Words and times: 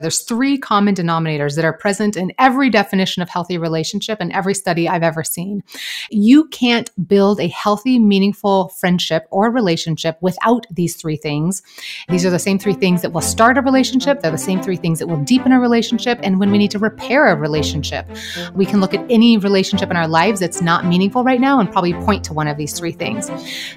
There's 0.00 0.22
three 0.22 0.58
common 0.58 0.96
denominators 0.96 1.54
that 1.54 1.64
are 1.64 1.72
present 1.72 2.16
in 2.16 2.32
every 2.36 2.68
definition 2.68 3.22
of 3.22 3.28
healthy 3.28 3.58
relationship 3.58 4.18
and 4.20 4.32
every 4.32 4.52
study 4.52 4.88
I've 4.88 5.04
ever 5.04 5.22
seen. 5.22 5.62
You 6.10 6.48
can't 6.48 6.90
build 7.06 7.38
a 7.38 7.46
healthy, 7.46 8.00
meaningful 8.00 8.70
friendship 8.70 9.28
or 9.30 9.52
relationship 9.52 10.18
without 10.20 10.66
these 10.68 10.96
three 10.96 11.16
things. 11.16 11.62
These 12.08 12.26
are 12.26 12.30
the 12.30 12.40
same 12.40 12.58
three 12.58 12.72
things 12.72 13.02
that 13.02 13.12
will 13.12 13.20
start 13.20 13.56
a 13.56 13.62
relationship, 13.62 14.20
they're 14.20 14.32
the 14.32 14.38
same 14.38 14.60
three 14.60 14.76
things 14.76 14.98
that 14.98 15.06
will 15.06 15.22
deepen 15.22 15.52
a 15.52 15.60
relationship, 15.60 16.18
and 16.24 16.40
when 16.40 16.50
we 16.50 16.58
need 16.58 16.72
to 16.72 16.80
repair 16.80 17.28
a 17.28 17.36
relationship. 17.36 18.08
We 18.52 18.66
can 18.66 18.80
look 18.80 18.94
at 18.94 19.06
any 19.08 19.38
relationship 19.38 19.90
in 19.90 19.96
our 19.96 20.08
lives 20.08 20.40
that's 20.40 20.60
not 20.60 20.84
meaningful 20.86 21.22
right 21.22 21.40
now 21.40 21.60
and 21.60 21.70
probably 21.70 21.94
point 21.94 22.24
to 22.24 22.32
one 22.32 22.48
of 22.48 22.56
these 22.56 22.76
three 22.76 22.92
things. 22.92 23.28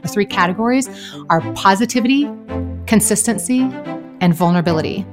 The 0.01 0.07
three 0.07 0.25
categories 0.25 0.89
are 1.29 1.41
positivity, 1.53 2.27
consistency, 2.87 3.61
and 4.19 4.33
vulnerability. 4.33 5.05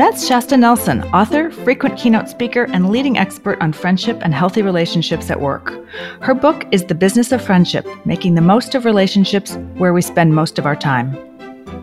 That's 0.00 0.26
Shasta 0.26 0.56
Nelson, 0.56 1.02
author, 1.12 1.50
frequent 1.50 1.98
keynote 1.98 2.30
speaker, 2.30 2.64
and 2.72 2.88
leading 2.88 3.18
expert 3.18 3.60
on 3.60 3.74
friendship 3.74 4.18
and 4.22 4.32
healthy 4.32 4.62
relationships 4.62 5.30
at 5.30 5.42
work. 5.42 5.74
Her 6.22 6.32
book 6.32 6.64
is 6.72 6.86
The 6.86 6.94
Business 6.94 7.32
of 7.32 7.44
Friendship 7.44 7.86
Making 8.06 8.34
the 8.34 8.40
Most 8.40 8.74
of 8.74 8.86
Relationships 8.86 9.56
Where 9.76 9.92
We 9.92 10.00
Spend 10.00 10.34
Most 10.34 10.58
of 10.58 10.64
Our 10.64 10.74
Time. 10.74 11.14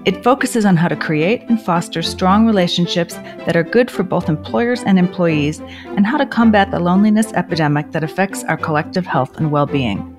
It 0.05 0.23
focuses 0.23 0.66
on 0.66 0.77
how 0.77 0.88
to 0.88 0.95
create 0.95 1.44
and 1.44 1.61
foster 1.61 2.02
strong 2.02 2.48
relationships 2.48 3.13
that 3.45 3.55
are 3.55 3.61
good 3.61 3.91
for 3.91 4.02
both 4.02 4.30
employers 4.30 4.81
and 4.81 4.97
employees, 4.97 5.59
and 5.86 6.08
how 6.08 6.17
to 6.17 6.25
combat 6.25 6.72
the 6.72 6.80
loneliness 6.80 7.31
epidemic 7.34 7.91
that 7.91 8.03
affects 8.03 8.44
our 8.45 8.58
collective 8.58 9.05
health 9.05 9.38
and 9.38 9.52
well 9.52 9.67
being. 9.67 10.16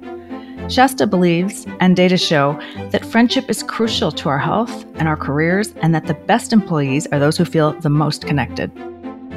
Shasta 0.69 1.07
believes, 1.07 1.67
and 1.81 1.97
data 1.97 2.19
show, 2.19 2.61
that 2.91 3.07
friendship 3.07 3.49
is 3.49 3.63
crucial 3.63 4.13
to 4.13 4.29
our 4.29 4.39
health 4.39 4.85
and 4.97 5.09
our 5.09 5.17
careers, 5.17 5.73
and 5.77 5.95
that 5.95 6.07
the 6.07 6.13
best 6.13 6.53
employees 6.53 7.07
are 7.07 7.19
those 7.19 7.39
who 7.39 7.47
feel 7.47 7.73
the 7.81 7.89
most 7.89 8.27
connected. 8.27 8.71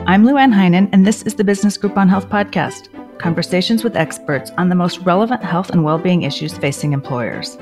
I'm 0.07 0.25
Lou 0.25 0.35
Ann 0.35 0.51
Heinen, 0.51 0.89
and 0.91 1.07
this 1.07 1.21
is 1.23 1.35
the 1.35 1.45
Business 1.45 1.77
Group 1.77 1.97
on 1.97 2.09
Health 2.09 2.27
podcast 2.27 2.89
conversations 3.17 3.83
with 3.83 3.95
experts 3.95 4.51
on 4.57 4.67
the 4.67 4.75
most 4.75 4.97
relevant 5.01 5.43
health 5.43 5.69
and 5.69 5.83
well 5.83 5.99
being 5.99 6.23
issues 6.23 6.57
facing 6.57 6.91
employers. 6.91 7.57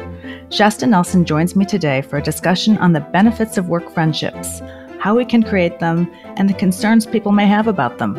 Shasta 0.50 0.88
Nelson 0.88 1.26
joins 1.26 1.56
me 1.56 1.66
today 1.66 2.02
for 2.02 2.18
a 2.18 2.24
discussion 2.24 2.78
on 2.78 2.94
the 2.94 3.02
benefits 3.02 3.58
of 3.58 3.68
work 3.68 3.94
friendships, 3.94 4.62
how 5.00 5.16
we 5.16 5.26
can 5.26 5.44
create 5.44 5.80
them, 5.80 6.10
and 6.38 6.50
the 6.50 6.54
concerns 6.54 7.06
people 7.06 7.34
may 7.34 7.46
have 7.46 7.68
about 7.68 7.98
them. 7.98 8.16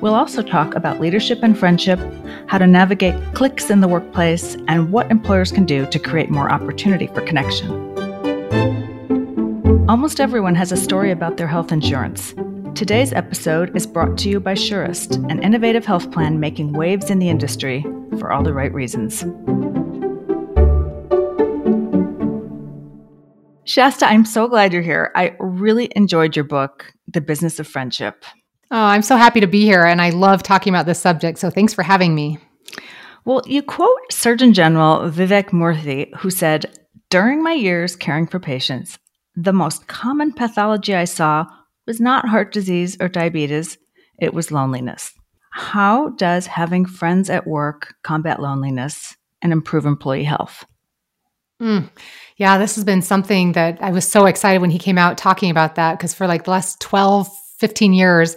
We'll 0.00 0.14
also 0.14 0.42
talk 0.42 0.76
about 0.76 1.00
leadership 1.00 1.40
and 1.42 1.58
friendship, 1.58 1.98
how 2.46 2.58
to 2.58 2.66
navigate 2.68 3.34
cliques 3.34 3.68
in 3.68 3.80
the 3.80 3.88
workplace, 3.88 4.56
and 4.68 4.92
what 4.92 5.10
employers 5.10 5.50
can 5.50 5.64
do 5.64 5.86
to 5.86 5.98
create 5.98 6.30
more 6.30 6.52
opportunity 6.52 7.08
for 7.08 7.20
connection. 7.22 7.68
Almost 9.88 10.20
everyone 10.20 10.54
has 10.54 10.70
a 10.70 10.76
story 10.76 11.10
about 11.10 11.36
their 11.36 11.48
health 11.48 11.72
insurance. 11.72 12.32
Today's 12.76 13.12
episode 13.12 13.74
is 13.76 13.88
brought 13.88 14.16
to 14.18 14.28
you 14.28 14.38
by 14.38 14.54
Surest, 14.54 15.16
an 15.16 15.42
innovative 15.42 15.84
health 15.84 16.12
plan 16.12 16.38
making 16.38 16.74
waves 16.74 17.10
in 17.10 17.18
the 17.18 17.28
industry 17.28 17.84
for 18.20 18.30
all 18.30 18.44
the 18.44 18.52
right 18.52 18.72
reasons. 18.72 19.24
Shasta, 23.64 24.06
I'm 24.06 24.24
so 24.24 24.46
glad 24.46 24.72
you're 24.72 24.82
here. 24.82 25.10
I 25.16 25.34
really 25.40 25.90
enjoyed 25.96 26.36
your 26.36 26.44
book, 26.44 26.92
The 27.08 27.20
Business 27.20 27.58
of 27.58 27.66
Friendship. 27.66 28.24
Oh, 28.70 28.76
I'm 28.76 29.02
so 29.02 29.16
happy 29.16 29.40
to 29.40 29.46
be 29.46 29.64
here 29.64 29.84
and 29.84 30.00
I 30.02 30.10
love 30.10 30.42
talking 30.42 30.72
about 30.72 30.86
this 30.86 31.00
subject. 31.00 31.38
So 31.38 31.50
thanks 31.50 31.72
for 31.72 31.82
having 31.82 32.14
me. 32.14 32.38
Well, 33.24 33.42
you 33.46 33.62
quote 33.62 34.12
Surgeon 34.12 34.52
General 34.52 35.10
Vivek 35.10 35.50
Murthy, 35.50 36.14
who 36.16 36.30
said, 36.30 36.78
During 37.10 37.42
my 37.42 37.52
years 37.52 37.96
caring 37.96 38.26
for 38.26 38.38
patients, 38.38 38.98
the 39.34 39.52
most 39.52 39.86
common 39.86 40.32
pathology 40.32 40.94
I 40.94 41.04
saw 41.04 41.46
was 41.86 42.00
not 42.00 42.28
heart 42.28 42.52
disease 42.52 42.96
or 43.00 43.08
diabetes, 43.08 43.78
it 44.18 44.34
was 44.34 44.50
loneliness. 44.50 45.12
How 45.52 46.10
does 46.10 46.46
having 46.46 46.84
friends 46.84 47.30
at 47.30 47.46
work 47.46 47.94
combat 48.02 48.40
loneliness 48.40 49.16
and 49.40 49.52
improve 49.52 49.86
employee 49.86 50.24
health? 50.24 50.64
Mm. 51.60 51.90
Yeah, 52.36 52.58
this 52.58 52.76
has 52.76 52.84
been 52.84 53.02
something 53.02 53.52
that 53.52 53.78
I 53.80 53.90
was 53.90 54.06
so 54.06 54.26
excited 54.26 54.60
when 54.60 54.70
he 54.70 54.78
came 54.78 54.98
out 54.98 55.18
talking 55.18 55.50
about 55.50 55.74
that 55.76 55.98
because 55.98 56.14
for 56.14 56.26
like 56.26 56.44
the 56.44 56.50
last 56.50 56.80
12, 56.80 57.28
15 57.58 57.92
years, 57.92 58.36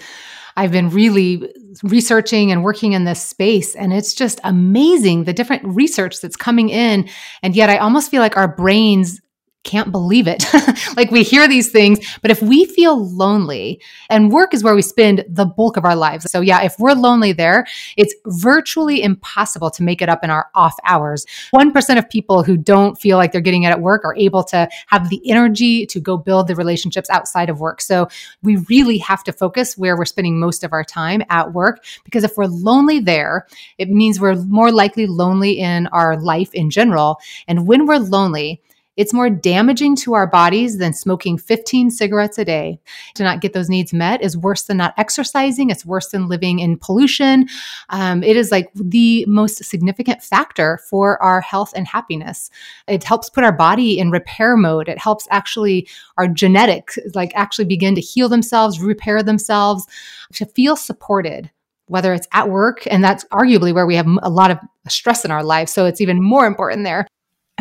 I've 0.58 0.72
been 0.72 0.90
really 0.90 1.54
researching 1.84 2.52
and 2.52 2.64
working 2.64 2.94
in 2.94 3.06
this 3.06 3.22
space. 3.22 3.76
And 3.76 3.94
it's 3.94 4.14
just 4.14 4.40
amazing 4.44 5.24
the 5.24 5.34
different 5.34 5.64
research 5.66 6.22
that's 6.22 6.36
coming 6.36 6.70
in. 6.70 7.08
And 7.42 7.56
yet 7.56 7.70
I 7.70 7.78
almost 7.78 8.12
feel 8.12 8.22
like 8.22 8.38
our 8.38 8.48
brains 8.48 9.22
can't 9.64 9.92
believe 9.92 10.28
it. 10.28 10.44
like 10.98 11.12
we 11.12 11.24
hear 11.24 11.48
these 11.48 11.70
things, 11.72 12.00
but 12.22 12.32
if 12.32 12.42
we 12.42 12.66
feel 12.66 13.08
lonely 13.10 13.82
and 14.10 14.32
work 14.32 14.54
is 14.54 14.64
where 14.64 14.76
we 14.76 14.82
spend 14.82 15.24
the 15.30 15.46
bulk 15.46 15.78
of 15.78 15.86
our 15.86 15.96
lives. 15.96 16.30
So 16.32 16.42
yeah, 16.42 16.64
if 16.64 16.76
we're 16.80 16.94
lonely 16.94 17.32
there, 17.32 17.66
it's 17.96 18.14
virtually 18.26 19.04
impossible 19.04 19.70
to 19.72 19.84
make 19.84 20.02
it 20.02 20.10
up 20.10 20.24
in 20.24 20.30
our 20.30 20.50
off 20.56 20.76
hours. 20.84 21.26
1% 21.54 21.98
of 21.98 22.10
people 22.10 22.44
who 22.44 22.58
don't 22.58 23.00
feel 23.00 23.18
like 23.18 23.32
they're 23.32 23.42
getting 23.42 23.64
it 23.64 23.70
at 23.70 23.82
work 23.82 24.04
are 24.04 24.16
able 24.16 24.44
to 24.46 24.68
have 24.88 25.10
the 25.10 25.22
energy 25.30 25.86
to 25.86 26.00
go 26.00 26.18
build 26.18 26.48
the 26.48 26.56
relationships 26.56 27.10
outside 27.10 27.50
of 27.50 27.60
work. 27.60 27.82
So 27.82 28.08
we 28.42 28.58
really 28.70 28.98
have 29.00 29.24
to 29.26 29.34
focus 29.34 29.78
where 29.78 29.96
we're 29.96 30.06
spending 30.06 30.40
most 30.40 30.64
of 30.64 30.74
our 30.74 30.84
time 30.84 31.22
at 31.30 31.54
work 31.54 31.84
because 32.04 32.24
if 32.24 32.36
we're 32.36 32.46
lonely 32.46 33.00
there, 33.00 33.48
it 33.78 33.90
means 33.90 34.20
we're 34.20 34.36
more 34.36 34.72
likely 34.72 35.06
lonely 35.06 35.60
in 35.60 35.88
our 35.88 36.20
life 36.20 36.54
in 36.54 36.70
general. 36.70 37.20
And 37.48 37.68
when 37.68 37.86
we're 37.86 37.98
lonely, 37.98 38.62
it's 39.02 39.14
more 39.14 39.32
damaging 39.32 39.96
to 39.96 40.14
our 40.14 40.28
bodies 40.28 40.78
than 40.78 40.94
smoking 40.94 41.36
15 41.36 41.90
cigarettes 41.90 42.38
a 42.38 42.46
day. 42.46 42.80
To 43.16 43.24
not 43.24 43.42
get 43.42 43.54
those 43.54 43.68
needs 43.68 43.94
met 43.94 44.22
is 44.22 44.38
worse 44.38 44.62
than 44.62 44.78
not 44.78 44.94
exercising. 44.96 45.72
It's 45.72 45.84
worse 45.84 46.10
than 46.10 46.28
living 46.28 46.60
in 46.60 46.78
pollution. 46.78 47.48
Um, 47.90 48.22
it 48.22 48.38
is 48.38 48.52
like 48.52 48.70
the 48.76 49.26
most 49.28 49.64
significant 49.64 50.22
factor 50.22 50.80
for 50.88 51.20
our 51.24 51.42
health 51.42 51.74
and 51.76 51.88
happiness. 51.88 52.52
It 52.88 53.04
helps 53.04 53.28
put 53.28 53.44
our 53.44 53.52
body 53.52 53.98
in 53.98 54.12
repair 54.12 54.56
mode. 54.56 54.88
It 54.88 55.00
helps 55.00 55.28
actually 55.32 55.88
our 56.18 56.28
genetics 56.28 57.00
like 57.16 57.32
actually 57.34 57.66
begin 57.66 57.96
to 57.96 58.02
heal 58.02 58.30
themselves, 58.30 58.80
repair 58.80 59.24
themselves, 59.24 59.88
to 60.34 60.46
feel 60.46 60.76
supported 60.76 61.50
whether 61.88 62.14
it's 62.14 62.28
at 62.32 62.50
work, 62.50 62.88
and 62.90 63.04
that's 63.04 63.26
arguably 63.34 63.74
where 63.74 63.86
we 63.86 63.96
have 63.96 64.08
a 64.22 64.30
lot 64.30 64.50
of 64.50 64.58
stress 64.88 65.26
in 65.26 65.32
our 65.32 65.44
lives. 65.44 65.74
So 65.74 65.86
it's 65.86 66.00
even 66.00 66.24
more 66.24 66.46
important 66.46 66.86
there. 66.86 67.06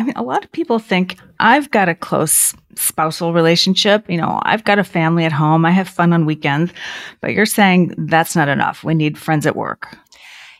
I 0.01 0.03
mean, 0.03 0.13
a 0.15 0.23
lot 0.23 0.43
of 0.43 0.51
people 0.51 0.79
think 0.79 1.17
I've 1.39 1.69
got 1.69 1.87
a 1.87 1.93
close 1.93 2.55
spousal 2.73 3.33
relationship. 3.33 4.09
You 4.09 4.17
know, 4.17 4.39
I've 4.41 4.63
got 4.63 4.79
a 4.79 4.83
family 4.83 5.25
at 5.25 5.31
home. 5.31 5.63
I 5.63 5.69
have 5.69 5.87
fun 5.87 6.11
on 6.11 6.25
weekends. 6.25 6.73
But 7.21 7.33
you're 7.33 7.45
saying 7.45 7.93
that's 7.99 8.35
not 8.35 8.49
enough. 8.49 8.83
We 8.83 8.95
need 8.95 9.15
friends 9.15 9.45
at 9.45 9.55
work. 9.55 9.95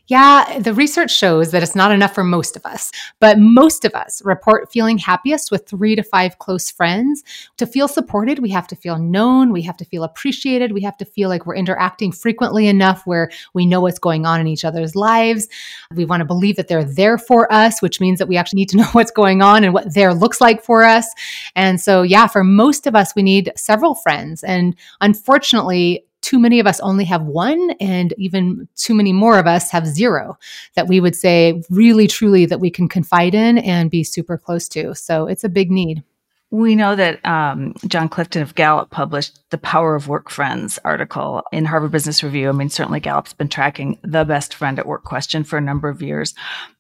Yeah, 0.08 0.60
the 0.60 0.74
research 0.74 1.12
shows 1.12 1.52
that 1.52 1.64
it's 1.64 1.76
not 1.76 1.92
enough 1.92 2.14
for 2.14 2.24
most 2.24 2.58
of 2.58 2.66
us, 2.66 2.92
but 3.20 3.40
most 3.40 3.86
of 3.86 3.94
us 3.94 4.22
report 4.26 4.72
feeling 4.72 4.98
happiest 4.98 5.52
with 5.52 5.68
three 5.68 5.96
to 5.96 6.04
five 6.04 6.38
close 6.40 6.70
friends. 6.70 7.24
To 7.58 7.66
feel 7.66 7.88
supported, 7.88 8.40
we 8.40 8.50
have 8.50 8.68
to 8.68 8.76
feel 8.76 8.98
known, 8.98 9.54
we 9.54 9.62
have 9.62 9.78
to 9.78 9.86
feel 9.86 10.04
appreciated, 10.04 10.74
we 10.74 10.82
have 10.82 10.98
to 10.98 11.06
feel 11.06 11.30
like 11.30 11.46
we're 11.46 11.56
interacting 11.56 12.12
frequently 12.12 12.68
enough 12.68 13.04
where 13.06 13.30
we 13.54 13.66
know 13.66 13.80
what's 13.80 14.00
going 14.00 14.26
on 14.26 14.42
in 14.42 14.48
each 14.48 14.66
other's 14.66 14.96
lives. 14.96 15.48
We 15.96 16.06
want 16.06 16.22
to 16.22 16.26
believe 16.26 16.58
that 16.58 16.68
they're 16.68 16.84
there 16.84 17.18
for 17.18 17.52
us, 17.54 17.82
which 17.82 18.02
means 18.02 18.20
that 18.20 18.28
we 18.28 18.38
actually 18.38 18.58
need 18.58 18.70
to 18.70 18.78
know 18.82 18.90
what's 18.92 19.12
going 19.12 19.42
on 19.42 19.64
and 19.64 19.74
what 19.74 19.94
there 19.94 20.14
looks 20.14 20.42
like 20.42 20.64
for 20.64 20.84
us. 20.84 21.08
And 21.56 21.80
so, 21.80 22.02
yeah, 22.02 22.28
for 22.28 22.44
most 22.44 22.86
of 22.86 22.96
us, 22.96 23.16
we 23.16 23.24
need 23.24 23.52
several 23.56 23.96
friends. 23.96 24.44
And 24.44 24.76
unfortunately, 25.00 26.06
too 26.22 26.40
many 26.40 26.60
of 26.60 26.68
us 26.68 26.80
only 26.80 27.06
have 27.06 27.24
one, 27.24 27.72
and 27.80 28.14
even 28.18 28.68
too 28.76 28.94
many 28.94 29.12
more 29.12 29.40
of 29.40 29.48
us 29.48 29.72
have 29.72 29.88
zero 29.88 30.38
that 30.76 30.88
we 30.88 31.00
would 31.00 31.16
say 31.16 31.64
really, 31.70 32.08
truly 32.08 32.46
that 32.46 32.60
we 32.60 32.70
can 32.70 32.88
confide 32.88 33.34
in 33.34 33.58
and 33.58 33.92
be 33.92 34.04
super 34.04 34.38
close 34.38 34.68
to. 34.70 34.94
So 34.96 35.28
it's 35.28 35.44
a 35.44 35.50
big 35.50 35.72
need. 35.72 36.04
We 36.52 36.76
know 36.76 36.96
that 36.98 37.26
um, 37.26 37.74
John 37.88 38.10
Clifton 38.10 38.42
of 38.42 38.56
Gallup 38.56 38.90
published 38.90 39.40
the 39.52 39.58
Power 39.58 39.96
of 39.96 40.10
Work 40.10 40.30
Friends 40.30 40.78
article 40.84 41.44
in 41.54 41.64
Harvard 41.64 41.92
Business 41.92 42.24
Review. 42.24 42.50
I 42.50 42.52
mean, 42.52 42.70
certainly 42.70 43.00
Gallup's 43.00 43.34
been 43.34 43.48
tracking 43.48 43.98
the 44.04 44.26
best 44.26 44.54
friend 44.54 44.78
at 44.78 44.86
work 44.86 45.06
question 45.06 45.46
for 45.46 45.58
a 45.58 45.62
number 45.62 45.88
of 45.88 46.02
years. 46.02 46.36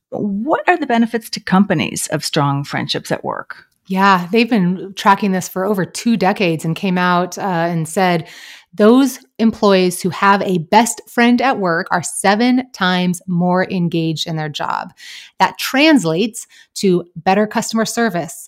What 0.09 0.67
are 0.67 0.77
the 0.77 0.87
benefits 0.87 1.29
to 1.31 1.39
companies 1.39 2.07
of 2.07 2.25
strong 2.25 2.65
friendships 2.65 3.13
at 3.13 3.23
work? 3.23 3.65
Yeah, 3.87 4.27
they've 4.31 4.49
been 4.49 4.93
tracking 4.95 5.31
this 5.31 5.49
for 5.49 5.65
over 5.65 5.85
two 5.85 6.17
decades 6.17 6.65
and 6.65 6.75
came 6.75 6.97
out 6.97 7.37
uh, 7.37 7.41
and 7.41 7.87
said 7.87 8.27
those 8.73 9.19
employees 9.37 10.01
who 10.01 10.09
have 10.09 10.41
a 10.43 10.59
best 10.59 11.01
friend 11.09 11.41
at 11.41 11.59
work 11.59 11.87
are 11.91 12.03
seven 12.03 12.71
times 12.71 13.21
more 13.27 13.69
engaged 13.69 14.27
in 14.27 14.37
their 14.37 14.49
job. 14.49 14.93
That 15.39 15.57
translates 15.57 16.47
to 16.75 17.05
better 17.15 17.47
customer 17.47 17.85
service, 17.85 18.47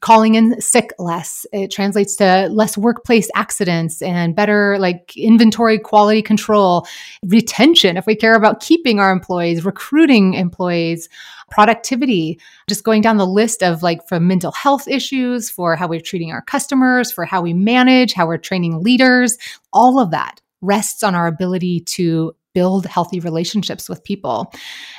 calling 0.00 0.34
in 0.34 0.60
sick 0.60 0.92
less. 0.98 1.46
It 1.52 1.70
translates 1.70 2.16
to 2.16 2.48
less 2.50 2.78
workplace 2.78 3.28
accidents 3.34 4.02
and 4.02 4.34
better 4.34 4.78
like 4.78 5.16
inventory 5.16 5.78
quality 5.78 6.22
control, 6.22 6.86
retention 7.24 7.96
if 7.96 8.06
we 8.06 8.14
care 8.14 8.34
about 8.34 8.60
keeping 8.60 9.00
our 9.00 9.10
employees, 9.10 9.64
recruiting 9.64 10.34
employees, 10.34 11.08
productivity, 11.50 12.38
just 12.68 12.84
going 12.84 13.02
down 13.02 13.16
the 13.16 13.26
list 13.26 13.62
of 13.62 13.82
like 13.82 14.06
for 14.06 14.20
mental 14.20 14.52
health 14.52 14.86
issues, 14.86 15.50
for 15.50 15.76
how 15.76 15.88
we're 15.88 16.00
treating 16.00 16.30
our 16.30 16.42
customers, 16.42 17.10
for 17.10 17.24
how 17.24 17.40
we 17.40 17.54
manage, 17.54 18.12
how 18.12 18.26
we're 18.26 18.38
training 18.38 18.82
leaders, 18.82 19.36
all 19.72 19.98
of 19.98 20.10
that 20.10 20.40
rests 20.60 21.02
on 21.02 21.14
our 21.14 21.26
ability 21.26 21.80
to 21.80 22.34
build 22.58 22.86
healthy 22.86 23.20
relationships 23.20 23.88
with 23.88 24.02
people. 24.02 24.52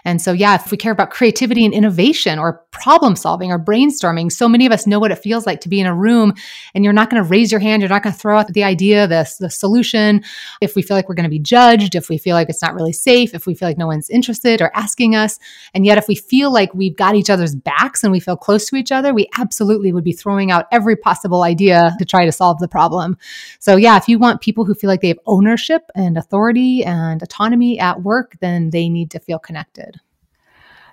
And 0.05 0.21
so, 0.21 0.31
yeah, 0.31 0.55
if 0.55 0.71
we 0.71 0.77
care 0.77 0.93
about 0.93 1.09
creativity 1.09 1.65
and 1.65 1.73
innovation 1.73 2.39
or 2.39 2.63
problem 2.71 3.17
solving 3.17 3.51
or 3.51 3.59
brainstorming, 3.59 4.31
so 4.31 4.47
many 4.47 4.65
of 4.65 4.71
us 4.71 4.87
know 4.87 4.97
what 4.97 5.11
it 5.11 5.17
feels 5.17 5.45
like 5.45 5.59
to 5.59 5.67
be 5.67 5.81
in 5.81 5.85
a 5.85 5.93
room 5.93 6.33
and 6.73 6.85
you're 6.85 6.93
not 6.93 7.09
going 7.09 7.21
to 7.21 7.27
raise 7.27 7.51
your 7.51 7.59
hand, 7.59 7.81
you're 7.81 7.89
not 7.89 8.01
going 8.01 8.13
to 8.13 8.19
throw 8.19 8.39
out 8.39 8.47
the 8.53 8.63
idea, 8.63 9.07
the, 9.07 9.29
the 9.41 9.49
solution. 9.49 10.23
If 10.61 10.77
we 10.77 10.81
feel 10.81 10.95
like 10.95 11.09
we're 11.09 11.15
going 11.15 11.25
to 11.25 11.29
be 11.29 11.37
judged, 11.39 11.95
if 11.95 12.07
we 12.07 12.17
feel 12.17 12.33
like 12.33 12.47
it's 12.47 12.61
not 12.61 12.73
really 12.73 12.93
safe, 12.93 13.33
if 13.33 13.45
we 13.45 13.55
feel 13.55 13.67
like 13.67 13.77
no 13.77 13.87
one's 13.87 14.09
interested 14.09 14.61
or 14.61 14.71
asking 14.73 15.17
us. 15.17 15.37
And 15.73 15.85
yet, 15.85 15.97
if 15.97 16.07
we 16.07 16.15
feel 16.15 16.53
like 16.53 16.73
we've 16.73 16.95
got 16.95 17.15
each 17.15 17.29
other's 17.29 17.55
backs 17.55 18.03
and 18.03 18.11
we 18.13 18.21
feel 18.21 18.37
close 18.37 18.69
to 18.69 18.77
each 18.77 18.93
other, 18.93 19.13
we 19.13 19.27
absolutely 19.37 19.91
would 19.91 20.05
be 20.05 20.13
throwing 20.13 20.49
out 20.49 20.67
every 20.71 20.95
possible 20.95 21.43
idea 21.43 21.91
to 21.99 22.05
try 22.05 22.23
to 22.23 22.31
solve 22.31 22.59
the 22.59 22.69
problem. 22.69 23.17
So, 23.59 23.75
yeah, 23.75 23.97
if 23.97 24.07
you 24.07 24.17
want 24.17 24.39
people 24.39 24.63
who 24.63 24.73
feel 24.73 24.89
like 24.89 25.01
they 25.01 25.09
have 25.09 25.19
ownership 25.25 25.83
and 25.93 26.17
authority 26.17 26.85
and 26.85 27.21
autonomy, 27.21 27.48
autonomy 27.49 27.79
at 27.79 28.03
work, 28.03 28.37
then 28.41 28.69
they 28.69 28.89
need 28.89 29.11
to 29.11 29.19
feel 29.19 29.39
connected. 29.39 29.99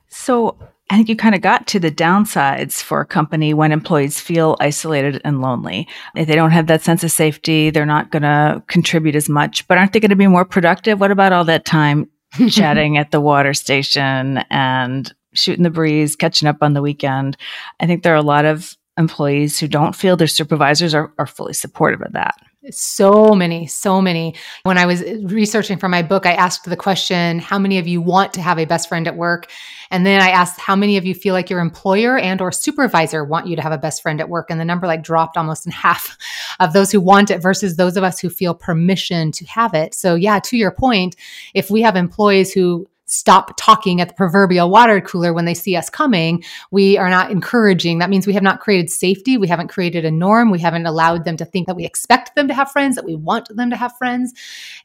So, 0.08 0.56
I 0.88 0.94
think 0.94 1.08
you 1.08 1.16
kind 1.16 1.34
of 1.34 1.40
got 1.40 1.66
to 1.68 1.80
the 1.80 1.90
downsides 1.90 2.80
for 2.80 3.00
a 3.00 3.06
company 3.06 3.52
when 3.52 3.72
employees 3.72 4.20
feel 4.20 4.56
isolated 4.60 5.20
and 5.24 5.40
lonely. 5.40 5.88
If 6.14 6.28
they 6.28 6.36
don't 6.36 6.52
have 6.52 6.68
that 6.68 6.82
sense 6.82 7.02
of 7.02 7.10
safety, 7.10 7.70
they're 7.70 7.84
not 7.84 8.12
going 8.12 8.22
to 8.22 8.62
contribute 8.68 9.16
as 9.16 9.28
much, 9.28 9.66
but 9.66 9.78
aren't 9.78 9.92
they 9.92 9.98
going 9.98 10.10
to 10.10 10.16
be 10.16 10.28
more 10.28 10.44
productive? 10.44 11.00
What 11.00 11.10
about 11.10 11.32
all 11.32 11.42
that 11.46 11.64
time 11.64 12.08
chatting 12.48 12.98
at 12.98 13.10
the 13.10 13.20
water 13.20 13.52
station 13.52 14.44
and 14.48 15.12
shooting 15.34 15.64
the 15.64 15.70
breeze, 15.70 16.14
catching 16.14 16.46
up 16.46 16.58
on 16.60 16.74
the 16.74 16.82
weekend? 16.82 17.36
I 17.80 17.86
think 17.86 18.04
there 18.04 18.14
are 18.14 18.16
a 18.16 18.22
lot 18.22 18.44
of 18.44 18.76
employees 18.96 19.58
who 19.58 19.66
don't 19.66 19.96
feel 19.96 20.16
their 20.16 20.28
supervisors 20.28 20.94
are, 20.94 21.12
are 21.18 21.26
fully 21.26 21.52
supportive 21.52 22.00
of 22.00 22.12
that. 22.12 22.36
So 22.70 23.34
many, 23.34 23.66
so 23.66 24.00
many. 24.00 24.34
When 24.64 24.78
I 24.78 24.86
was 24.86 25.02
eh, 25.02 25.18
researching 25.22 25.78
for 25.78 25.88
my 25.88 26.02
book, 26.02 26.26
I 26.26 26.32
asked 26.32 26.64
the 26.64 26.76
question, 26.76 27.38
how 27.38 27.58
many 27.58 27.78
of 27.78 27.86
you 27.86 28.00
want 28.00 28.32
to 28.34 28.42
have 28.42 28.58
a 28.58 28.64
best 28.64 28.88
friend 28.88 29.06
at 29.06 29.16
work? 29.16 29.50
And 29.90 30.04
then 30.04 30.20
I 30.20 30.30
asked 30.30 30.58
how 30.58 30.74
many 30.74 30.96
of 30.96 31.04
you 31.04 31.14
feel 31.14 31.32
like 31.32 31.48
your 31.48 31.60
employer 31.60 32.18
and 32.18 32.40
or 32.40 32.50
supervisor 32.50 33.24
want 33.24 33.46
you 33.46 33.56
to 33.56 33.62
have 33.62 33.72
a 33.72 33.78
best 33.78 34.02
friend 34.02 34.20
at 34.20 34.28
work? 34.28 34.50
And 34.50 34.58
the 34.58 34.64
number 34.64 34.86
like 34.86 35.02
dropped 35.02 35.36
almost 35.36 35.66
in 35.66 35.72
half 35.86 36.16
of 36.60 36.72
those 36.72 36.90
who 36.90 37.00
want 37.00 37.30
it 37.30 37.40
versus 37.40 37.76
those 37.76 37.96
of 37.96 38.04
us 38.04 38.18
who 38.18 38.28
feel 38.28 38.54
permission 38.54 39.32
to 39.32 39.44
have 39.46 39.74
it. 39.74 39.94
So 39.94 40.14
yeah, 40.14 40.40
to 40.40 40.56
your 40.56 40.72
point, 40.72 41.16
if 41.54 41.70
we 41.70 41.82
have 41.82 41.96
employees 41.96 42.52
who 42.52 42.88
stop 43.06 43.56
talking 43.56 44.00
at 44.00 44.08
the 44.08 44.14
proverbial 44.14 44.68
water 44.68 45.00
cooler 45.00 45.32
when 45.32 45.44
they 45.44 45.54
see 45.54 45.76
us 45.76 45.88
coming, 45.88 46.42
we 46.70 46.98
are 46.98 47.08
not 47.08 47.30
encouraging. 47.30 47.98
That 47.98 48.10
means 48.10 48.26
we 48.26 48.32
have 48.34 48.42
not 48.42 48.60
created 48.60 48.90
safety. 48.90 49.38
We 49.38 49.48
haven't 49.48 49.68
created 49.68 50.04
a 50.04 50.10
norm. 50.10 50.50
We 50.50 50.58
haven't 50.58 50.86
allowed 50.86 51.24
them 51.24 51.36
to 51.38 51.44
think 51.44 51.68
that 51.68 51.76
we 51.76 51.84
expect 51.84 52.34
them 52.34 52.48
to 52.48 52.54
have 52.54 52.70
friends, 52.70 52.96
that 52.96 53.04
we 53.04 53.14
want 53.14 53.48
them 53.54 53.70
to 53.70 53.76
have 53.76 53.96
friends. 53.96 54.34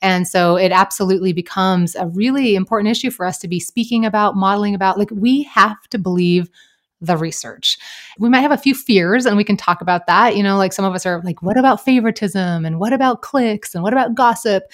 And 0.01 0.27
so 0.27 0.55
it 0.55 0.71
absolutely 0.71 1.33
becomes 1.33 1.95
a 1.95 2.07
really 2.07 2.55
important 2.55 2.91
issue 2.91 3.11
for 3.11 3.25
us 3.25 3.39
to 3.39 3.47
be 3.47 3.59
speaking 3.59 4.05
about, 4.05 4.35
modeling 4.35 4.75
about. 4.75 4.99
Like 4.99 5.11
we 5.11 5.43
have 5.43 5.87
to 5.89 5.97
believe 5.97 6.49
the 7.01 7.17
research. 7.17 7.77
We 8.19 8.29
might 8.29 8.41
have 8.41 8.51
a 8.51 8.57
few 8.57 8.75
fears 8.75 9.25
and 9.25 9.35
we 9.35 9.43
can 9.43 9.57
talk 9.57 9.81
about 9.81 10.05
that. 10.07 10.37
You 10.37 10.43
know, 10.43 10.57
like 10.57 10.71
some 10.71 10.85
of 10.85 10.93
us 10.93 11.05
are 11.05 11.21
like, 11.23 11.41
what 11.41 11.57
about 11.57 11.83
favoritism? 11.83 12.65
And 12.65 12.79
what 12.79 12.93
about 12.93 13.21
cliques? 13.21 13.73
And 13.73 13.83
what 13.83 13.93
about 13.93 14.13
gossip? 14.13 14.71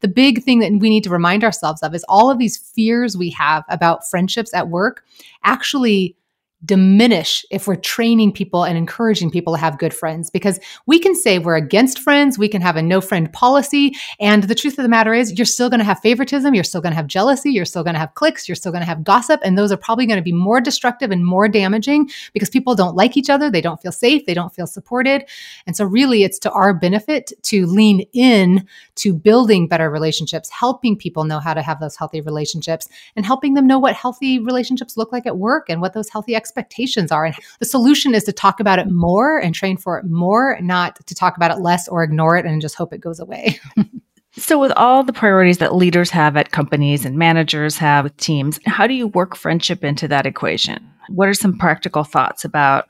The 0.00 0.08
big 0.08 0.42
thing 0.42 0.58
that 0.58 0.72
we 0.72 0.90
need 0.90 1.04
to 1.04 1.10
remind 1.10 1.44
ourselves 1.44 1.82
of 1.82 1.94
is 1.94 2.04
all 2.08 2.30
of 2.30 2.38
these 2.38 2.58
fears 2.58 3.16
we 3.16 3.30
have 3.30 3.64
about 3.68 4.08
friendships 4.08 4.52
at 4.52 4.68
work 4.68 5.04
actually 5.44 6.16
diminish 6.64 7.44
if 7.50 7.68
we're 7.68 7.76
training 7.76 8.32
people 8.32 8.64
and 8.64 8.76
encouraging 8.76 9.30
people 9.30 9.54
to 9.54 9.60
have 9.60 9.78
good 9.78 9.94
friends 9.94 10.28
because 10.28 10.58
we 10.86 10.98
can 10.98 11.14
say 11.14 11.38
we're 11.38 11.56
against 11.56 12.00
friends, 12.00 12.36
we 12.36 12.48
can 12.48 12.60
have 12.60 12.76
a 12.76 12.82
no 12.82 13.00
friend 13.00 13.32
policy. 13.32 13.94
And 14.18 14.44
the 14.44 14.54
truth 14.54 14.76
of 14.76 14.82
the 14.82 14.88
matter 14.88 15.14
is, 15.14 15.38
you're 15.38 15.46
still 15.46 15.70
going 15.70 15.78
to 15.78 15.84
have 15.84 16.00
favoritism, 16.00 16.54
you're 16.54 16.64
still 16.64 16.80
going 16.80 16.90
to 16.92 16.96
have 16.96 17.06
jealousy, 17.06 17.50
you're 17.50 17.64
still 17.64 17.84
going 17.84 17.94
to 17.94 18.00
have 18.00 18.14
cliques, 18.14 18.48
you're 18.48 18.56
still 18.56 18.72
going 18.72 18.82
to 18.82 18.86
have 18.86 19.04
gossip. 19.04 19.40
And 19.44 19.56
those 19.56 19.70
are 19.70 19.76
probably 19.76 20.06
going 20.06 20.18
to 20.18 20.22
be 20.22 20.32
more 20.32 20.60
destructive 20.60 21.10
and 21.12 21.24
more 21.24 21.48
damaging 21.48 22.10
because 22.32 22.50
people 22.50 22.74
don't 22.74 22.96
like 22.96 23.16
each 23.16 23.30
other, 23.30 23.50
they 23.50 23.60
don't 23.60 23.80
feel 23.80 23.92
safe, 23.92 24.26
they 24.26 24.34
don't 24.34 24.54
feel 24.54 24.66
supported. 24.66 25.24
And 25.66 25.76
so, 25.76 25.84
really, 25.84 26.24
it's 26.24 26.38
to 26.40 26.50
our 26.50 26.74
benefit 26.74 27.32
to 27.44 27.66
lean 27.66 28.00
in 28.12 28.66
to 28.96 29.14
building 29.14 29.68
better 29.68 29.90
relationships, 29.90 30.50
helping 30.50 30.96
people 30.96 31.22
know 31.22 31.38
how 31.38 31.54
to 31.54 31.62
have 31.62 31.78
those 31.78 31.96
healthy 31.96 32.20
relationships, 32.20 32.88
and 33.14 33.24
helping 33.24 33.54
them 33.54 33.66
know 33.66 33.78
what 33.78 33.94
healthy 33.94 34.40
relationships 34.40 34.96
look 34.96 35.12
like 35.12 35.26
at 35.26 35.38
work 35.38 35.70
and 35.70 35.80
what 35.80 35.92
those 35.92 36.08
healthy 36.08 36.34
expectations 36.48 37.12
are. 37.12 37.26
And 37.26 37.34
the 37.58 37.66
solution 37.66 38.14
is 38.14 38.24
to 38.24 38.32
talk 38.32 38.58
about 38.58 38.78
it 38.78 38.88
more 38.90 39.38
and 39.38 39.54
train 39.54 39.76
for 39.76 39.98
it 39.98 40.06
more, 40.06 40.58
not 40.60 41.04
to 41.06 41.14
talk 41.14 41.36
about 41.36 41.50
it 41.50 41.60
less 41.60 41.86
or 41.88 42.02
ignore 42.02 42.36
it 42.36 42.46
and 42.46 42.62
just 42.62 42.74
hope 42.74 42.92
it 42.92 43.00
goes 43.00 43.20
away. 43.20 43.60
so, 44.32 44.58
with 44.58 44.72
all 44.72 45.04
the 45.04 45.12
priorities 45.12 45.58
that 45.58 45.74
leaders 45.74 46.10
have 46.10 46.36
at 46.36 46.50
companies 46.50 47.04
and 47.04 47.18
managers 47.18 47.76
have 47.76 48.04
with 48.04 48.16
teams, 48.16 48.58
how 48.64 48.86
do 48.86 48.94
you 48.94 49.08
work 49.08 49.36
friendship 49.36 49.84
into 49.84 50.08
that 50.08 50.26
equation? 50.26 50.90
What 51.10 51.28
are 51.28 51.34
some 51.34 51.58
practical 51.58 52.04
thoughts 52.04 52.44
about 52.44 52.88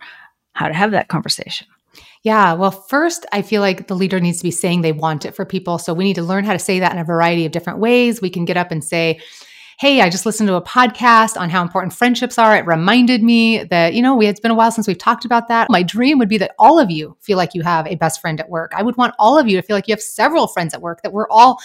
how 0.53 0.69
to 0.69 0.75
have 0.75 0.93
that 0.93 1.09
conversation? 1.09 1.67
Yeah. 2.23 2.55
Well, 2.55 2.73
first, 2.73 3.27
I 3.33 3.43
feel 3.43 3.61
like 3.61 3.87
the 3.87 3.95
leader 3.95 4.21
needs 4.21 4.39
to 4.39 4.45
be 4.45 4.51
saying 4.51 4.83
they 4.83 4.93
want 4.93 5.25
it 5.25 5.37
for 5.37 5.45
people. 5.45 5.79
So 5.79 5.95
we 5.95 6.05
need 6.05 6.17
to 6.17 6.23
learn 6.23 6.45
how 6.45 6.53
to 6.53 6.59
say 6.59 6.81
that 6.81 6.93
in 6.93 6.99
a 6.99 7.05
variety 7.05 7.47
of 7.47 7.53
different 7.53 7.79
ways. 7.79 8.21
We 8.21 8.31
can 8.31 8.45
get 8.45 8.57
up 8.57 8.73
and 8.73 8.83
say, 8.83 9.21
hey, 9.79 10.01
I 10.01 10.11
just 10.11 10.27
listened 10.27 10.49
to 10.49 10.57
a 10.57 10.63
podcast 10.63 11.41
on 11.41 11.51
how 11.51 11.63
important 11.63 11.93
friendships 11.93 12.37
are. 12.37 12.57
It 12.57 12.67
reminded 12.67 13.23
me 13.23 13.63
that, 13.63 13.95
you 13.95 14.03
know, 14.03 14.17
we, 14.17 14.27
it's 14.27 14.41
been 14.41 14.51
a 14.51 14.55
while 14.57 14.73
since 14.73 14.89
we've 14.89 14.99
talked 14.99 15.25
about 15.25 15.47
that. 15.47 15.69
My 15.71 15.85
dream 15.85 16.19
would 16.19 16.29
be 16.29 16.37
that 16.39 16.57
all 16.59 16.81
of 16.81 16.91
you 16.91 17.17
feel 17.21 17.37
like 17.37 17.55
you 17.55 17.63
have 17.63 17.87
a 17.87 17.95
best 17.95 18.21
friend 18.21 18.41
at 18.41 18.51
work. 18.51 18.73
I 18.75 18.83
would 18.83 18.97
want 18.97 19.15
all 19.21 19.39
of 19.39 19.47
you 19.47 19.57
to 19.57 19.63
feel 19.63 19.77
like 19.77 19.87
you 19.87 19.93
have 19.93 20.03
several 20.03 20.49
friends 20.49 20.75
at 20.75 20.83
work, 20.83 21.03
that 21.03 21.13
we're 21.13 21.29
all 21.31 21.61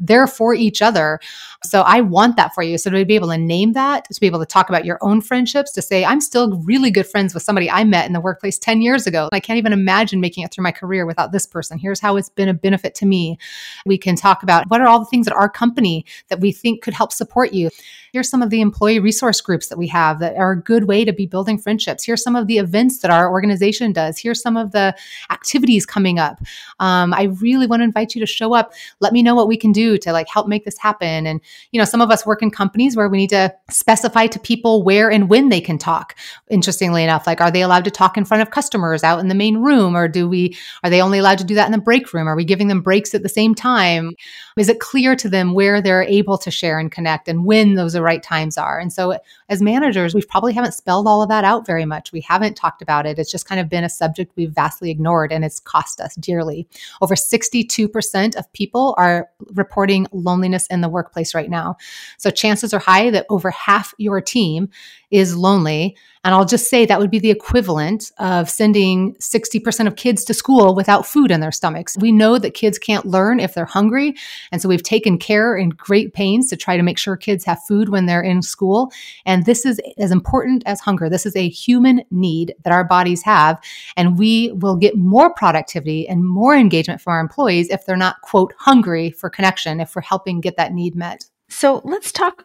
there 0.00 0.26
for 0.26 0.54
each 0.54 0.80
other. 0.80 1.20
So 1.62 1.82
I 1.82 2.00
want 2.00 2.36
that 2.36 2.54
for 2.54 2.62
you. 2.62 2.78
So 2.78 2.88
to 2.88 3.04
be 3.04 3.16
able 3.16 3.28
to 3.28 3.36
name 3.36 3.74
that, 3.74 4.06
to 4.10 4.18
be 4.18 4.26
able 4.26 4.38
to 4.38 4.46
talk 4.46 4.70
about 4.70 4.86
your 4.86 4.98
own 5.02 5.20
friendships, 5.20 5.70
to 5.72 5.82
say, 5.82 6.06
I'm 6.06 6.22
still 6.22 6.56
really 6.60 6.90
good 6.90 7.06
friends 7.06 7.34
with 7.34 7.42
somebody 7.42 7.70
I 7.70 7.84
met 7.84 8.06
in 8.06 8.14
the 8.14 8.20
workplace 8.20 8.58
10 8.58 8.80
years 8.80 9.06
ago. 9.06 9.28
I 9.30 9.40
can't 9.40 9.58
even 9.58 9.74
imagine 9.74 10.22
making 10.22 10.44
it 10.44 10.52
through 10.52 10.64
my 10.64 10.72
career 10.72 11.04
without 11.04 11.32
this 11.32 11.46
person. 11.46 11.76
Here's 11.76 12.00
how 12.00 12.16
it's 12.16 12.30
been 12.30 12.48
a 12.48 12.54
benefit 12.54 12.94
to 12.94 13.06
me. 13.06 13.36
We 13.84 13.98
can 13.98 14.16
talk 14.16 14.42
about 14.42 14.70
what 14.70 14.80
are 14.80 14.86
all 14.86 15.00
the 15.00 15.04
things 15.04 15.26
at 15.26 15.34
our 15.34 15.50
company 15.50 16.06
that 16.28 16.40
we 16.40 16.50
think 16.50 16.80
could 16.80 16.94
help 16.94 17.12
support 17.12 17.52
you 17.52 17.57
you. 17.58 17.70
Here's 18.12 18.28
some 18.30 18.42
of 18.42 18.50
the 18.50 18.60
employee 18.60 18.98
resource 18.98 19.40
groups 19.40 19.68
that 19.68 19.78
we 19.78 19.86
have 19.88 20.18
that 20.20 20.36
are 20.36 20.52
a 20.52 20.60
good 20.60 20.84
way 20.84 21.04
to 21.04 21.12
be 21.12 21.26
building 21.26 21.58
friendships. 21.58 22.04
Here's 22.04 22.22
some 22.22 22.36
of 22.36 22.46
the 22.46 22.58
events 22.58 22.98
that 23.00 23.10
our 23.10 23.30
organization 23.30 23.92
does. 23.92 24.18
Here's 24.18 24.40
some 24.40 24.56
of 24.56 24.72
the 24.72 24.96
activities 25.30 25.84
coming 25.84 26.18
up. 26.18 26.40
Um, 26.80 27.12
I 27.12 27.24
really 27.40 27.66
want 27.66 27.80
to 27.80 27.84
invite 27.84 28.14
you 28.14 28.20
to 28.20 28.26
show 28.26 28.54
up. 28.54 28.72
Let 29.00 29.12
me 29.12 29.22
know 29.22 29.34
what 29.34 29.48
we 29.48 29.56
can 29.56 29.72
do 29.72 29.98
to 29.98 30.12
like 30.12 30.28
help 30.28 30.48
make 30.48 30.64
this 30.64 30.78
happen. 30.78 31.26
And, 31.26 31.40
you 31.72 31.78
know, 31.78 31.84
some 31.84 32.00
of 32.00 32.10
us 32.10 32.24
work 32.24 32.42
in 32.42 32.50
companies 32.50 32.96
where 32.96 33.08
we 33.08 33.18
need 33.18 33.30
to 33.30 33.54
specify 33.70 34.26
to 34.28 34.38
people 34.38 34.82
where 34.82 35.10
and 35.10 35.28
when 35.28 35.48
they 35.50 35.60
can 35.60 35.78
talk. 35.78 36.16
Interestingly 36.50 37.04
enough, 37.04 37.26
like, 37.26 37.40
are 37.40 37.50
they 37.50 37.62
allowed 37.62 37.84
to 37.84 37.90
talk 37.90 38.16
in 38.16 38.24
front 38.24 38.42
of 38.42 38.50
customers 38.50 39.04
out 39.04 39.20
in 39.20 39.28
the 39.28 39.34
main 39.34 39.58
room? 39.58 39.96
Or 39.96 40.08
do 40.08 40.28
we, 40.28 40.56
are 40.82 40.90
they 40.90 41.02
only 41.02 41.18
allowed 41.18 41.38
to 41.38 41.44
do 41.44 41.54
that 41.54 41.66
in 41.66 41.72
the 41.72 41.78
break 41.78 42.12
room? 42.14 42.28
Are 42.28 42.36
we 42.36 42.44
giving 42.44 42.68
them 42.68 42.80
breaks 42.80 43.14
at 43.14 43.22
the 43.22 43.28
same 43.28 43.54
time? 43.54 44.12
Is 44.56 44.68
it 44.68 44.80
clear 44.80 45.14
to 45.16 45.28
them 45.28 45.54
where 45.54 45.80
they're 45.82 46.02
able 46.02 46.38
to 46.38 46.50
share 46.50 46.78
and 46.78 46.90
connect 46.90 47.28
and 47.28 47.44
when 47.44 47.74
those 47.74 47.94
the 47.98 48.02
right 48.02 48.22
times 48.22 48.56
are. 48.56 48.78
And 48.78 48.92
so 48.92 49.18
as 49.48 49.62
managers, 49.62 50.14
we 50.14 50.22
probably 50.22 50.52
haven't 50.52 50.74
spelled 50.74 51.06
all 51.06 51.22
of 51.22 51.28
that 51.28 51.44
out 51.44 51.66
very 51.66 51.84
much. 51.84 52.12
We 52.12 52.20
haven't 52.20 52.56
talked 52.56 52.82
about 52.82 53.06
it. 53.06 53.18
It's 53.18 53.30
just 53.30 53.46
kind 53.46 53.60
of 53.60 53.68
been 53.68 53.84
a 53.84 53.88
subject 53.88 54.32
we've 54.36 54.52
vastly 54.52 54.90
ignored 54.90 55.32
and 55.32 55.44
it's 55.44 55.60
cost 55.60 56.00
us 56.00 56.14
dearly. 56.16 56.68
Over 57.00 57.14
62% 57.14 58.36
of 58.36 58.52
people 58.52 58.94
are 58.98 59.28
reporting 59.54 60.06
loneliness 60.12 60.66
in 60.66 60.80
the 60.80 60.88
workplace 60.88 61.34
right 61.34 61.50
now. 61.50 61.76
So 62.18 62.30
chances 62.30 62.74
are 62.74 62.78
high 62.78 63.10
that 63.10 63.26
over 63.30 63.50
half 63.50 63.94
your 63.98 64.20
team 64.20 64.68
is 65.10 65.36
lonely. 65.36 65.96
And 66.24 66.34
I'll 66.34 66.44
just 66.44 66.68
say 66.68 66.84
that 66.84 66.98
would 66.98 67.10
be 67.10 67.20
the 67.20 67.30
equivalent 67.30 68.12
of 68.18 68.50
sending 68.50 69.14
60% 69.14 69.86
of 69.86 69.96
kids 69.96 70.24
to 70.24 70.34
school 70.34 70.74
without 70.74 71.06
food 71.06 71.30
in 71.30 71.40
their 71.40 71.52
stomachs. 71.52 71.96
We 71.98 72.12
know 72.12 72.38
that 72.38 72.52
kids 72.52 72.78
can't 72.78 73.06
learn 73.06 73.40
if 73.40 73.54
they're 73.54 73.64
hungry. 73.64 74.14
And 74.52 74.60
so 74.60 74.68
we've 74.68 74.82
taken 74.82 75.16
care 75.16 75.54
and 75.54 75.74
great 75.74 76.12
pains 76.12 76.48
to 76.50 76.56
try 76.56 76.76
to 76.76 76.82
make 76.82 76.98
sure 76.98 77.16
kids 77.16 77.44
have 77.44 77.62
food 77.64 77.88
when 77.88 78.06
they're 78.06 78.20
in 78.20 78.42
school. 78.42 78.92
And 79.24 79.37
this 79.44 79.66
is 79.66 79.80
as 79.98 80.10
important 80.10 80.62
as 80.66 80.80
hunger. 80.80 81.08
This 81.08 81.26
is 81.26 81.36
a 81.36 81.48
human 81.48 82.02
need 82.10 82.54
that 82.64 82.72
our 82.72 82.84
bodies 82.84 83.22
have. 83.22 83.58
And 83.96 84.18
we 84.18 84.52
will 84.52 84.76
get 84.76 84.96
more 84.96 85.32
productivity 85.32 86.08
and 86.08 86.24
more 86.24 86.54
engagement 86.54 87.00
from 87.00 87.12
our 87.12 87.20
employees 87.20 87.68
if 87.70 87.86
they're 87.86 87.96
not, 87.96 88.20
quote, 88.22 88.54
hungry 88.58 89.10
for 89.10 89.30
connection, 89.30 89.80
if 89.80 89.94
we're 89.94 90.02
helping 90.02 90.40
get 90.40 90.56
that 90.56 90.72
need 90.72 90.94
met. 90.94 91.24
So 91.48 91.80
let's 91.84 92.12
talk 92.12 92.44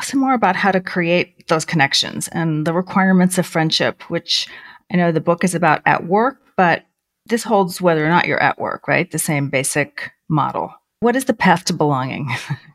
some 0.00 0.20
more 0.20 0.34
about 0.34 0.56
how 0.56 0.72
to 0.72 0.80
create 0.80 1.46
those 1.48 1.64
connections 1.64 2.28
and 2.28 2.66
the 2.66 2.72
requirements 2.72 3.38
of 3.38 3.46
friendship, 3.46 4.02
which 4.10 4.48
I 4.92 4.96
know 4.96 5.12
the 5.12 5.20
book 5.20 5.44
is 5.44 5.54
about 5.54 5.82
at 5.86 6.06
work, 6.06 6.40
but 6.56 6.84
this 7.26 7.42
holds 7.42 7.80
whether 7.80 8.04
or 8.04 8.08
not 8.08 8.26
you're 8.26 8.42
at 8.42 8.58
work, 8.58 8.86
right? 8.86 9.10
The 9.10 9.18
same 9.18 9.50
basic 9.50 10.12
model. 10.28 10.74
What 11.00 11.16
is 11.16 11.24
the 11.24 11.34
path 11.34 11.64
to 11.66 11.72
belonging? 11.72 12.28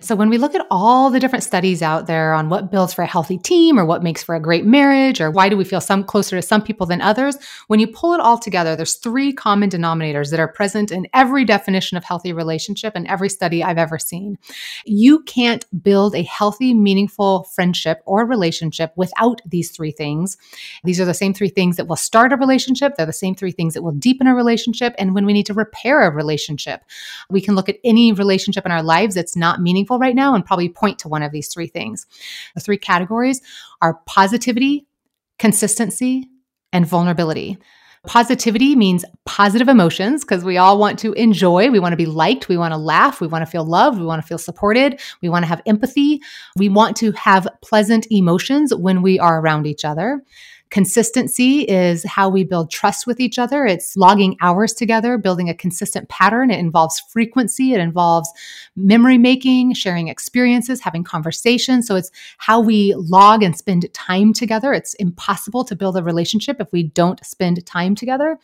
So, 0.00 0.14
when 0.14 0.30
we 0.30 0.38
look 0.38 0.54
at 0.54 0.64
all 0.70 1.10
the 1.10 1.18
different 1.18 1.42
studies 1.42 1.82
out 1.82 2.06
there 2.06 2.32
on 2.32 2.48
what 2.48 2.70
builds 2.70 2.94
for 2.94 3.02
a 3.02 3.06
healthy 3.06 3.36
team 3.36 3.80
or 3.80 3.84
what 3.84 4.00
makes 4.00 4.22
for 4.22 4.36
a 4.36 4.40
great 4.40 4.64
marriage 4.64 5.20
or 5.20 5.28
why 5.28 5.48
do 5.48 5.56
we 5.56 5.64
feel 5.64 5.80
some 5.80 6.04
closer 6.04 6.36
to 6.36 6.42
some 6.42 6.62
people 6.62 6.86
than 6.86 7.00
others, 7.00 7.36
when 7.66 7.80
you 7.80 7.88
pull 7.88 8.14
it 8.14 8.20
all 8.20 8.38
together, 8.38 8.76
there's 8.76 8.94
three 8.94 9.32
common 9.32 9.68
denominators 9.68 10.30
that 10.30 10.38
are 10.38 10.46
present 10.46 10.92
in 10.92 11.08
every 11.14 11.44
definition 11.44 11.96
of 11.96 12.04
healthy 12.04 12.32
relationship 12.32 12.92
and 12.94 13.08
every 13.08 13.28
study 13.28 13.64
I've 13.64 13.76
ever 13.76 13.98
seen. 13.98 14.38
You 14.86 15.20
can't 15.24 15.66
build 15.82 16.14
a 16.14 16.22
healthy, 16.22 16.74
meaningful 16.74 17.42
friendship 17.52 18.00
or 18.06 18.24
relationship 18.24 18.92
without 18.94 19.40
these 19.44 19.72
three 19.72 19.90
things. 19.90 20.36
These 20.84 21.00
are 21.00 21.06
the 21.06 21.12
same 21.12 21.34
three 21.34 21.48
things 21.48 21.76
that 21.76 21.88
will 21.88 21.96
start 21.96 22.32
a 22.32 22.36
relationship, 22.36 22.94
they're 22.94 23.04
the 23.04 23.12
same 23.12 23.34
three 23.34 23.52
things 23.52 23.74
that 23.74 23.82
will 23.82 23.90
deepen 23.90 24.28
a 24.28 24.34
relationship. 24.36 24.94
And 24.96 25.12
when 25.12 25.26
we 25.26 25.32
need 25.32 25.46
to 25.46 25.54
repair 25.54 26.02
a 26.02 26.14
relationship, 26.14 26.84
we 27.28 27.40
can 27.40 27.56
look 27.56 27.68
at 27.68 27.80
any 27.82 28.12
relationship 28.12 28.64
in 28.64 28.70
our 28.70 28.82
lives 28.82 29.16
that's 29.16 29.34
not 29.34 29.60
meaningful 29.60 29.87
meaningful 29.88 29.98
right 29.98 30.14
now 30.14 30.34
and 30.34 30.44
probably 30.44 30.68
point 30.68 30.98
to 31.00 31.08
one 31.08 31.22
of 31.22 31.32
these 31.32 31.48
three 31.48 31.66
things. 31.66 32.06
The 32.54 32.60
three 32.60 32.78
categories 32.78 33.40
are 33.80 34.00
positivity, 34.06 34.86
consistency, 35.38 36.28
and 36.72 36.86
vulnerability. 36.86 37.58
Positivity 38.06 38.76
means 38.76 39.04
positive 39.26 39.68
emotions 39.68 40.24
because 40.24 40.44
we 40.44 40.56
all 40.56 40.78
want 40.78 40.98
to 41.00 41.12
enjoy. 41.14 41.70
We 41.70 41.80
want 41.80 41.92
to 41.92 41.96
be 41.96 42.06
liked. 42.06 42.48
We 42.48 42.56
want 42.56 42.72
to 42.72 42.78
laugh. 42.78 43.20
We 43.20 43.26
want 43.26 43.42
to 43.42 43.50
feel 43.50 43.64
loved. 43.64 43.98
We 43.98 44.06
want 44.06 44.22
to 44.22 44.26
feel 44.26 44.38
supported. 44.38 45.00
We 45.20 45.28
want 45.28 45.42
to 45.42 45.48
have 45.48 45.60
empathy. 45.66 46.20
We 46.56 46.68
want 46.68 46.96
to 46.98 47.12
have 47.12 47.48
pleasant 47.62 48.06
emotions 48.10 48.72
when 48.74 49.02
we 49.02 49.18
are 49.18 49.40
around 49.40 49.66
each 49.66 49.84
other. 49.84 50.22
Consistency 50.70 51.62
is 51.62 52.04
how 52.04 52.28
we 52.28 52.44
build 52.44 52.70
trust 52.70 53.06
with 53.06 53.20
each 53.20 53.38
other. 53.38 53.64
It's 53.64 53.96
logging 53.96 54.36
hours 54.42 54.74
together, 54.74 55.16
building 55.16 55.48
a 55.48 55.54
consistent 55.54 56.08
pattern. 56.10 56.50
It 56.50 56.58
involves 56.58 57.00
frequency, 57.00 57.72
it 57.72 57.80
involves 57.80 58.30
memory 58.76 59.16
making, 59.16 59.74
sharing 59.74 60.08
experiences, 60.08 60.80
having 60.80 61.04
conversations. 61.04 61.86
So 61.86 61.96
it's 61.96 62.10
how 62.36 62.60
we 62.60 62.94
log 62.94 63.42
and 63.42 63.56
spend 63.56 63.92
time 63.94 64.34
together. 64.34 64.74
It's 64.74 64.94
impossible 64.94 65.64
to 65.64 65.76
build 65.76 65.96
a 65.96 66.02
relationship 66.02 66.60
if 66.60 66.70
we 66.70 66.82
don't 66.82 67.24
spend 67.24 67.64
time 67.64 67.94
together. 67.94 68.38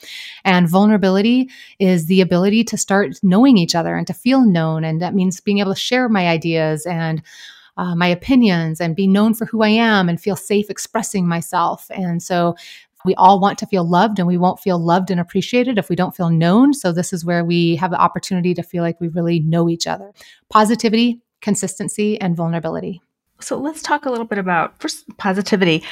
And 0.45 0.69
vulnerability 0.69 1.51
is 1.79 2.07
the 2.07 2.23
ability 2.23 2.65
to 2.65 2.79
start 2.79 3.17
knowing 3.23 3.59
each 3.59 3.75
other 3.75 3.97
and 3.97 4.07
to 4.07 4.15
feel 4.15 4.41
known. 4.41 4.83
And 4.83 5.03
that 5.03 5.15
means 5.15 5.41
being 5.41 5.59
able 5.59 5.75
to 5.75 5.79
share 5.81 6.09
my 6.09 6.29
ideas 6.29 6.87
and 6.87 7.23
uh, 7.77 7.95
my 7.95 8.07
opinions 8.07 8.81
and 8.81 8.97
be 8.97 9.07
known 9.07 9.35
for 9.35 9.47
who 9.47 9.63
I 9.63 9.69
am 9.69 10.09
and 10.09 10.21
feel 10.21 10.37
safe 10.37 10.71
expressing 10.71 11.27
myself. 11.27 11.91
And 11.91 12.23
so 12.23 12.57
we 13.05 13.15
all 13.17 13.39
want 13.39 13.59
to 13.59 13.67
feel 13.67 13.89
loved 13.89 14.19
and 14.19 14.27
we 14.27 14.39
won't 14.39 14.61
feel 14.61 14.79
loved 14.79 15.11
and 15.11 15.21
appreciated 15.21 15.79
if 15.79 15.89
we 15.89 15.97
don't 15.97 16.17
feel 16.17 16.31
known. 16.31 16.73
So 16.73 16.91
this 16.91 17.13
is 17.13 17.25
where 17.25 17.45
we 17.45 17.77
have 17.77 17.91
the 17.91 18.01
opportunity 18.01 18.55
to 18.55 18.63
feel 18.63 18.83
like 18.83 19.01
we 19.01 19.09
really 19.09 19.41
know 19.41 19.69
each 19.69 19.87
other. 19.87 20.13
Positivity, 20.49 21.21
consistency, 21.41 22.21
and 22.21 22.37
vulnerability. 22.37 23.03
So 23.41 23.59
let's 23.59 23.83
talk 23.83 24.07
a 24.07 24.11
little 24.11 24.25
bit 24.25 24.39
about 24.39 24.81
first 24.81 25.05
positivity. 25.19 25.85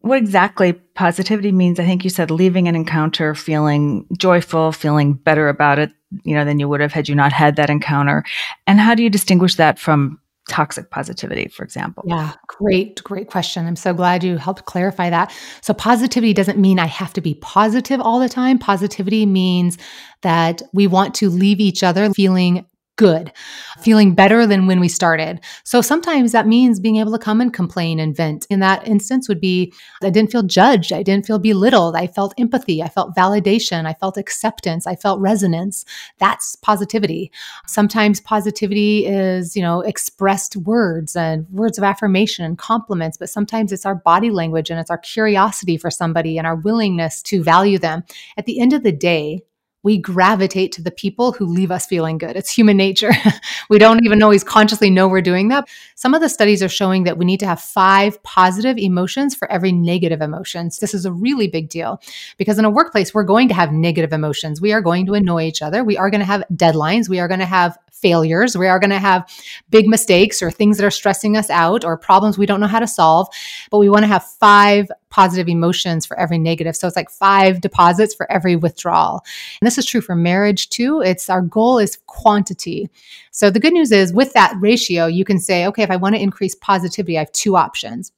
What 0.00 0.18
exactly 0.18 0.72
positivity 0.72 1.52
means? 1.52 1.80
I 1.80 1.84
think 1.84 2.04
you 2.04 2.10
said 2.10 2.30
leaving 2.30 2.68
an 2.68 2.76
encounter 2.76 3.34
feeling 3.34 4.06
joyful, 4.16 4.72
feeling 4.72 5.14
better 5.14 5.48
about 5.48 5.78
it, 5.78 5.90
you 6.24 6.34
know, 6.34 6.44
than 6.44 6.60
you 6.60 6.68
would 6.68 6.80
have 6.80 6.92
had 6.92 7.08
you 7.08 7.14
not 7.14 7.32
had 7.32 7.56
that 7.56 7.70
encounter. 7.70 8.24
And 8.66 8.78
how 8.78 8.94
do 8.94 9.02
you 9.02 9.10
distinguish 9.10 9.56
that 9.56 9.78
from 9.78 10.20
toxic 10.48 10.90
positivity, 10.90 11.48
for 11.48 11.62
example? 11.62 12.04
Yeah, 12.06 12.32
great, 12.46 13.02
great 13.04 13.28
question. 13.28 13.66
I'm 13.66 13.76
so 13.76 13.94
glad 13.94 14.24
you 14.24 14.36
helped 14.36 14.64
clarify 14.64 15.10
that. 15.10 15.32
So, 15.60 15.72
positivity 15.74 16.32
doesn't 16.32 16.58
mean 16.58 16.78
I 16.78 16.86
have 16.86 17.12
to 17.14 17.20
be 17.20 17.34
positive 17.34 18.00
all 18.00 18.18
the 18.18 18.28
time. 18.28 18.58
Positivity 18.58 19.26
means 19.26 19.78
that 20.22 20.62
we 20.72 20.86
want 20.86 21.14
to 21.16 21.30
leave 21.30 21.60
each 21.60 21.82
other 21.82 22.10
feeling 22.10 22.66
good, 23.02 23.32
feeling 23.80 24.14
better 24.14 24.46
than 24.46 24.68
when 24.68 24.78
we 24.78 24.86
started. 24.86 25.40
So 25.64 25.80
sometimes 25.80 26.30
that 26.30 26.46
means 26.46 26.78
being 26.78 26.98
able 26.98 27.10
to 27.10 27.18
come 27.18 27.40
and 27.40 27.52
complain 27.52 27.98
and 27.98 28.16
vent. 28.16 28.46
In 28.48 28.60
that 28.60 28.86
instance, 28.86 29.28
would 29.28 29.40
be 29.40 29.72
I 30.04 30.10
didn't 30.10 30.30
feel 30.30 30.44
judged, 30.44 30.92
I 30.92 31.02
didn't 31.02 31.26
feel 31.26 31.40
belittled, 31.40 31.96
I 31.96 32.06
felt 32.06 32.32
empathy, 32.38 32.80
I 32.80 32.88
felt 32.88 33.16
validation, 33.16 33.86
I 33.86 33.94
felt 33.94 34.16
acceptance, 34.16 34.86
I 34.86 34.94
felt 34.94 35.18
resonance. 35.18 35.84
That's 36.18 36.54
positivity. 36.54 37.32
Sometimes 37.66 38.20
positivity 38.20 39.04
is, 39.04 39.56
you 39.56 39.62
know, 39.62 39.80
expressed 39.80 40.56
words 40.58 41.16
and 41.16 41.44
words 41.50 41.78
of 41.78 41.82
affirmation 41.82 42.44
and 42.44 42.56
compliments, 42.56 43.18
but 43.18 43.30
sometimes 43.30 43.72
it's 43.72 43.84
our 43.84 43.96
body 43.96 44.30
language 44.30 44.70
and 44.70 44.78
it's 44.78 44.92
our 44.92 44.98
curiosity 44.98 45.76
for 45.76 45.90
somebody 45.90 46.38
and 46.38 46.46
our 46.46 46.54
willingness 46.54 47.20
to 47.22 47.42
value 47.42 47.80
them. 47.80 48.04
At 48.36 48.46
the 48.46 48.60
end 48.60 48.72
of 48.72 48.84
the 48.84 48.92
day, 48.92 49.42
we 49.82 49.98
gravitate 49.98 50.72
to 50.72 50.82
the 50.82 50.90
people 50.90 51.32
who 51.32 51.46
leave 51.46 51.70
us 51.70 51.86
feeling 51.86 52.18
good. 52.18 52.36
It's 52.36 52.50
human 52.50 52.76
nature. 52.76 53.12
we 53.70 53.78
don't 53.78 54.04
even 54.04 54.22
always 54.22 54.44
consciously 54.44 54.90
know 54.90 55.08
we're 55.08 55.20
doing 55.20 55.48
that. 55.48 55.68
Some 55.96 56.14
of 56.14 56.20
the 56.20 56.28
studies 56.28 56.62
are 56.62 56.68
showing 56.68 57.04
that 57.04 57.18
we 57.18 57.24
need 57.24 57.40
to 57.40 57.46
have 57.46 57.60
five 57.60 58.22
positive 58.22 58.78
emotions 58.78 59.34
for 59.34 59.50
every 59.50 59.72
negative 59.72 60.20
emotions. 60.20 60.78
This 60.78 60.94
is 60.94 61.04
a 61.04 61.12
really 61.12 61.48
big 61.48 61.68
deal 61.68 62.00
because 62.36 62.58
in 62.58 62.64
a 62.64 62.70
workplace, 62.70 63.12
we're 63.12 63.24
going 63.24 63.48
to 63.48 63.54
have 63.54 63.72
negative 63.72 64.12
emotions. 64.12 64.60
We 64.60 64.72
are 64.72 64.80
going 64.80 65.06
to 65.06 65.14
annoy 65.14 65.44
each 65.44 65.62
other. 65.62 65.82
We 65.84 65.96
are 65.96 66.10
going 66.10 66.20
to 66.20 66.26
have 66.26 66.44
deadlines. 66.52 67.08
We 67.08 67.20
are 67.20 67.28
going 67.28 67.40
to 67.40 67.46
have 67.46 67.76
failures. 68.02 68.56
We 68.56 68.66
are 68.66 68.78
going 68.78 68.90
to 68.90 68.98
have 68.98 69.30
big 69.70 69.86
mistakes 69.86 70.42
or 70.42 70.50
things 70.50 70.76
that 70.76 70.84
are 70.84 70.90
stressing 70.90 71.36
us 71.36 71.48
out 71.48 71.84
or 71.84 71.96
problems 71.96 72.36
we 72.36 72.46
don't 72.46 72.60
know 72.60 72.66
how 72.66 72.80
to 72.80 72.86
solve. 72.86 73.28
But 73.70 73.78
we 73.78 73.88
want 73.88 74.02
to 74.02 74.08
have 74.08 74.24
five 74.24 74.90
positive 75.08 75.48
emotions 75.48 76.04
for 76.04 76.18
every 76.18 76.38
negative. 76.38 76.74
So 76.74 76.86
it's 76.86 76.96
like 76.96 77.10
five 77.10 77.60
deposits 77.60 78.14
for 78.14 78.30
every 78.30 78.56
withdrawal. 78.56 79.24
And 79.60 79.66
this 79.66 79.78
is 79.78 79.86
true 79.86 80.00
for 80.00 80.16
marriage 80.16 80.68
too. 80.70 81.00
It's 81.00 81.30
our 81.30 81.42
goal 81.42 81.78
is 81.78 81.98
quantity. 82.06 82.90
So 83.30 83.50
the 83.50 83.60
good 83.60 83.72
news 83.72 83.92
is 83.92 84.12
with 84.12 84.32
that 84.32 84.54
ratio, 84.58 85.06
you 85.06 85.24
can 85.24 85.38
say, 85.38 85.66
okay, 85.66 85.82
if 85.82 85.90
I 85.90 85.96
want 85.96 86.14
to 86.14 86.20
increase 86.20 86.54
positivity, 86.54 87.16
I 87.16 87.20
have 87.20 87.32
two 87.32 87.56
options. 87.56 88.12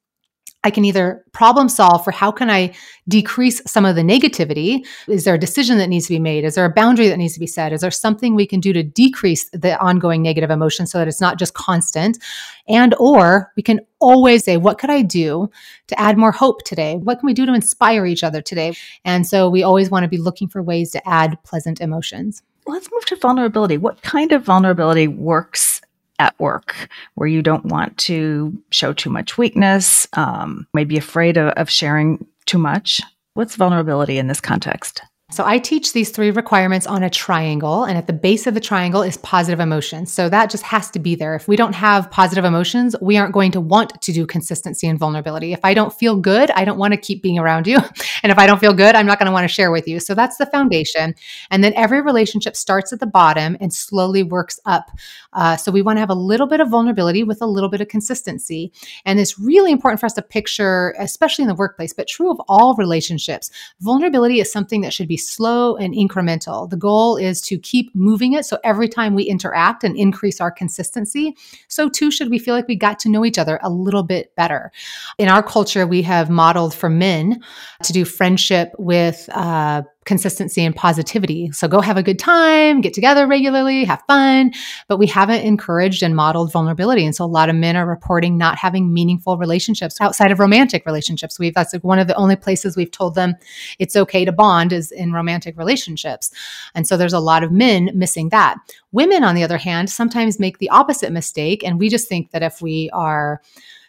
I 0.64 0.70
can 0.70 0.84
either 0.86 1.22
problem 1.32 1.68
solve 1.68 2.02
for 2.02 2.10
how 2.10 2.32
can 2.32 2.50
I 2.50 2.74
decrease 3.06 3.60
some 3.66 3.84
of 3.84 3.96
the 3.96 4.02
negativity? 4.02 4.84
Is 5.06 5.24
there 5.24 5.34
a 5.34 5.38
decision 5.38 5.76
that 5.76 5.88
needs 5.88 6.06
to 6.06 6.14
be 6.14 6.18
made? 6.18 6.42
Is 6.42 6.54
there 6.54 6.64
a 6.64 6.72
boundary 6.72 7.08
that 7.08 7.18
needs 7.18 7.34
to 7.34 7.40
be 7.40 7.46
set? 7.46 7.72
Is 7.72 7.82
there 7.82 7.90
something 7.90 8.34
we 8.34 8.46
can 8.46 8.60
do 8.60 8.72
to 8.72 8.82
decrease 8.82 9.50
the 9.50 9.78
ongoing 9.78 10.22
negative 10.22 10.50
emotion 10.50 10.86
so 10.86 10.96
that 10.98 11.06
it's 11.06 11.20
not 11.20 11.38
just 11.38 11.52
constant? 11.52 12.18
And 12.66 12.94
or 12.98 13.52
we 13.56 13.62
can 13.62 13.80
always 14.00 14.42
say, 14.44 14.56
what 14.56 14.78
could 14.78 14.90
I 14.90 15.02
do 15.02 15.50
to 15.88 16.00
add 16.00 16.16
more 16.16 16.32
hope 16.32 16.64
today? 16.64 16.96
What 16.96 17.20
can 17.20 17.26
we 17.26 17.34
do 17.34 17.44
to 17.44 17.54
inspire 17.54 18.06
each 18.06 18.24
other 18.24 18.40
today? 18.40 18.74
And 19.04 19.26
so 19.26 19.50
we 19.50 19.62
always 19.62 19.90
want 19.90 20.04
to 20.04 20.08
be 20.08 20.18
looking 20.18 20.48
for 20.48 20.62
ways 20.62 20.90
to 20.92 21.08
add 21.08 21.36
pleasant 21.44 21.82
emotions. 21.82 22.42
Let's 22.66 22.88
move 22.90 23.04
to 23.06 23.16
vulnerability. 23.16 23.76
What 23.76 24.00
kind 24.00 24.32
of 24.32 24.44
vulnerability 24.44 25.08
works 25.08 25.82
at 26.18 26.38
work 26.38 26.88
where 27.14 27.28
you 27.28 27.42
don't 27.42 27.66
want 27.66 27.96
to 27.98 28.56
show 28.70 28.92
too 28.92 29.10
much 29.10 29.36
weakness, 29.38 30.06
um, 30.14 30.66
maybe 30.74 30.96
afraid 30.96 31.36
of, 31.36 31.48
of 31.54 31.70
sharing 31.70 32.26
too 32.46 32.58
much. 32.58 33.00
What's 33.34 33.56
vulnerability 33.56 34.18
in 34.18 34.28
this 34.28 34.40
context? 34.40 35.02
So 35.34 35.44
I 35.44 35.58
teach 35.58 35.92
these 35.92 36.10
three 36.10 36.30
requirements 36.30 36.86
on 36.86 37.02
a 37.02 37.10
triangle, 37.10 37.82
and 37.82 37.98
at 37.98 38.06
the 38.06 38.12
base 38.12 38.46
of 38.46 38.54
the 38.54 38.60
triangle 38.60 39.02
is 39.02 39.16
positive 39.16 39.58
emotions. 39.58 40.12
So 40.12 40.28
that 40.28 40.48
just 40.48 40.62
has 40.62 40.92
to 40.92 41.00
be 41.00 41.16
there. 41.16 41.34
If 41.34 41.48
we 41.48 41.56
don't 41.56 41.72
have 41.72 42.08
positive 42.12 42.44
emotions, 42.44 42.94
we 43.02 43.16
aren't 43.16 43.34
going 43.34 43.50
to 43.50 43.60
want 43.60 44.00
to 44.00 44.12
do 44.12 44.26
consistency 44.26 44.86
and 44.86 44.96
vulnerability. 44.96 45.52
If 45.52 45.58
I 45.64 45.74
don't 45.74 45.92
feel 45.92 46.14
good, 46.14 46.52
I 46.52 46.64
don't 46.64 46.78
want 46.78 46.94
to 46.94 46.96
keep 46.96 47.20
being 47.20 47.40
around 47.40 47.66
you. 47.66 47.78
And 48.22 48.30
if 48.30 48.38
I 48.38 48.46
don't 48.46 48.58
feel 48.58 48.72
good, 48.72 48.94
I'm 48.94 49.04
not 49.04 49.18
going 49.18 49.26
to 49.26 49.32
want 49.32 49.44
to 49.44 49.52
share 49.52 49.70
with 49.70 49.86
you. 49.86 50.00
So 50.00 50.14
that's 50.14 50.38
the 50.38 50.46
foundation. 50.46 51.14
And 51.50 51.62
then 51.62 51.74
every 51.74 52.00
relationship 52.00 52.56
starts 52.56 52.90
at 52.90 53.00
the 53.00 53.06
bottom 53.06 53.54
and 53.60 53.70
slowly 53.70 54.22
works 54.22 54.58
up. 54.64 54.90
Uh, 55.34 55.58
so 55.58 55.70
we 55.70 55.82
want 55.82 55.98
to 55.98 56.00
have 56.00 56.08
a 56.08 56.14
little 56.14 56.46
bit 56.46 56.60
of 56.60 56.70
vulnerability 56.70 57.22
with 57.22 57.42
a 57.42 57.46
little 57.46 57.68
bit 57.68 57.82
of 57.82 57.88
consistency. 57.88 58.72
And 59.04 59.20
it's 59.20 59.38
really 59.38 59.72
important 59.72 60.00
for 60.00 60.06
us 60.06 60.14
to 60.14 60.22
picture, 60.22 60.94
especially 60.98 61.42
in 61.42 61.48
the 61.48 61.54
workplace, 61.54 61.92
but 61.92 62.08
true 62.08 62.30
of 62.30 62.40
all 62.48 62.74
relationships. 62.76 63.50
Vulnerability 63.80 64.40
is 64.40 64.50
something 64.50 64.80
that 64.80 64.94
should 64.94 65.08
be 65.08 65.18
slow 65.26 65.76
and 65.76 65.94
incremental. 65.94 66.68
The 66.68 66.76
goal 66.76 67.16
is 67.16 67.40
to 67.42 67.58
keep 67.58 67.94
moving 67.94 68.32
it. 68.32 68.44
So 68.44 68.58
every 68.64 68.88
time 68.88 69.14
we 69.14 69.24
interact 69.24 69.84
and 69.84 69.96
increase 69.96 70.40
our 70.40 70.50
consistency, 70.50 71.36
so 71.68 71.88
too 71.88 72.10
should 72.10 72.30
we 72.30 72.38
feel 72.38 72.54
like 72.54 72.68
we 72.68 72.76
got 72.76 72.98
to 73.00 73.08
know 73.08 73.24
each 73.24 73.38
other 73.38 73.58
a 73.62 73.70
little 73.70 74.02
bit 74.02 74.34
better. 74.36 74.72
In 75.18 75.28
our 75.28 75.42
culture, 75.42 75.86
we 75.86 76.02
have 76.02 76.30
modeled 76.30 76.74
for 76.74 76.88
men 76.88 77.42
to 77.82 77.92
do 77.92 78.04
friendship 78.04 78.72
with 78.78 79.28
uh, 79.32 79.82
consistency 80.04 80.64
and 80.64 80.74
positivity. 80.74 81.50
So 81.52 81.68
go 81.68 81.80
have 81.80 81.96
a 81.96 82.02
good 82.02 82.18
time, 82.18 82.80
get 82.80 82.94
together 82.94 83.26
regularly, 83.26 83.84
have 83.84 84.02
fun. 84.06 84.52
But 84.88 84.98
we 84.98 85.06
haven't 85.06 85.42
encouraged 85.42 86.02
and 86.02 86.14
modeled 86.14 86.52
vulnerability. 86.52 87.04
And 87.04 87.14
so 87.14 87.24
a 87.24 87.26
lot 87.26 87.48
of 87.48 87.56
men 87.56 87.76
are 87.76 87.86
reporting 87.86 88.36
not 88.36 88.58
having 88.58 88.92
meaningful 88.92 89.38
relationships 89.38 90.00
outside 90.00 90.30
of 90.30 90.38
romantic 90.38 90.84
relationships. 90.86 91.38
We've 91.38 91.54
that's 91.54 91.72
like 91.72 91.84
one 91.84 91.98
of 91.98 92.08
the 92.08 92.14
only 92.16 92.36
places 92.36 92.76
we've 92.76 92.90
told 92.90 93.14
them 93.14 93.34
it's 93.78 93.96
okay 93.96 94.24
to 94.24 94.32
bond 94.32 94.72
is 94.72 94.90
in 94.92 95.12
romantic 95.12 95.56
relationships. 95.56 96.30
And 96.74 96.86
so 96.86 96.96
there's 96.96 97.12
a 97.12 97.20
lot 97.20 97.42
of 97.42 97.52
men 97.52 97.90
missing 97.94 98.28
that. 98.30 98.56
Women, 98.92 99.24
on 99.24 99.34
the 99.34 99.42
other 99.42 99.58
hand, 99.58 99.90
sometimes 99.90 100.38
make 100.38 100.58
the 100.58 100.70
opposite 100.70 101.12
mistake. 101.12 101.64
And 101.64 101.78
we 101.78 101.88
just 101.88 102.08
think 102.08 102.30
that 102.32 102.42
if 102.42 102.60
we 102.60 102.90
are 102.92 103.40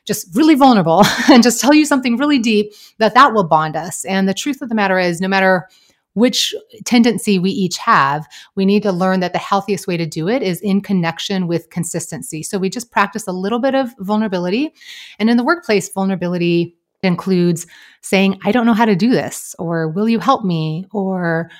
just 0.06 0.36
really 0.36 0.56
vulnerable 0.56 1.04
and 1.30 1.44
just 1.44 1.60
tell 1.60 1.74
you 1.74 1.86
something 1.86 2.18
really 2.18 2.40
deep 2.40 2.74
that 3.00 3.14
that 3.16 3.34
will 3.34 3.44
bond 3.44 3.76
us 3.76 4.06
and 4.06 4.30
the 4.30 4.34
truth 4.34 4.62
of 4.62 4.70
the 4.70 4.76
matter 4.76 5.00
is 5.00 5.20
no 5.20 5.28
matter 5.28 5.68
which 6.16 6.54
tendency 6.86 7.38
we 7.38 7.52
each 7.52 7.78
have, 7.78 8.26
we 8.56 8.66
need 8.66 8.84
to 8.84 8.92
learn 8.92 9.20
that 9.20 9.34
the 9.34 9.40
healthiest 9.40 9.86
way 9.86 9.98
to 9.98 10.06
do 10.06 10.28
it 10.28 10.42
is 10.42 10.60
in 10.62 10.82
connection 10.82 11.46
with 11.46 11.70
consistency. 11.70 12.42
So 12.42 12.58
we 12.58 12.70
just 12.70 12.92
practice 12.92 13.28
a 13.28 13.32
little 13.32 13.60
bit 13.60 13.76
of 13.76 13.94
vulnerability. 14.00 14.74
And 15.20 15.30
in 15.30 15.38
the 15.38 15.44
workplace, 15.44 15.90
vulnerability 15.90 16.76
includes 17.04 17.68
saying, 18.02 18.40
I 18.44 18.52
don't 18.52 18.66
know 18.66 18.74
how 18.74 18.86
to 18.86 18.96
do 18.96 19.12
this, 19.12 19.56
or 19.60 19.90
will 19.90 20.10
you 20.10 20.20
help 20.20 20.44
me, 20.44 20.86
or 20.92 21.52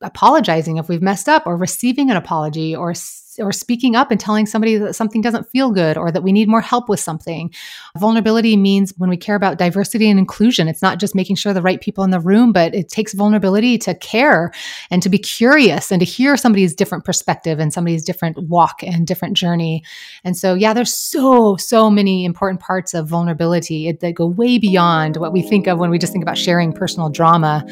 apologizing 0.00 0.76
if 0.76 0.88
we've 0.88 1.02
messed 1.02 1.28
up, 1.28 1.46
or 1.46 1.56
receiving 1.56 2.10
an 2.10 2.16
apology, 2.16 2.74
or 2.74 2.94
or 3.38 3.52
speaking 3.52 3.96
up 3.96 4.10
and 4.10 4.20
telling 4.20 4.46
somebody 4.46 4.76
that 4.76 4.94
something 4.94 5.20
doesn't 5.20 5.48
feel 5.50 5.70
good 5.70 5.96
or 5.96 6.10
that 6.10 6.22
we 6.22 6.32
need 6.32 6.48
more 6.48 6.60
help 6.60 6.88
with 6.88 7.00
something. 7.00 7.52
Vulnerability 7.98 8.56
means 8.56 8.92
when 8.96 9.10
we 9.10 9.16
care 9.16 9.34
about 9.34 9.58
diversity 9.58 10.08
and 10.08 10.18
inclusion, 10.18 10.68
it's 10.68 10.82
not 10.82 10.98
just 10.98 11.14
making 11.14 11.36
sure 11.36 11.52
the 11.52 11.62
right 11.62 11.80
people 11.80 12.04
in 12.04 12.10
the 12.10 12.20
room, 12.20 12.52
but 12.52 12.74
it 12.74 12.88
takes 12.88 13.14
vulnerability 13.14 13.78
to 13.78 13.94
care 13.94 14.52
and 14.90 15.02
to 15.02 15.08
be 15.08 15.18
curious 15.18 15.90
and 15.90 16.00
to 16.00 16.06
hear 16.06 16.36
somebody's 16.36 16.74
different 16.74 17.04
perspective 17.04 17.58
and 17.58 17.72
somebody's 17.72 18.04
different 18.04 18.38
walk 18.48 18.82
and 18.82 19.06
different 19.06 19.36
journey. 19.36 19.82
And 20.24 20.36
so, 20.36 20.54
yeah, 20.54 20.72
there's 20.72 20.94
so, 20.94 21.56
so 21.56 21.90
many 21.90 22.24
important 22.24 22.60
parts 22.60 22.94
of 22.94 23.08
vulnerability 23.08 23.92
that 23.92 24.12
go 24.14 24.26
way 24.26 24.58
beyond 24.58 25.16
what 25.16 25.32
we 25.32 25.42
think 25.42 25.66
of 25.66 25.78
when 25.78 25.90
we 25.90 25.98
just 25.98 26.12
think 26.12 26.24
about 26.24 26.38
sharing 26.38 26.72
personal 26.72 27.08
drama. 27.10 27.64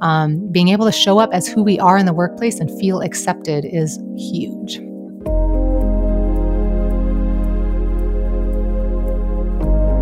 Um, 0.00 0.50
being 0.50 0.68
able 0.68 0.86
to 0.86 0.92
show 0.92 1.18
up 1.18 1.30
as 1.32 1.46
who 1.46 1.62
we 1.62 1.78
are 1.78 1.98
in 1.98 2.06
the 2.06 2.12
workplace 2.12 2.60
and 2.60 2.70
feel 2.80 3.00
accepted 3.00 3.64
is 3.64 3.98
huge. 4.16 4.89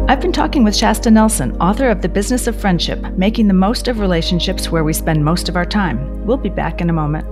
I've 0.09 0.23
been 0.23 0.33
talking 0.33 0.65
with 0.65 0.75
Shasta 0.75 1.11
Nelson, 1.11 1.55
author 1.61 1.91
of 1.91 2.00
The 2.00 2.09
Business 2.09 2.47
of 2.47 2.59
Friendship 2.59 2.99
Making 3.19 3.47
the 3.47 3.53
Most 3.53 3.88
of 3.88 3.99
Relationships 3.99 4.71
Where 4.71 4.83
We 4.83 4.95
Spend 4.95 5.23
Most 5.23 5.50
of 5.50 5.57
Our 5.57 5.67
Time. 5.67 6.25
We'll 6.25 6.38
be 6.38 6.49
back 6.49 6.81
in 6.81 6.88
a 6.88 6.95
moment. 6.95 7.27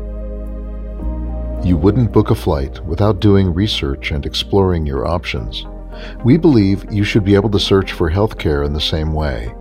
You 1.64 1.78
wouldn't 1.78 2.12
book 2.12 2.28
a 2.28 2.34
flight 2.34 2.84
without 2.84 3.18
doing 3.20 3.54
research 3.54 4.10
and 4.10 4.26
exploring 4.26 4.84
your 4.84 5.06
options. 5.06 5.64
We 6.22 6.36
believe 6.36 6.84
you 6.92 7.02
should 7.02 7.24
be 7.24 7.34
able 7.34 7.48
to 7.52 7.58
search 7.58 7.92
for 7.92 8.10
healthcare 8.10 8.66
in 8.66 8.74
the 8.74 8.80
same 8.82 9.14
way. 9.14 9.54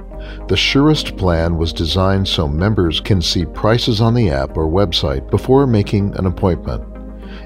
The 0.49 0.57
Surest 0.57 1.15
plan 1.15 1.55
was 1.55 1.71
designed 1.71 2.27
so 2.27 2.49
members 2.49 2.99
can 2.99 3.21
see 3.21 3.45
prices 3.45 4.01
on 4.01 4.13
the 4.13 4.29
app 4.29 4.57
or 4.57 4.67
website 4.67 5.31
before 5.31 5.65
making 5.65 6.13
an 6.17 6.25
appointment. 6.25 6.83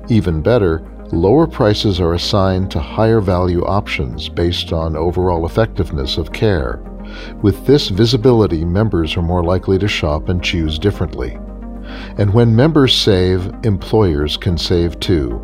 Even 0.10 0.42
better, 0.42 0.84
lower 1.12 1.48
prices 1.48 2.00
are 2.00 2.13
assigned 2.13 2.72
to 2.72 2.80
higher 2.80 3.22
value 3.22 3.63
options 3.66 4.30
based 4.30 4.74
on 4.74 4.96
overall 4.96 5.46
effectiveness 5.46 6.18
of 6.18 6.32
care. 6.32 6.82
With 7.42 7.66
this 7.66 7.89
visibility, 7.89 8.63
members 8.63 9.18
are 9.18 9.22
more 9.22 9.44
likely 9.44 9.78
to 9.80 9.88
shop 9.88 10.30
and 10.30 10.44
choose 10.44 10.78
differently. 10.78 11.38
And 12.18 12.34
when 12.34 12.56
members 12.56 12.94
save, 12.94 13.51
employers 13.63 14.38
can 14.38 14.58
save 14.58 15.00
too. 15.00 15.42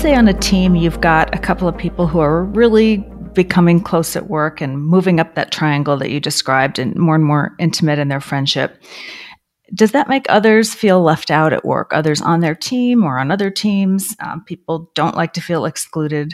let's 0.00 0.08
say 0.08 0.16
on 0.16 0.28
a 0.28 0.32
team 0.32 0.74
you've 0.74 1.02
got 1.02 1.34
a 1.34 1.38
couple 1.38 1.68
of 1.68 1.76
people 1.76 2.06
who 2.06 2.20
are 2.20 2.42
really 2.42 2.96
becoming 3.34 3.78
close 3.78 4.16
at 4.16 4.30
work 4.30 4.62
and 4.62 4.82
moving 4.82 5.20
up 5.20 5.34
that 5.34 5.52
triangle 5.52 5.94
that 5.98 6.08
you 6.08 6.18
described 6.18 6.78
and 6.78 6.96
more 6.96 7.14
and 7.14 7.22
more 7.22 7.54
intimate 7.58 7.98
in 7.98 8.08
their 8.08 8.18
friendship. 8.18 8.82
Does 9.74 9.92
that 9.92 10.08
make 10.08 10.24
others 10.30 10.72
feel 10.72 11.02
left 11.02 11.30
out 11.30 11.52
at 11.52 11.66
work? 11.66 11.92
Others 11.92 12.22
on 12.22 12.40
their 12.40 12.54
team 12.54 13.04
or 13.04 13.18
on 13.18 13.30
other 13.30 13.50
teams? 13.50 14.16
Um, 14.20 14.42
people 14.42 14.90
don't 14.94 15.16
like 15.16 15.34
to 15.34 15.42
feel 15.42 15.66
excluded. 15.66 16.32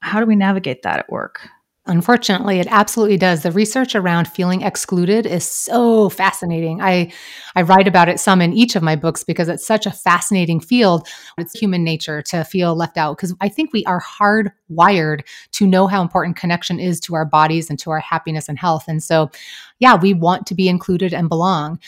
How 0.00 0.20
do 0.20 0.26
we 0.26 0.36
navigate 0.36 0.82
that 0.82 0.98
at 0.98 1.10
work? 1.10 1.48
Unfortunately, 1.88 2.58
it 2.58 2.66
absolutely 2.68 3.16
does. 3.16 3.42
The 3.44 3.52
research 3.52 3.94
around 3.94 4.26
feeling 4.26 4.62
excluded 4.62 5.24
is 5.24 5.48
so 5.48 6.08
fascinating. 6.08 6.80
I 6.80 7.12
I 7.54 7.62
write 7.62 7.86
about 7.86 8.08
it 8.08 8.18
some 8.18 8.42
in 8.42 8.52
each 8.52 8.74
of 8.74 8.82
my 8.82 8.96
books 8.96 9.22
because 9.22 9.48
it's 9.48 9.64
such 9.64 9.86
a 9.86 9.92
fascinating 9.92 10.58
field. 10.58 11.06
It's 11.38 11.56
human 11.56 11.84
nature 11.84 12.22
to 12.22 12.42
feel 12.42 12.74
left 12.74 12.96
out 12.96 13.16
because 13.16 13.34
I 13.40 13.48
think 13.48 13.72
we 13.72 13.84
are 13.84 14.02
hardwired 14.02 15.20
to 15.52 15.66
know 15.66 15.86
how 15.86 16.02
important 16.02 16.36
connection 16.36 16.80
is 16.80 16.98
to 17.00 17.14
our 17.14 17.24
bodies 17.24 17.70
and 17.70 17.78
to 17.78 17.90
our 17.92 18.00
happiness 18.00 18.48
and 18.48 18.58
health. 18.58 18.86
And 18.88 19.00
so, 19.00 19.30
yeah, 19.78 19.94
we 19.94 20.12
want 20.12 20.46
to 20.48 20.54
be 20.56 20.68
included 20.68 21.14
and 21.14 21.28
belong. 21.28 21.78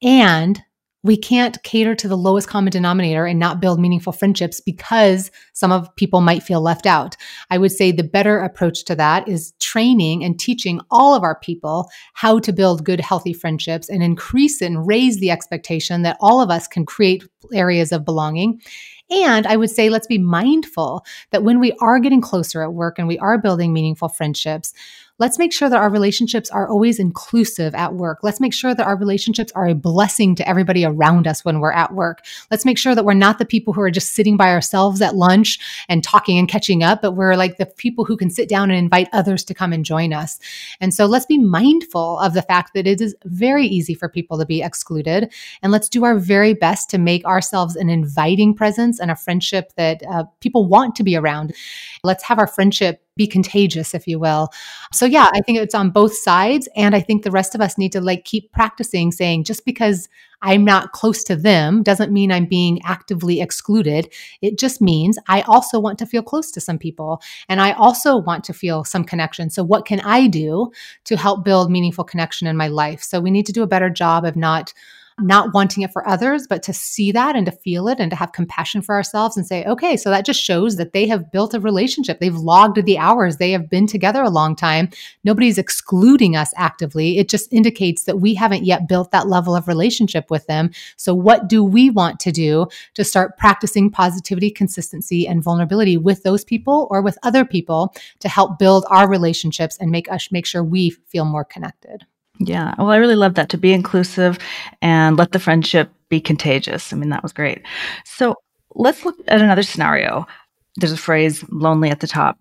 And 0.00 0.62
we 1.02 1.16
can't 1.16 1.62
cater 1.62 1.94
to 1.94 2.08
the 2.08 2.16
lowest 2.16 2.48
common 2.48 2.70
denominator 2.70 3.24
and 3.24 3.38
not 3.38 3.60
build 3.60 3.80
meaningful 3.80 4.12
friendships 4.12 4.60
because 4.60 5.30
some 5.54 5.72
of 5.72 5.94
people 5.96 6.20
might 6.20 6.42
feel 6.42 6.60
left 6.60 6.86
out. 6.86 7.16
I 7.50 7.58
would 7.58 7.72
say 7.72 7.90
the 7.90 8.02
better 8.02 8.40
approach 8.40 8.84
to 8.84 8.94
that 8.96 9.26
is 9.26 9.52
training 9.60 10.22
and 10.24 10.38
teaching 10.38 10.80
all 10.90 11.14
of 11.14 11.22
our 11.22 11.38
people 11.38 11.88
how 12.12 12.38
to 12.40 12.52
build 12.52 12.84
good, 12.84 13.00
healthy 13.00 13.32
friendships 13.32 13.88
and 13.88 14.02
increase 14.02 14.60
and 14.60 14.86
raise 14.86 15.18
the 15.20 15.30
expectation 15.30 16.02
that 16.02 16.18
all 16.20 16.40
of 16.40 16.50
us 16.50 16.68
can 16.68 16.84
create 16.84 17.24
areas 17.52 17.92
of 17.92 18.04
belonging. 18.04 18.60
And 19.10 19.46
I 19.46 19.56
would 19.56 19.70
say, 19.70 19.88
let's 19.88 20.06
be 20.06 20.18
mindful 20.18 21.04
that 21.30 21.42
when 21.42 21.58
we 21.58 21.72
are 21.80 21.98
getting 21.98 22.20
closer 22.20 22.62
at 22.62 22.74
work 22.74 22.98
and 22.98 23.08
we 23.08 23.18
are 23.18 23.38
building 23.38 23.72
meaningful 23.72 24.08
friendships, 24.08 24.72
let's 25.20 25.38
make 25.38 25.52
sure 25.52 25.68
that 25.68 25.78
our 25.78 25.90
relationships 25.90 26.50
are 26.50 26.68
always 26.68 26.98
inclusive 26.98 27.74
at 27.74 27.94
work. 27.94 28.20
Let's 28.22 28.40
make 28.40 28.54
sure 28.54 28.74
that 28.74 28.86
our 28.86 28.96
relationships 28.96 29.52
are 29.54 29.68
a 29.68 29.74
blessing 29.74 30.34
to 30.36 30.48
everybody 30.48 30.84
around 30.84 31.26
us 31.26 31.44
when 31.44 31.60
we're 31.60 31.72
at 31.72 31.94
work. 31.94 32.24
Let's 32.50 32.64
make 32.64 32.78
sure 32.78 32.94
that 32.94 33.04
we're 33.04 33.12
not 33.12 33.38
the 33.38 33.44
people 33.44 33.74
who 33.74 33.82
are 33.82 33.90
just 33.90 34.14
sitting 34.14 34.38
by 34.38 34.50
ourselves 34.50 35.02
at 35.02 35.14
lunch 35.14 35.58
and 35.90 36.02
talking 36.02 36.38
and 36.38 36.48
catching 36.48 36.82
up, 36.82 37.02
but 37.02 37.12
we're 37.12 37.36
like 37.36 37.58
the 37.58 37.66
people 37.66 38.06
who 38.06 38.16
can 38.16 38.30
sit 38.30 38.48
down 38.48 38.70
and 38.70 38.78
invite 38.78 39.08
others 39.12 39.44
to 39.44 39.54
come 39.54 39.74
and 39.74 39.84
join 39.84 40.14
us. 40.14 40.38
And 40.80 40.94
so 40.94 41.04
let's 41.04 41.26
be 41.26 41.38
mindful 41.38 42.18
of 42.18 42.32
the 42.32 42.42
fact 42.42 42.72
that 42.74 42.86
it 42.86 43.02
is 43.02 43.14
very 43.26 43.66
easy 43.66 43.92
for 43.92 44.08
people 44.08 44.38
to 44.38 44.46
be 44.46 44.62
excluded. 44.62 45.30
And 45.62 45.70
let's 45.70 45.90
do 45.90 46.04
our 46.04 46.16
very 46.16 46.54
best 46.54 46.88
to 46.90 46.98
make 46.98 47.26
ourselves 47.26 47.76
an 47.76 47.90
inviting 47.90 48.54
presence 48.54 48.98
and 48.98 49.10
a 49.10 49.16
friendship 49.16 49.74
that 49.76 50.02
uh, 50.10 50.24
people 50.40 50.66
want 50.66 50.96
to 50.96 51.04
be 51.04 51.14
around. 51.14 51.54
Let's 52.02 52.24
have 52.24 52.38
our 52.38 52.46
friendship 52.46 53.02
be 53.16 53.26
contagious, 53.26 53.94
if 53.94 54.06
you 54.06 54.18
will. 54.18 54.48
So 54.92 55.04
yeah, 55.06 55.28
I 55.32 55.40
think 55.40 55.58
it's 55.58 55.74
on 55.74 55.90
both 55.90 56.14
sides. 56.14 56.68
And 56.76 56.94
I 56.94 57.00
think 57.00 57.22
the 57.22 57.30
rest 57.30 57.54
of 57.54 57.60
us 57.60 57.76
need 57.76 57.92
to 57.92 58.00
like 58.00 58.24
keep 58.24 58.50
practicing 58.52 59.12
saying 59.12 59.44
just 59.44 59.64
because 59.64 60.08
I'm 60.42 60.64
not 60.64 60.92
close 60.92 61.22
to 61.24 61.36
them 61.36 61.82
doesn't 61.82 62.12
mean 62.12 62.32
I'm 62.32 62.46
being 62.46 62.80
actively 62.84 63.40
excluded. 63.40 64.12
It 64.40 64.58
just 64.58 64.80
means 64.80 65.18
I 65.28 65.42
also 65.42 65.78
want 65.78 65.98
to 65.98 66.06
feel 66.06 66.22
close 66.22 66.50
to 66.52 66.60
some 66.60 66.78
people 66.78 67.20
and 67.48 67.60
I 67.60 67.72
also 67.72 68.16
want 68.16 68.44
to 68.44 68.54
feel 68.54 68.84
some 68.84 69.04
connection. 69.04 69.50
So 69.50 69.62
what 69.62 69.84
can 69.84 70.00
I 70.00 70.26
do 70.26 70.70
to 71.04 71.16
help 71.16 71.44
build 71.44 71.70
meaningful 71.70 72.04
connection 72.04 72.46
in 72.46 72.56
my 72.56 72.68
life? 72.68 73.02
So 73.02 73.20
we 73.20 73.30
need 73.30 73.46
to 73.46 73.52
do 73.52 73.62
a 73.62 73.66
better 73.66 73.90
job 73.90 74.24
of 74.24 74.34
not 74.36 74.72
not 75.22 75.54
wanting 75.54 75.82
it 75.82 75.92
for 75.92 76.06
others, 76.06 76.46
but 76.48 76.62
to 76.64 76.72
see 76.72 77.12
that 77.12 77.36
and 77.36 77.46
to 77.46 77.52
feel 77.52 77.88
it 77.88 77.98
and 78.00 78.10
to 78.10 78.16
have 78.16 78.32
compassion 78.32 78.82
for 78.82 78.94
ourselves 78.94 79.36
and 79.36 79.46
say, 79.46 79.64
okay, 79.64 79.96
so 79.96 80.10
that 80.10 80.24
just 80.24 80.42
shows 80.42 80.76
that 80.76 80.92
they 80.92 81.06
have 81.06 81.30
built 81.32 81.54
a 81.54 81.60
relationship. 81.60 82.20
They've 82.20 82.34
logged 82.34 82.84
the 82.84 82.98
hours, 82.98 83.36
they 83.36 83.52
have 83.52 83.68
been 83.68 83.86
together 83.86 84.22
a 84.22 84.30
long 84.30 84.56
time. 84.56 84.90
Nobody's 85.24 85.58
excluding 85.58 86.36
us 86.36 86.52
actively. 86.56 87.18
It 87.18 87.28
just 87.28 87.52
indicates 87.52 88.04
that 88.04 88.20
we 88.20 88.34
haven't 88.34 88.64
yet 88.64 88.88
built 88.88 89.10
that 89.10 89.28
level 89.28 89.54
of 89.54 89.68
relationship 89.68 90.30
with 90.30 90.46
them. 90.46 90.70
So, 90.96 91.14
what 91.14 91.48
do 91.48 91.62
we 91.62 91.90
want 91.90 92.20
to 92.20 92.32
do 92.32 92.66
to 92.94 93.04
start 93.04 93.38
practicing 93.38 93.90
positivity, 93.90 94.50
consistency, 94.50 95.26
and 95.26 95.42
vulnerability 95.42 95.96
with 95.96 96.22
those 96.22 96.44
people 96.44 96.88
or 96.90 97.02
with 97.02 97.18
other 97.22 97.44
people 97.44 97.94
to 98.20 98.28
help 98.28 98.58
build 98.58 98.84
our 98.88 99.08
relationships 99.08 99.76
and 99.78 99.90
make 99.90 100.10
us 100.10 100.30
make 100.30 100.46
sure 100.46 100.62
we 100.62 100.90
feel 100.90 101.24
more 101.24 101.44
connected? 101.44 102.06
Yeah. 102.40 102.74
Well, 102.78 102.88
I 102.90 102.96
really 102.96 103.16
love 103.16 103.34
that 103.34 103.50
to 103.50 103.58
be 103.58 103.72
inclusive 103.72 104.38
and 104.80 105.16
let 105.18 105.32
the 105.32 105.38
friendship 105.38 105.92
be 106.08 106.20
contagious. 106.20 106.92
I 106.92 106.96
mean, 106.96 107.10
that 107.10 107.22
was 107.22 107.34
great. 107.34 107.62
So 108.04 108.34
let's 108.74 109.04
look 109.04 109.16
at 109.28 109.42
another 109.42 109.62
scenario. 109.62 110.26
There's 110.76 110.92
a 110.92 110.96
phrase 110.96 111.44
lonely 111.50 111.90
at 111.90 112.00
the 112.00 112.06
top. 112.06 112.38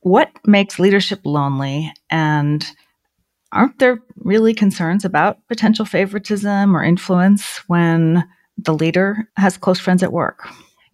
What 0.00 0.30
makes 0.44 0.78
leadership 0.78 1.20
lonely? 1.24 1.92
And 2.10 2.66
aren't 3.52 3.78
there 3.78 4.02
really 4.16 4.52
concerns 4.52 5.04
about 5.04 5.38
potential 5.48 5.86
favoritism 5.86 6.76
or 6.76 6.84
influence 6.84 7.62
when 7.68 8.24
the 8.58 8.74
leader 8.74 9.28
has 9.36 9.56
close 9.56 9.80
friends 9.80 10.02
at 10.02 10.12
work? 10.12 10.46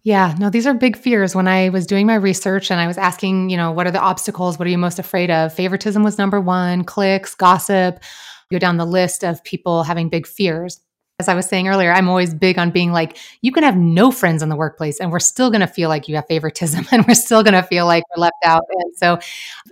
Yeah, 0.03 0.35
no, 0.39 0.49
these 0.49 0.67
are 0.67 0.73
big 0.73 0.95
fears. 0.95 1.35
When 1.35 1.47
I 1.47 1.69
was 1.69 1.87
doing 1.87 2.05
my 2.05 2.15
research 2.15 2.69
and 2.69 2.79
I 2.79 2.85
was 2.87 2.97
asking, 2.97 3.49
you 3.49 3.57
know, 3.57 3.71
what 3.71 3.87
are 3.87 3.91
the 3.91 3.99
obstacles? 3.99 4.57
What 4.57 4.67
are 4.67 4.71
you 4.71 4.77
most 4.77 4.99
afraid 4.99 5.31
of? 5.31 5.51
Favoritism 5.51 6.03
was 6.03 6.19
number 6.19 6.39
one, 6.39 6.83
cliques, 6.83 7.33
gossip, 7.33 7.99
go 8.51 8.59
down 8.59 8.77
the 8.77 8.85
list 8.85 9.23
of 9.23 9.43
people 9.43 9.83
having 9.83 10.09
big 10.09 10.27
fears. 10.27 10.81
As 11.17 11.29
I 11.29 11.33
was 11.33 11.45
saying 11.45 11.69
earlier, 11.69 11.93
I'm 11.93 12.09
always 12.09 12.33
big 12.33 12.59
on 12.59 12.71
being 12.71 12.91
like, 12.91 13.17
you 13.41 13.53
can 13.53 13.63
have 13.63 13.77
no 13.77 14.11
friends 14.11 14.43
in 14.43 14.49
the 14.49 14.55
workplace 14.55 14.99
and 14.99 15.13
we're 15.13 15.19
still 15.19 15.49
going 15.49 15.61
to 15.61 15.67
feel 15.67 15.87
like 15.87 16.09
you 16.09 16.15
have 16.15 16.27
favoritism 16.27 16.85
and 16.91 17.07
we're 17.07 17.13
still 17.13 17.41
going 17.41 17.53
to 17.53 17.63
feel 17.63 17.85
like 17.85 18.03
we're 18.15 18.21
left 18.21 18.35
out. 18.43 18.63
And 18.69 18.95
so 18.97 19.19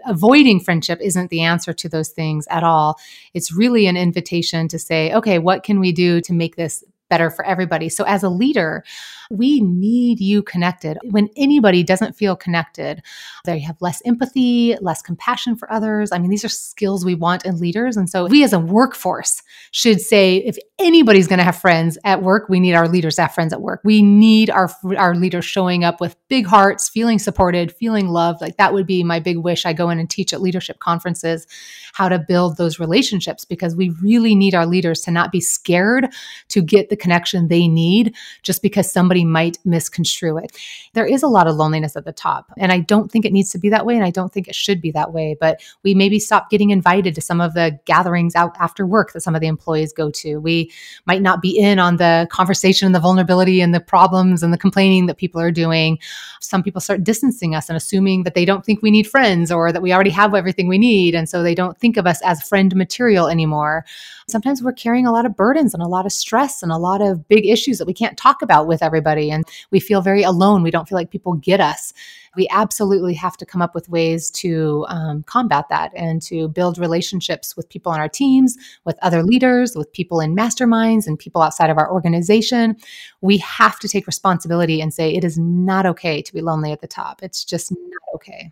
avoiding 0.05 0.61
friendship 0.61 0.99
isn't 1.01 1.29
the 1.29 1.41
answer 1.41 1.73
to 1.73 1.89
those 1.89 2.09
things 2.09 2.47
at 2.49 2.63
all. 2.63 2.97
It's 3.33 3.51
really 3.51 3.87
an 3.87 3.97
invitation 3.97 4.69
to 4.69 4.79
say, 4.79 5.13
okay, 5.13 5.37
what 5.37 5.63
can 5.63 5.81
we 5.81 5.91
do 5.91 6.21
to 6.21 6.33
make 6.33 6.55
this 6.55 6.81
better 7.13 7.29
for 7.29 7.45
everybody? 7.45 7.89
So 7.89 8.03
as 8.05 8.23
a 8.23 8.29
leader, 8.29 8.83
we 9.29 9.61
need 9.61 10.19
you 10.19 10.41
connected. 10.41 10.97
When 11.11 11.29
anybody 11.37 11.83
doesn't 11.83 12.15
feel 12.15 12.35
connected, 12.35 13.03
they 13.45 13.59
have 13.59 13.79
less 13.81 14.01
empathy, 14.03 14.75
less 14.81 15.03
compassion 15.03 15.55
for 15.55 15.71
others. 15.71 16.11
I 16.11 16.17
mean, 16.17 16.31
these 16.31 16.43
are 16.43 16.49
skills 16.49 17.05
we 17.05 17.13
want 17.13 17.45
in 17.45 17.59
leaders. 17.59 17.97
And 17.97 18.09
so 18.09 18.25
we 18.25 18.43
as 18.43 18.51
a 18.51 18.59
workforce 18.59 19.43
should 19.69 20.01
say 20.01 20.37
if 20.37 20.57
anybody's 20.79 21.27
going 21.27 21.37
to 21.37 21.45
have 21.45 21.55
friends 21.55 21.99
at 22.03 22.23
work, 22.23 22.49
we 22.49 22.59
need 22.59 22.73
our 22.73 22.87
leaders 22.87 23.17
to 23.17 23.23
have 23.23 23.33
friends 23.33 23.53
at 23.53 23.61
work. 23.61 23.81
We 23.83 24.01
need 24.01 24.49
our 24.49 24.71
our 24.97 25.13
leaders 25.15 25.45
showing 25.45 25.83
up 25.83 26.01
with 26.01 26.15
big 26.29 26.47
hearts, 26.47 26.89
feeling 26.89 27.19
supported, 27.19 27.71
feeling 27.71 28.07
loved. 28.07 28.41
Like 28.41 28.57
that 28.57 28.73
would 28.73 28.87
be 28.87 29.03
my 29.03 29.19
big 29.19 29.37
wish. 29.37 29.67
I 29.67 29.73
go 29.73 29.91
in 29.91 29.99
and 29.99 30.09
teach 30.09 30.33
at 30.33 30.41
leadership 30.41 30.79
conferences 30.79 31.45
how 31.93 32.09
to 32.09 32.17
build 32.17 32.57
those 32.57 32.79
relationships 32.79 33.45
because 33.45 33.75
we 33.75 33.91
really 34.01 34.33
need 34.33 34.55
our 34.55 34.65
leaders 34.65 35.01
to 35.01 35.11
not 35.11 35.31
be 35.31 35.39
scared 35.39 36.07
to 36.49 36.61
get 36.61 36.89
the 36.89 36.97
connection 37.03 37.49
they 37.49 37.67
need 37.67 38.15
just 38.41 38.61
because 38.61 38.91
somebody 38.91 39.25
might 39.25 39.57
misconstrue 39.65 40.37
it. 40.37 40.57
There 40.93 41.05
is 41.05 41.21
a 41.21 41.27
lot 41.27 41.47
of 41.47 41.55
loneliness 41.55 41.97
at 41.97 42.05
the 42.05 42.13
top, 42.13 42.51
and 42.57 42.71
I 42.71 42.79
don't 42.79 43.11
think 43.11 43.25
it 43.25 43.33
needs 43.33 43.51
to 43.51 43.59
be 43.59 43.69
that 43.69 43.85
way, 43.85 43.95
and 43.95 44.05
I 44.05 44.09
don't 44.09 44.31
think 44.31 44.47
it 44.47 44.55
should 44.55 44.81
be 44.81 44.91
that 44.91 45.11
way. 45.11 45.35
But 45.39 45.61
we 45.83 45.93
maybe 45.93 46.17
stop 46.17 46.49
getting 46.49 46.69
invited 46.69 47.13
to 47.15 47.21
some 47.21 47.41
of 47.41 47.53
the 47.53 47.77
gatherings 47.85 48.35
out 48.35 48.55
after 48.59 48.85
work 48.87 49.11
that 49.11 49.21
some 49.21 49.35
of 49.35 49.41
the 49.41 49.47
employees 49.47 49.91
go 49.91 50.09
to. 50.11 50.37
We 50.37 50.71
might 51.05 51.21
not 51.21 51.41
be 51.41 51.57
in 51.57 51.77
on 51.77 51.97
the 51.97 52.27
conversation 52.31 52.85
and 52.85 52.95
the 52.95 52.99
vulnerability 52.99 53.59
and 53.59 53.75
the 53.75 53.81
problems 53.81 54.41
and 54.41 54.53
the 54.53 54.57
complaining 54.57 55.07
that 55.07 55.17
people 55.17 55.41
are 55.41 55.51
doing. 55.51 55.99
Some 56.39 56.63
people 56.63 56.81
start 56.81 57.03
distancing 57.03 57.53
us 57.53 57.69
and 57.69 57.75
assuming 57.75 58.23
that 58.23 58.33
they 58.33 58.45
don't 58.45 58.65
think 58.65 58.81
we 58.81 58.91
need 58.91 59.07
friends 59.07 59.51
or 59.51 59.71
that 59.71 59.81
we 59.81 59.93
already 59.93 60.09
have 60.11 60.33
everything 60.33 60.67
we 60.67 60.77
need. 60.77 61.15
And 61.15 61.27
so 61.27 61.43
they 61.43 61.55
don't 61.55 61.77
think 61.77 61.97
of 61.97 62.07
us 62.07 62.21
as 62.21 62.47
friend 62.47 62.75
material 62.75 63.27
anymore. 63.27 63.85
Sometimes 64.27 64.63
we're 64.63 64.71
carrying 64.71 65.05
a 65.05 65.11
lot 65.11 65.25
of 65.25 65.35
burdens 65.35 65.73
and 65.73 65.83
a 65.83 65.87
lot 65.87 66.05
of 66.05 66.11
stress 66.11 66.63
and 66.63 66.71
a 66.71 66.77
lot 66.83 67.01
of 67.01 67.27
big 67.27 67.45
issues 67.45 67.77
that 67.77 67.87
we 67.87 67.93
can't 67.93 68.17
talk 68.17 68.41
about 68.41 68.67
with 68.67 68.83
everybody. 68.83 69.31
And 69.31 69.45
we 69.71 69.79
feel 69.79 70.01
very 70.01 70.23
alone. 70.23 70.63
We 70.63 70.71
don't 70.71 70.87
feel 70.87 70.97
like 70.97 71.11
people 71.11 71.33
get 71.33 71.59
us. 71.59 71.93
We 72.35 72.47
absolutely 72.49 73.13
have 73.15 73.37
to 73.37 73.45
come 73.45 73.61
up 73.61 73.75
with 73.75 73.89
ways 73.89 74.31
to 74.31 74.85
um, 74.89 75.23
combat 75.23 75.65
that 75.69 75.91
and 75.95 76.21
to 76.23 76.47
build 76.47 76.77
relationships 76.77 77.55
with 77.55 77.69
people 77.69 77.91
on 77.91 77.99
our 77.99 78.09
teams, 78.09 78.57
with 78.85 78.97
other 79.01 79.23
leaders, 79.23 79.75
with 79.75 79.91
people 79.93 80.19
in 80.19 80.35
masterminds 80.35 81.05
and 81.07 81.17
people 81.17 81.41
outside 81.41 81.69
of 81.69 81.77
our 81.77 81.91
organization. 81.91 82.75
We 83.21 83.37
have 83.37 83.79
to 83.79 83.87
take 83.87 84.07
responsibility 84.07 84.81
and 84.81 84.93
say 84.93 85.13
it 85.13 85.23
is 85.23 85.37
not 85.37 85.85
okay 85.85 86.21
to 86.21 86.33
be 86.33 86.41
lonely 86.41 86.71
at 86.71 86.81
the 86.81 86.87
top. 86.87 87.21
It's 87.21 87.45
just 87.45 87.71
not 87.71 88.01
okay. 88.15 88.51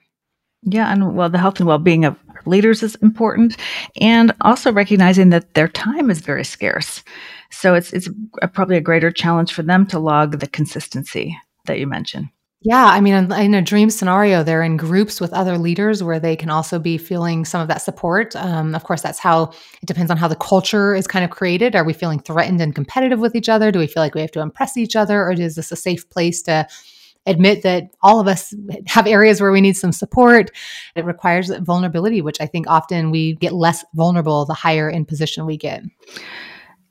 Yeah, 0.64 0.92
and 0.92 1.16
well, 1.16 1.30
the 1.30 1.40
health 1.40 1.60
and 1.60 1.68
well 1.68 1.80
being 1.80 2.06
of 2.06 2.16
leaders 2.46 2.84
is 2.84 2.96
important, 2.96 3.58
and 4.00 4.34
also 4.42 4.72
recognizing 4.72 5.30
that 5.30 5.54
their 5.54 5.68
time 5.68 6.10
is 6.10 6.20
very 6.20 6.46
scarce. 6.46 7.04
So 7.52 7.74
it's 7.74 7.94
it's 7.94 8.10
a, 8.42 8.48
probably 8.48 8.78
a 8.78 8.82
greater 8.82 9.12
challenge 9.12 9.54
for 9.54 9.64
them 9.64 9.86
to 9.88 10.00
log 10.00 10.40
the 10.40 10.48
consistency 10.48 11.38
that 11.66 11.80
you 11.80 11.88
mentioned. 11.88 12.30
Yeah, 12.64 12.86
I 12.86 13.02
mean, 13.02 13.32
in, 13.32 13.54
a 13.56 13.62
dream 13.62 13.90
scenario, 13.90 14.44
they're 14.44 14.62
in 14.62 14.78
groups 14.78 15.20
with 15.20 15.34
other 15.34 15.58
leaders 15.58 16.04
where 16.04 16.20
they 16.20 16.36
can 16.36 16.52
also 16.52 16.78
be 16.78 16.96
feeling 17.00 17.44
some 17.44 17.60
of 17.60 17.68
that 17.70 17.82
support. 17.82 18.36
Um, 18.36 18.76
of 18.76 18.84
course, 18.84 19.02
that's 19.02 19.18
how 19.18 19.46
it 19.82 19.88
depends 19.88 20.12
on 20.12 20.18
how 20.18 20.28
the 20.28 20.36
culture 20.36 20.94
is 20.94 21.08
kind 21.08 21.26
of 21.26 21.32
created. 21.32 21.76
Are 21.76 21.84
we 21.84 21.94
feeling 21.94 22.20
threatened 22.20 22.62
and 22.62 22.76
competitive 22.76 23.20
with 23.20 23.36
each 23.36 23.50
other? 23.50 23.72
Do 23.72 23.80
we 23.80 23.88
feel 23.88 24.04
like 24.04 24.14
we 24.14 24.22
have 24.22 24.32
to 24.34 24.42
impress 24.42 24.78
each 24.78 24.96
other, 24.96 25.24
or 25.24 25.32
is 25.32 25.56
this 25.56 25.72
a 25.72 25.76
safe 25.76 26.08
place 26.12 26.44
to 26.44 26.68
admit 27.26 27.64
that 27.64 27.92
all 28.02 28.20
of 28.20 28.28
us 28.28 28.54
have 28.88 29.08
areas 29.08 29.42
where 29.42 29.52
we 29.52 29.62
need 29.62 29.78
some 29.78 29.92
support. 29.92 30.52
It 30.96 31.06
requires 31.06 31.50
vulnerability, 31.60 32.22
which 32.22 32.42
I 32.42 32.48
think 32.48 32.68
often 32.68 33.12
we 33.12 33.36
get 33.36 33.54
less 33.54 33.86
vulnerable 33.94 34.46
the 34.46 34.54
higher 34.54 34.90
in 34.90 35.06
position 35.06 35.46
we 35.46 35.58
get. 35.58 35.84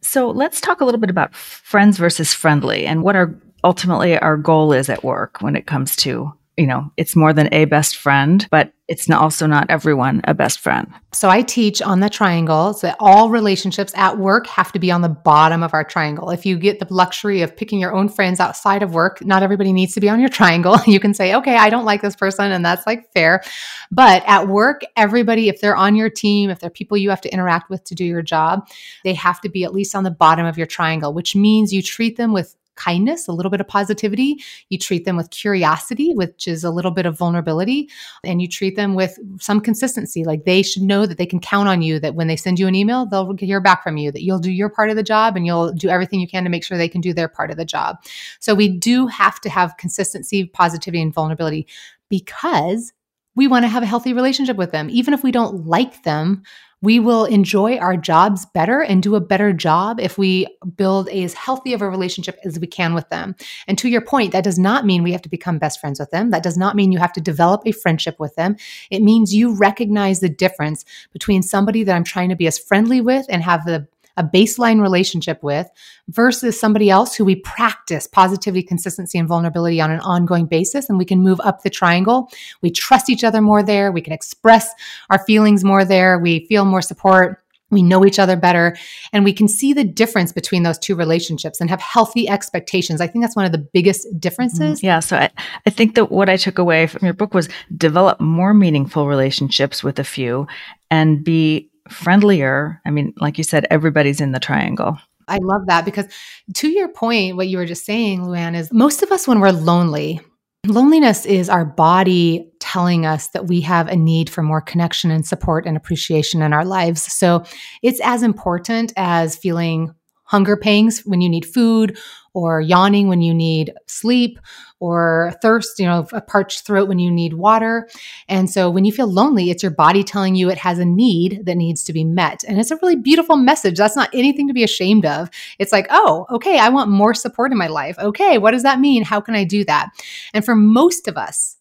So 0.02 0.30
let's 0.30 0.60
talk 0.60 0.80
a 0.80 0.84
little 0.84 1.00
bit 1.00 1.10
about 1.10 1.34
friends 1.34 1.98
versus 1.98 2.32
friendly 2.32 2.86
and 2.86 3.02
what 3.02 3.16
our 3.16 3.34
ultimately 3.62 4.18
our 4.18 4.36
goal 4.36 4.72
is 4.72 4.88
at 4.88 5.04
work 5.04 5.42
when 5.42 5.54
it 5.54 5.66
comes 5.66 5.94
to 5.96 6.32
you 6.60 6.66
know, 6.66 6.92
it's 6.98 7.16
more 7.16 7.32
than 7.32 7.48
a 7.52 7.64
best 7.64 7.96
friend, 7.96 8.46
but 8.50 8.74
it's 8.90 9.08
also 9.08 9.46
not 9.46 9.70
everyone 9.70 10.20
a 10.24 10.34
best 10.34 10.58
friend. 10.58 10.92
So 11.12 11.28
I 11.28 11.42
teach 11.42 11.80
on 11.80 12.00
the 12.00 12.10
triangle 12.10 12.72
that 12.82 12.96
all 12.98 13.30
relationships 13.30 13.92
at 13.94 14.18
work 14.18 14.48
have 14.48 14.72
to 14.72 14.80
be 14.80 14.90
on 14.90 15.00
the 15.00 15.08
bottom 15.08 15.62
of 15.62 15.72
our 15.72 15.84
triangle. 15.84 16.30
If 16.30 16.44
you 16.44 16.58
get 16.58 16.80
the 16.80 16.92
luxury 16.92 17.42
of 17.42 17.56
picking 17.56 17.78
your 17.78 17.92
own 17.92 18.08
friends 18.08 18.40
outside 18.40 18.82
of 18.82 18.92
work, 18.92 19.24
not 19.24 19.44
everybody 19.44 19.72
needs 19.72 19.94
to 19.94 20.00
be 20.00 20.08
on 20.08 20.18
your 20.18 20.28
triangle. 20.28 20.76
You 20.90 20.98
can 20.98 21.14
say, 21.14 21.36
okay, 21.36 21.54
I 21.54 21.70
don't 21.70 21.84
like 21.84 22.02
this 22.02 22.16
person, 22.16 22.50
and 22.50 22.64
that's 22.64 22.84
like 22.84 23.12
fair. 23.12 23.44
But 23.92 24.24
at 24.26 24.48
work, 24.48 24.80
everybody, 24.96 25.48
if 25.48 25.60
they're 25.60 25.76
on 25.76 25.94
your 25.94 26.10
team, 26.10 26.50
if 26.50 26.58
they're 26.58 26.68
people 26.68 26.96
you 26.96 27.10
have 27.10 27.20
to 27.20 27.32
interact 27.32 27.70
with 27.70 27.84
to 27.84 27.94
do 27.94 28.04
your 28.04 28.22
job, 28.22 28.66
they 29.04 29.14
have 29.14 29.40
to 29.42 29.48
be 29.48 29.62
at 29.62 29.72
least 29.72 29.94
on 29.94 30.02
the 30.02 30.10
bottom 30.10 30.46
of 30.46 30.58
your 30.58 30.66
triangle, 30.66 31.14
which 31.14 31.36
means 31.36 31.72
you 31.72 31.80
treat 31.80 32.16
them 32.16 32.32
with 32.32 32.56
kindness, 32.80 33.28
a 33.28 33.32
little 33.32 33.50
bit 33.50 33.60
of 33.60 33.68
positivity. 33.68 34.42
You 34.70 34.78
treat 34.78 35.04
them 35.04 35.16
with 35.16 35.30
curiosity, 35.30 36.14
which 36.14 36.48
is 36.48 36.64
a 36.64 36.70
little 36.70 36.90
bit 36.90 37.06
of 37.06 37.18
vulnerability. 37.18 37.90
And 38.24 38.40
you 38.40 38.48
treat 38.48 38.76
them 38.76 38.94
with 38.94 39.18
some 39.38 39.60
consistency. 39.60 40.24
Like 40.24 40.44
they 40.44 40.62
should 40.62 40.82
know 40.82 41.04
that 41.06 41.18
they 41.18 41.26
can 41.26 41.40
count 41.40 41.68
on 41.68 41.82
you, 41.82 42.00
that 42.00 42.14
when 42.14 42.26
they 42.26 42.36
send 42.36 42.58
you 42.58 42.66
an 42.66 42.74
email, 42.74 43.06
they'll 43.06 43.36
hear 43.36 43.60
back 43.60 43.82
from 43.82 43.96
you, 43.96 44.10
that 44.12 44.22
you'll 44.22 44.38
do 44.38 44.50
your 44.50 44.70
part 44.70 44.90
of 44.90 44.96
the 44.96 45.02
job 45.02 45.36
and 45.36 45.46
you'll 45.46 45.72
do 45.72 45.88
everything 45.88 46.20
you 46.20 46.28
can 46.28 46.44
to 46.44 46.50
make 46.50 46.64
sure 46.64 46.78
they 46.78 46.88
can 46.88 47.00
do 47.00 47.12
their 47.12 47.28
part 47.28 47.50
of 47.50 47.56
the 47.56 47.64
job. 47.64 47.96
So 48.38 48.54
we 48.54 48.68
do 48.68 49.06
have 49.08 49.40
to 49.42 49.50
have 49.50 49.76
consistency, 49.76 50.46
positivity, 50.46 51.02
and 51.02 51.12
vulnerability 51.12 51.66
because 52.08 52.92
we 53.36 53.46
want 53.46 53.64
to 53.64 53.68
have 53.68 53.82
a 53.82 53.86
healthy 53.86 54.12
relationship 54.12 54.56
with 54.56 54.72
them. 54.72 54.90
Even 54.90 55.14
if 55.14 55.22
we 55.22 55.30
don't 55.30 55.66
like 55.66 56.02
them, 56.02 56.42
we 56.82 56.98
will 56.98 57.24
enjoy 57.24 57.76
our 57.76 57.96
jobs 57.96 58.46
better 58.46 58.80
and 58.80 59.02
do 59.02 59.14
a 59.14 59.20
better 59.20 59.52
job 59.52 60.00
if 60.00 60.16
we 60.16 60.46
build 60.76 61.08
as 61.08 61.34
healthy 61.34 61.72
of 61.72 61.82
a 61.82 61.90
relationship 61.90 62.38
as 62.44 62.58
we 62.58 62.66
can 62.66 62.94
with 62.94 63.08
them. 63.10 63.34
And 63.66 63.76
to 63.78 63.88
your 63.88 64.00
point, 64.00 64.32
that 64.32 64.44
does 64.44 64.58
not 64.58 64.86
mean 64.86 65.02
we 65.02 65.12
have 65.12 65.22
to 65.22 65.28
become 65.28 65.58
best 65.58 65.80
friends 65.80 66.00
with 66.00 66.10
them. 66.10 66.30
That 66.30 66.42
does 66.42 66.56
not 66.56 66.76
mean 66.76 66.92
you 66.92 66.98
have 66.98 67.12
to 67.14 67.20
develop 67.20 67.62
a 67.66 67.72
friendship 67.72 68.18
with 68.18 68.34
them. 68.36 68.56
It 68.90 69.02
means 69.02 69.34
you 69.34 69.54
recognize 69.54 70.20
the 70.20 70.28
difference 70.28 70.84
between 71.12 71.42
somebody 71.42 71.84
that 71.84 71.94
I'm 71.94 72.04
trying 72.04 72.30
to 72.30 72.36
be 72.36 72.46
as 72.46 72.58
friendly 72.58 73.00
with 73.00 73.26
and 73.28 73.42
have 73.42 73.64
the 73.64 73.86
a 74.20 74.22
baseline 74.22 74.82
relationship 74.82 75.42
with 75.42 75.66
versus 76.08 76.60
somebody 76.60 76.90
else 76.90 77.14
who 77.14 77.24
we 77.24 77.36
practice 77.36 78.06
positivity, 78.06 78.62
consistency, 78.62 79.18
and 79.18 79.26
vulnerability 79.26 79.80
on 79.80 79.90
an 79.90 80.00
ongoing 80.00 80.44
basis. 80.44 80.90
And 80.90 80.98
we 80.98 81.06
can 81.06 81.22
move 81.22 81.40
up 81.40 81.62
the 81.62 81.70
triangle. 81.70 82.28
We 82.60 82.70
trust 82.70 83.08
each 83.08 83.24
other 83.24 83.40
more 83.40 83.62
there. 83.62 83.90
We 83.90 84.02
can 84.02 84.12
express 84.12 84.70
our 85.08 85.18
feelings 85.24 85.64
more 85.64 85.86
there. 85.86 86.18
We 86.18 86.46
feel 86.46 86.66
more 86.66 86.82
support. 86.82 87.42
We 87.70 87.82
know 87.82 88.04
each 88.04 88.18
other 88.18 88.36
better 88.36 88.76
and 89.12 89.24
we 89.24 89.32
can 89.32 89.48
see 89.48 89.72
the 89.72 89.84
difference 89.84 90.32
between 90.32 90.64
those 90.64 90.78
two 90.78 90.96
relationships 90.96 91.60
and 91.60 91.70
have 91.70 91.80
healthy 91.80 92.28
expectations. 92.28 93.00
I 93.00 93.06
think 93.06 93.24
that's 93.24 93.36
one 93.36 93.46
of 93.46 93.52
the 93.52 93.58
biggest 93.58 94.08
differences. 94.18 94.78
Mm-hmm. 94.78 94.86
Yeah. 94.86 95.00
So 95.00 95.16
I, 95.16 95.30
I 95.64 95.70
think 95.70 95.94
that 95.94 96.10
what 96.10 96.28
I 96.28 96.36
took 96.36 96.58
away 96.58 96.88
from 96.88 97.04
your 97.04 97.14
book 97.14 97.32
was 97.32 97.48
develop 97.76 98.20
more 98.20 98.52
meaningful 98.52 99.06
relationships 99.06 99.84
with 99.84 100.00
a 100.00 100.04
few 100.04 100.48
and 100.90 101.22
be 101.22 101.69
friendlier. 101.88 102.80
I 102.86 102.90
mean, 102.90 103.14
like 103.18 103.38
you 103.38 103.44
said, 103.44 103.66
everybody's 103.70 104.20
in 104.20 104.32
the 104.32 104.40
triangle. 104.40 104.98
I 105.28 105.38
love 105.40 105.66
that 105.66 105.84
because 105.84 106.06
to 106.54 106.68
your 106.68 106.88
point, 106.88 107.36
what 107.36 107.48
you 107.48 107.56
were 107.56 107.66
just 107.66 107.86
saying, 107.86 108.22
Luann, 108.22 108.56
is 108.56 108.72
most 108.72 109.02
of 109.02 109.12
us, 109.12 109.28
when 109.28 109.40
we're 109.40 109.52
lonely, 109.52 110.20
loneliness 110.66 111.24
is 111.24 111.48
our 111.48 111.64
body 111.64 112.50
telling 112.58 113.06
us 113.06 113.28
that 113.28 113.46
we 113.46 113.60
have 113.62 113.88
a 113.88 113.96
need 113.96 114.28
for 114.28 114.42
more 114.42 114.60
connection 114.60 115.10
and 115.10 115.26
support 115.26 115.66
and 115.66 115.76
appreciation 115.76 116.42
in 116.42 116.52
our 116.52 116.64
lives. 116.64 117.02
So 117.12 117.44
it's 117.82 118.00
as 118.00 118.22
important 118.22 118.92
as 118.96 119.36
feeling 119.36 119.94
hunger 120.30 120.56
pangs 120.56 121.00
when 121.00 121.20
you 121.20 121.28
need 121.28 121.44
food 121.44 121.98
or 122.34 122.60
yawning 122.60 123.08
when 123.08 123.20
you 123.20 123.34
need 123.34 123.74
sleep 123.86 124.38
or 124.78 125.34
thirst, 125.42 125.80
you 125.80 125.84
know, 125.84 126.06
a 126.12 126.20
parched 126.20 126.64
throat 126.64 126.88
when 126.88 127.00
you 127.00 127.10
need 127.10 127.34
water. 127.34 127.88
And 128.28 128.48
so 128.48 128.70
when 128.70 128.84
you 128.84 128.92
feel 128.92 129.08
lonely, 129.08 129.50
it's 129.50 129.62
your 129.62 129.72
body 129.72 130.04
telling 130.04 130.36
you 130.36 130.48
it 130.48 130.58
has 130.58 130.78
a 130.78 130.84
need 130.84 131.42
that 131.46 131.56
needs 131.56 131.82
to 131.84 131.92
be 131.92 132.04
met. 132.04 132.44
And 132.46 132.60
it's 132.60 132.70
a 132.70 132.76
really 132.76 132.94
beautiful 132.94 133.36
message. 133.36 133.76
That's 133.76 133.96
not 133.96 134.10
anything 134.14 134.46
to 134.46 134.54
be 134.54 134.62
ashamed 134.62 135.04
of. 135.04 135.28
It's 135.58 135.72
like, 135.72 135.88
oh, 135.90 136.26
okay, 136.30 136.60
I 136.60 136.68
want 136.68 136.90
more 136.90 137.12
support 137.12 137.50
in 137.50 137.58
my 137.58 137.66
life. 137.66 137.98
Okay, 137.98 138.38
what 138.38 138.52
does 138.52 138.62
that 138.62 138.78
mean? 138.78 139.02
How 139.02 139.20
can 139.20 139.34
I 139.34 139.42
do 139.42 139.64
that? 139.64 139.90
And 140.32 140.44
for 140.44 140.54
most 140.54 141.08
of 141.08 141.18
us, 141.18 141.56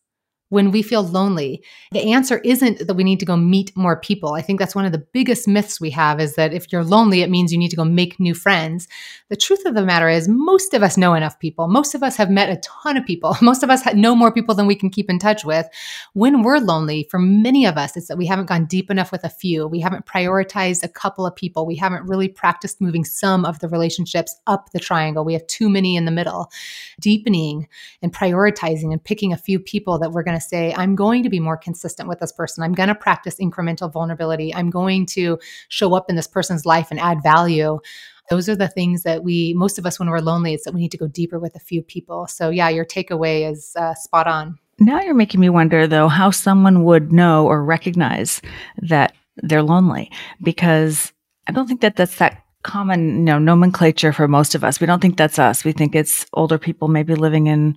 when 0.49 0.71
we 0.71 0.81
feel 0.81 1.03
lonely? 1.03 1.63
The 1.91 2.12
answer 2.12 2.39
isn't 2.39 2.85
that 2.85 2.93
we 2.93 3.03
need 3.03 3.19
to 3.19 3.25
go 3.25 3.38
meet 3.38 3.75
more 3.75 3.99
people. 3.99 4.33
I 4.33 4.41
think 4.41 4.59
that's 4.59 4.75
one 4.75 4.85
of 4.85 4.91
the 4.91 5.05
biggest 5.13 5.47
myths 5.47 5.79
we 5.79 5.89
have 5.91 6.19
is 6.19 6.35
that 6.35 6.53
if 6.53 6.71
you're 6.71 6.83
lonely, 6.83 7.21
it 7.21 7.29
means 7.29 7.51
you 7.51 7.57
need 7.57 7.69
to 7.69 7.75
go 7.75 7.85
make 7.85 8.19
new 8.19 8.33
friends. 8.33 8.88
The 9.29 9.35
truth 9.35 9.65
of 9.65 9.75
the 9.75 9.85
matter 9.85 10.09
is, 10.09 10.27
most 10.27 10.73
of 10.73 10.83
us 10.83 10.97
know 10.97 11.13
enough 11.13 11.39
people. 11.39 11.67
Most 11.67 11.95
of 11.95 12.03
us 12.03 12.17
have 12.17 12.29
met 12.29 12.49
a 12.49 12.57
ton 12.57 12.97
of 12.97 13.05
people. 13.05 13.38
Most 13.41 13.63
of 13.63 13.69
us 13.69 13.85
know 13.93 14.15
more 14.15 14.31
people 14.31 14.53
than 14.55 14.67
we 14.67 14.75
can 14.75 14.89
keep 14.89 15.09
in 15.09 15.19
touch 15.19 15.45
with. 15.45 15.67
When 16.13 16.41
we're 16.41 16.59
lonely, 16.59 17.07
for 17.09 17.19
many 17.19 17.65
of 17.65 17.77
us, 17.77 17.95
it's 17.95 18.07
that 18.07 18.17
we 18.17 18.25
haven't 18.25 18.47
gone 18.47 18.65
deep 18.65 18.91
enough 18.91 19.12
with 19.12 19.23
a 19.23 19.29
few. 19.29 19.67
We 19.67 19.79
haven't 19.79 20.05
prioritized 20.05 20.83
a 20.83 20.88
couple 20.88 21.25
of 21.25 21.35
people. 21.35 21.65
We 21.65 21.75
haven't 21.75 22.07
really 22.07 22.27
practiced 22.27 22.81
moving 22.81 23.05
some 23.05 23.45
of 23.45 23.59
the 23.59 23.69
relationships 23.69 24.35
up 24.47 24.71
the 24.71 24.79
triangle. 24.79 25.23
We 25.23 25.33
have 25.33 25.47
too 25.47 25.69
many 25.69 25.95
in 25.95 26.05
the 26.05 26.12
middle. 26.12 26.51
Deepening 26.99 27.67
and 28.01 28.13
prioritizing 28.13 28.91
and 28.91 29.03
picking 29.03 29.33
a 29.33 29.38
few 29.38 29.59
people 29.59 29.99
that 29.99 30.12
we're 30.12 30.23
going 30.23 30.38
to 30.38 30.38
say, 30.39 30.73
I'm 30.75 30.95
going 30.95 31.23
to 31.23 31.30
be 31.30 31.39
more 31.39 31.58
consistent 31.58 32.10
with 32.10 32.19
this 32.19 32.32
person. 32.32 32.63
I'm 32.63 32.73
going 32.73 32.89
to 32.89 32.95
practice 32.95 33.36
incremental 33.36 33.91
vulnerability. 33.91 34.54
I'm 34.54 34.69
going 34.69 35.06
to 35.08 35.39
show 35.67 35.93
up 35.93 36.10
in 36.10 36.15
this 36.15 36.28
person's 36.28 36.65
life 36.65 36.88
and 36.91 36.99
add 36.99 37.21
value. 37.21 37.80
Those 38.30 38.49
are 38.49 38.56
the 38.56 38.67
things 38.67 39.04
that 39.04 39.23
we, 39.23 39.54
most 39.54 39.80
of 39.80 39.86
us, 39.86 39.99
when 39.99 40.10
we're 40.10 40.19
lonely, 40.19 40.54
it's 40.54 40.65
that 40.65 40.73
we 40.73 40.82
need 40.82 40.91
to 40.91 40.97
go 40.97 41.08
deeper 41.08 41.39
with 41.39 41.56
a 41.56 41.60
few 41.60 41.82
people. 41.82 42.28
So, 42.28 42.49
yeah, 42.49 42.69
your 42.69 42.86
takeaway 42.86 43.49
is 43.49 43.75
uh, 43.75 43.95
spot 43.95 44.28
on. 44.28 44.60
Now 44.80 45.02
you're 45.02 45.13
making 45.13 45.41
me 45.41 45.49
wonder, 45.49 45.88
though, 45.88 46.08
how 46.08 46.32
someone 46.32 46.84
would 46.86 47.12
know 47.12 47.47
or 47.47 47.63
recognize 47.63 48.41
that 48.82 49.13
they're 49.38 49.63
lonely 49.63 50.12
because 50.41 51.12
I 51.47 51.52
don't 51.52 51.67
think 51.67 51.82
that 51.82 51.95
that's 51.95 52.17
that 52.17 52.43
common 52.63 53.19
you 53.19 53.23
know 53.23 53.39
nomenclature 53.39 54.12
for 54.12 54.28
most 54.28 54.54
of 54.54 54.65
us 54.65 54.82
we 54.82 54.88
don't 54.88 55.02
think 55.02 55.15
that's 55.15 55.39
us 55.39 55.63
we 55.63 55.71
think 55.71 55.95
it's 55.95 56.25
older 56.34 56.58
people 56.58 56.89
maybe 56.89 57.15
living 57.15 57.47
in 57.47 57.73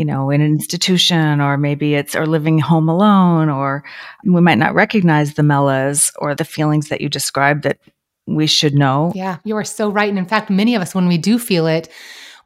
you 0.00 0.06
know, 0.06 0.30
in 0.30 0.40
an 0.40 0.46
institution, 0.46 1.42
or 1.42 1.58
maybe 1.58 1.94
it's 1.94 2.16
or 2.16 2.24
living 2.24 2.58
home 2.58 2.88
alone, 2.88 3.50
or 3.50 3.84
we 4.24 4.40
might 4.40 4.56
not 4.56 4.72
recognize 4.72 5.34
the 5.34 5.42
melas 5.42 6.10
or 6.16 6.34
the 6.34 6.42
feelings 6.42 6.88
that 6.88 7.02
you 7.02 7.10
described 7.10 7.64
that 7.64 7.78
we 8.26 8.46
should 8.46 8.72
know. 8.72 9.12
Yeah, 9.14 9.36
you 9.44 9.56
are 9.56 9.64
so 9.64 9.90
right. 9.90 10.08
And 10.08 10.18
in 10.18 10.24
fact, 10.24 10.48
many 10.48 10.74
of 10.74 10.80
us, 10.80 10.94
when 10.94 11.06
we 11.06 11.18
do 11.18 11.38
feel 11.38 11.66
it, 11.66 11.90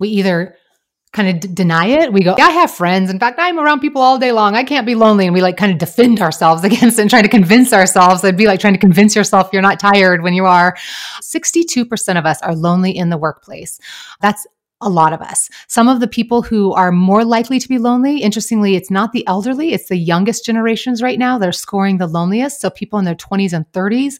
we 0.00 0.08
either 0.08 0.56
kind 1.12 1.28
of 1.28 1.38
d- 1.38 1.54
deny 1.54 1.86
it. 1.86 2.12
We 2.12 2.24
go, 2.24 2.34
I 2.36 2.50
have 2.50 2.72
friends. 2.72 3.08
In 3.08 3.20
fact, 3.20 3.38
I'm 3.38 3.60
around 3.60 3.78
people 3.78 4.02
all 4.02 4.18
day 4.18 4.32
long. 4.32 4.56
I 4.56 4.64
can't 4.64 4.84
be 4.84 4.96
lonely. 4.96 5.26
And 5.26 5.32
we 5.32 5.40
like 5.40 5.56
kind 5.56 5.70
of 5.70 5.78
defend 5.78 6.20
ourselves 6.20 6.64
against 6.70 6.98
it 6.98 7.02
and 7.02 7.08
trying 7.08 7.22
to 7.22 7.28
convince 7.28 7.72
ourselves. 7.72 8.24
It'd 8.24 8.36
be 8.36 8.48
like 8.48 8.58
trying 8.58 8.74
to 8.74 8.80
convince 8.80 9.14
yourself 9.14 9.50
you're 9.52 9.62
not 9.62 9.78
tired 9.78 10.24
when 10.24 10.34
you 10.34 10.44
are. 10.44 10.76
62% 11.22 12.18
of 12.18 12.26
us 12.26 12.42
are 12.42 12.56
lonely 12.56 12.90
in 12.90 13.10
the 13.10 13.16
workplace. 13.16 13.78
That's 14.20 14.44
a 14.80 14.88
lot 14.88 15.12
of 15.12 15.20
us. 15.20 15.48
Some 15.68 15.88
of 15.88 16.00
the 16.00 16.06
people 16.06 16.42
who 16.42 16.72
are 16.74 16.92
more 16.92 17.24
likely 17.24 17.58
to 17.58 17.68
be 17.68 17.78
lonely, 17.78 18.18
interestingly, 18.18 18.74
it's 18.74 18.90
not 18.90 19.12
the 19.12 19.26
elderly, 19.26 19.72
it's 19.72 19.88
the 19.88 19.96
youngest 19.96 20.44
generations 20.44 21.00
right 21.00 21.18
now 21.18 21.38
that 21.38 21.48
are 21.48 21.52
scoring 21.52 21.98
the 21.98 22.06
loneliest. 22.06 22.60
So 22.60 22.70
people 22.70 22.98
in 22.98 23.04
their 23.04 23.14
20s 23.14 23.52
and 23.52 23.70
30s. 23.72 24.14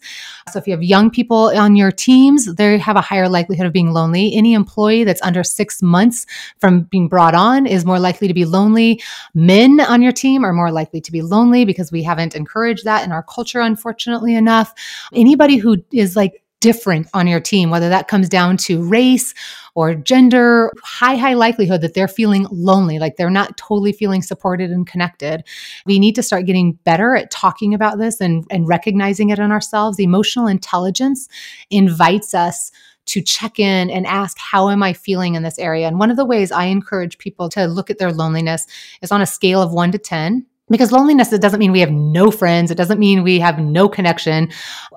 So 0.51 0.59
if 0.59 0.67
you 0.67 0.71
have 0.71 0.83
young 0.83 1.11
people 1.11 1.51
on 1.55 1.75
your 1.75 1.91
teams, 1.91 2.55
they 2.55 2.77
have 2.77 2.95
a 2.95 3.01
higher 3.01 3.29
likelihood 3.29 3.67
of 3.67 3.73
being 3.73 3.91
lonely. 3.91 4.33
Any 4.33 4.53
employee 4.53 5.03
that's 5.03 5.21
under 5.21 5.43
six 5.43 5.81
months 5.81 6.25
from 6.59 6.83
being 6.83 7.07
brought 7.07 7.35
on 7.35 7.67
is 7.67 7.85
more 7.85 7.99
likely 7.99 8.27
to 8.27 8.33
be 8.33 8.45
lonely. 8.45 9.01
Men 9.33 9.81
on 9.81 10.01
your 10.01 10.13
team 10.13 10.43
are 10.43 10.53
more 10.53 10.71
likely 10.71 11.01
to 11.01 11.11
be 11.11 11.21
lonely 11.21 11.65
because 11.65 11.91
we 11.91 12.01
haven't 12.01 12.35
encouraged 12.35 12.85
that 12.85 13.05
in 13.05 13.11
our 13.11 13.23
culture, 13.23 13.59
unfortunately 13.59 14.35
enough. 14.35 14.73
Anybody 15.13 15.57
who 15.57 15.77
is 15.91 16.15
like 16.15 16.41
different 16.65 17.07
on 17.13 17.27
your 17.27 17.39
team, 17.39 17.69
whether 17.69 17.89
that 17.89 18.07
comes 18.07 18.27
down 18.27 18.57
to 18.57 18.83
race 18.83 19.35
or 19.75 19.93
gender, 19.93 20.71
high, 20.83 21.15
high 21.15 21.35
likelihood 21.35 21.81
that 21.81 21.93
they're 21.93 22.07
feeling 22.07 22.47
lonely, 22.49 22.97
like 22.97 23.17
they're 23.17 23.29
not 23.29 23.55
totally 23.55 23.91
feeling 23.91 24.23
supported 24.23 24.71
and 24.71 24.87
connected. 24.87 25.43
We 25.85 25.99
need 25.99 26.15
to 26.15 26.23
start 26.23 26.47
getting 26.47 26.73
better 26.83 27.15
at 27.15 27.29
talking 27.29 27.75
about 27.75 27.99
this 27.99 28.19
and, 28.19 28.47
and 28.49 28.67
recognizing 28.67 29.29
it 29.29 29.37
in 29.37 29.51
ourselves. 29.51 29.99
Emotional 29.99 30.47
intelligence 30.47 31.29
invites 31.69 32.33
us 32.33 32.71
to 33.05 33.21
check 33.21 33.59
in 33.59 33.91
and 33.91 34.07
ask, 34.07 34.35
How 34.39 34.69
am 34.69 34.81
I 34.81 34.93
feeling 34.93 35.35
in 35.35 35.43
this 35.43 35.59
area? 35.59 35.87
And 35.87 35.99
one 35.99 36.09
of 36.09 36.17
the 36.17 36.25
ways 36.25 36.51
I 36.51 36.65
encourage 36.65 37.19
people 37.19 37.47
to 37.49 37.67
look 37.67 37.91
at 37.91 37.99
their 37.99 38.11
loneliness 38.11 38.65
is 39.03 39.11
on 39.11 39.21
a 39.21 39.27
scale 39.27 39.61
of 39.61 39.71
one 39.71 39.91
to 39.91 39.99
10 39.99 40.47
because 40.69 40.91
loneliness 40.91 41.31
it 41.31 41.41
doesn't 41.41 41.59
mean 41.59 41.71
we 41.71 41.79
have 41.79 41.91
no 41.91 42.31
friends. 42.31 42.71
It 42.71 42.75
doesn't 42.75 42.99
mean 42.99 43.21
we 43.21 43.39
have 43.39 43.59
no 43.59 43.87
connection. 43.87 44.49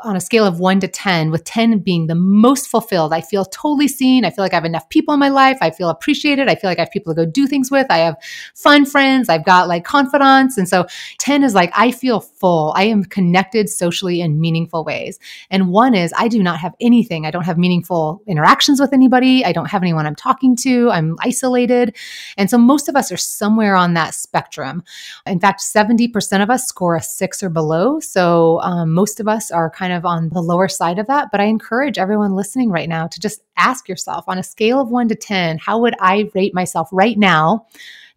On 0.03 0.17
a 0.17 0.21
scale 0.21 0.47
of 0.47 0.61
1 0.61 0.81
to 0.81 0.89
10 0.89 1.31
with 1.31 1.45
10 1.45 1.81
being 1.81 2.07
the 2.07 2.15
most 2.15 2.69
fulfilled 2.69 3.13
i 3.13 3.21
feel 3.21 3.45
totally 3.45 3.89
seen. 3.89 4.25
I 4.25 4.31
feel 4.31 4.45
like 4.45 4.53
i 4.53 4.57
have 4.57 4.65
enough 4.65 4.89
people 4.89 5.13
in 5.13 5.21
my 5.21 5.29
life. 5.29 5.59
I 5.61 5.71
feel 5.71 5.91
appreciated. 5.91 6.49
I 6.49 6.55
feel 6.55 6.71
like 6.71 6.79
i 6.79 6.83
have 6.83 6.91
people 6.91 7.15
to 7.15 7.25
go 7.25 7.31
do 7.31 7.47
things 7.47 7.71
with. 7.71 7.87
I 7.91 7.99
have 7.99 8.17
fun 8.55 8.87
friends. 8.87 9.29
I've 9.29 9.45
got 9.45 9.69
like 9.69 9.85
confidants. 9.85 10.57
And 10.57 10.69
so 10.69 10.87
10 11.19 11.45
is 11.45 11.55
like 11.55 11.71
i 11.77 11.91
feel 11.91 12.21
full. 12.21 12.73
I 12.75 12.85
am 12.85 13.05
connected 13.05 13.69
socially 13.69 14.21
in 14.23 14.41
meaningful 14.41 14.85
ways. 14.85 15.19
And 15.51 15.69
1 15.69 15.95
is 15.95 16.15
i 16.17 16.29
do 16.29 16.43
not 16.43 16.61
have 16.61 16.75
anything. 16.81 17.27
I 17.27 17.31
don't 17.31 17.45
have 17.45 17.59
meaningful 17.59 18.23
interactions 18.27 18.81
with 18.81 18.95
anybody. 18.95 19.45
I 19.45 19.53
don't 19.53 19.67
have 19.67 19.83
anyone 19.83 20.07
i'm 20.07 20.17
talking 20.17 20.57
to. 20.57 20.91
I'm 20.91 21.17
isolated. 21.21 21.95
And 22.39 22.49
so 22.49 22.57
most 22.57 22.89
of 22.89 22.97
us 22.97 23.13
are 23.13 23.19
somewhere 23.19 23.77
on 23.77 23.93
that 23.95 24.15
spectrum. 24.15 24.83
In 25.27 25.39
fact 25.41 25.58
fact, 25.59 25.89
70% 25.89 26.43
of 26.43 26.51
us 26.51 26.67
score 26.67 26.97
a 26.97 27.03
six 27.03 27.43
or 27.43 27.49
below. 27.49 28.01
So 28.01 28.61
um, 28.61 28.93
most 28.93 29.21
of 29.21 29.29
us 29.29 29.51
are 29.51 29.71
kind 29.71 29.93
of 29.93 30.05
on 30.05 30.29
the 30.31 30.41
lower 30.41 30.69
side 30.69 30.99
of 30.99 31.07
that. 31.07 31.29
But 31.31 31.41
I 31.41 31.45
encourage 31.45 31.99
everyone 31.99 32.35
listening 32.35 32.71
right 32.71 32.89
now 32.89 33.07
to 33.07 33.21
just 33.21 33.41
ask 33.57 33.89
yourself 33.89 34.25
on 34.29 34.39
a 34.39 34.43
scale 34.43 34.81
of 34.81 34.89
one 34.89 35.09
to 35.09 35.15
10, 35.15 35.59
how 35.59 35.81
would 35.81 35.95
I 36.01 36.31
rate 36.35 36.55
myself 36.55 36.89
right 36.93 37.19
now? 37.19 37.67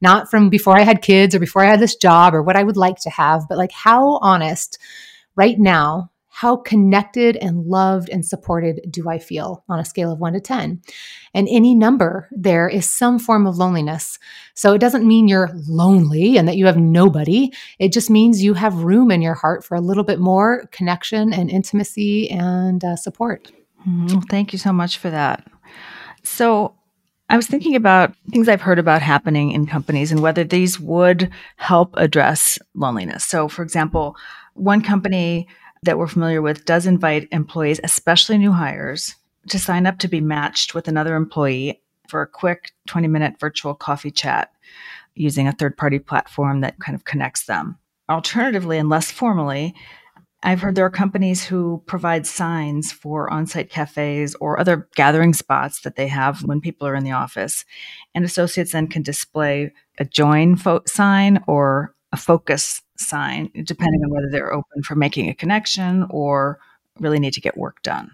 Not 0.02 0.30
from 0.30 0.50
before 0.50 0.78
I 0.78 0.84
had 0.84 1.02
kids 1.02 1.36
or 1.36 1.40
before 1.40 1.64
I 1.64 1.70
had 1.70 1.80
this 1.80 1.96
job 1.96 2.34
or 2.34 2.42
what 2.42 2.56
I 2.56 2.64
would 2.64 2.78
like 2.78 2.98
to 3.02 3.10
have, 3.10 3.48
but 3.48 3.58
like 3.58 3.72
how 3.72 4.18
honest 4.18 4.80
right 5.36 5.58
now 5.58 6.11
how 6.34 6.56
connected 6.56 7.36
and 7.36 7.66
loved 7.66 8.10
and 8.10 8.26
supported 8.26 8.80
do 8.90 9.10
I 9.10 9.20
feel 9.20 9.66
on 9.68 9.80
a 9.80 9.86
scale 9.86 10.14
of 10.14 10.20
one 10.20 10.32
to 10.32 10.40
10? 10.40 10.82
And 11.34 11.48
any 11.52 11.76
number 11.76 12.30
there 12.32 12.70
is 12.70 12.90
some 12.90 13.20
form 13.20 13.46
of 13.46 13.58
loneliness. 13.58 14.18
So 14.54 14.74
it 14.74 14.80
doesn't 14.80 15.06
mean 15.06 15.28
you're 15.28 15.52
lonely 15.68 16.38
and 16.38 16.48
that 16.48 16.56
you 16.56 16.68
have 16.68 16.78
nobody. 16.78 17.52
It 17.80 17.92
just 17.92 18.10
means 18.10 18.42
you 18.42 18.54
have 18.54 18.76
room 18.76 19.12
in 19.12 19.22
your 19.22 19.34
heart 19.34 19.66
for 19.66 19.76
a 19.76 19.82
little 19.82 20.06
bit 20.06 20.20
more 20.20 20.68
connection 20.72 21.34
and 21.34 21.50
intimacy 21.50 22.30
and 22.32 22.82
uh, 22.84 22.96
support. 22.96 23.52
Mm-hmm. 23.86 24.22
Thank 24.22 24.54
you 24.54 24.60
so 24.60 24.72
much 24.72 25.00
for 25.00 25.10
that. 25.10 25.46
So, 26.24 26.76
I 27.30 27.38
was 27.38 27.48
thinking 27.48 27.78
about 27.78 28.14
things 28.30 28.50
I've 28.50 28.60
heard 28.60 28.78
about 28.78 29.02
happening 29.02 29.52
in 29.52 29.66
companies 29.66 30.12
and 30.12 30.22
whether 30.22 30.44
these 30.44 30.82
would 30.82 31.30
help 31.56 31.94
address 31.96 32.60
loneliness. 32.76 33.24
So, 33.24 33.48
for 33.48 33.64
example, 33.64 34.18
one 34.54 34.82
company 34.82 35.48
that 35.84 35.98
we're 35.98 36.08
familiar 36.08 36.42
with 36.42 36.66
does 36.66 36.86
invite 36.86 37.28
employees, 37.32 37.80
especially 37.84 38.38
new 38.38 38.52
hires, 38.52 39.16
to 39.50 39.58
sign 39.58 39.88
up 39.88 39.98
to 40.00 40.08
be 40.08 40.22
matched 40.22 40.76
with 40.76 40.88
another 40.88 41.16
employee 41.16 41.82
for 42.08 42.22
a 42.22 42.28
quick 42.28 42.72
20 42.88 43.08
minute 43.08 43.40
virtual 43.40 43.74
coffee 43.74 44.12
chat 44.12 44.52
using 45.16 45.48
a 45.48 45.52
third 45.52 45.76
party 45.76 45.98
platform 45.98 46.62
that 46.62 46.80
kind 46.80 46.96
of 46.96 47.06
connects 47.06 47.46
them. 47.46 47.78
Alternatively, 48.10 48.78
and 48.78 48.90
less 48.90 49.10
formally, 49.10 49.74
I've 50.44 50.62
heard 50.62 50.76
there 50.76 50.86
are 50.86 50.92
companies 50.92 51.44
who 51.44 51.84
provide 51.86 52.26
signs 52.26 52.92
for 52.92 53.32
on 53.32 53.48
site 53.48 53.70
cafes 53.70 54.36
or 54.36 54.60
other 54.60 54.88
gathering 54.96 55.34
spots 55.34 55.82
that 55.82 55.96
they 55.96 56.08
have 56.08 56.44
when 56.44 56.62
people 56.62 56.88
are 56.88 56.96
in 56.96 57.04
the 57.04 57.12
office. 57.12 57.64
And 58.14 58.26
associates 58.26 58.72
then 58.72 58.88
can 58.88 59.04
display 59.04 59.72
a 60.00 60.06
join 60.06 60.56
fo- 60.56 60.82
sign 60.86 61.44
or 61.48 61.96
a 62.12 62.18
focus 62.18 62.82
sign, 63.02 63.52
depending 63.64 64.02
mm-hmm. 64.02 64.06
on 64.06 64.12
whether 64.12 64.30
they're 64.30 64.54
open 64.54 64.84
for 64.84 64.96
making 64.96 65.30
a 65.30 65.34
connection 65.34 66.06
or 66.10 66.60
really 67.00 67.20
need 67.20 67.34
to 67.34 67.42
get 67.42 67.58
work 67.58 67.82
done. 67.82 68.12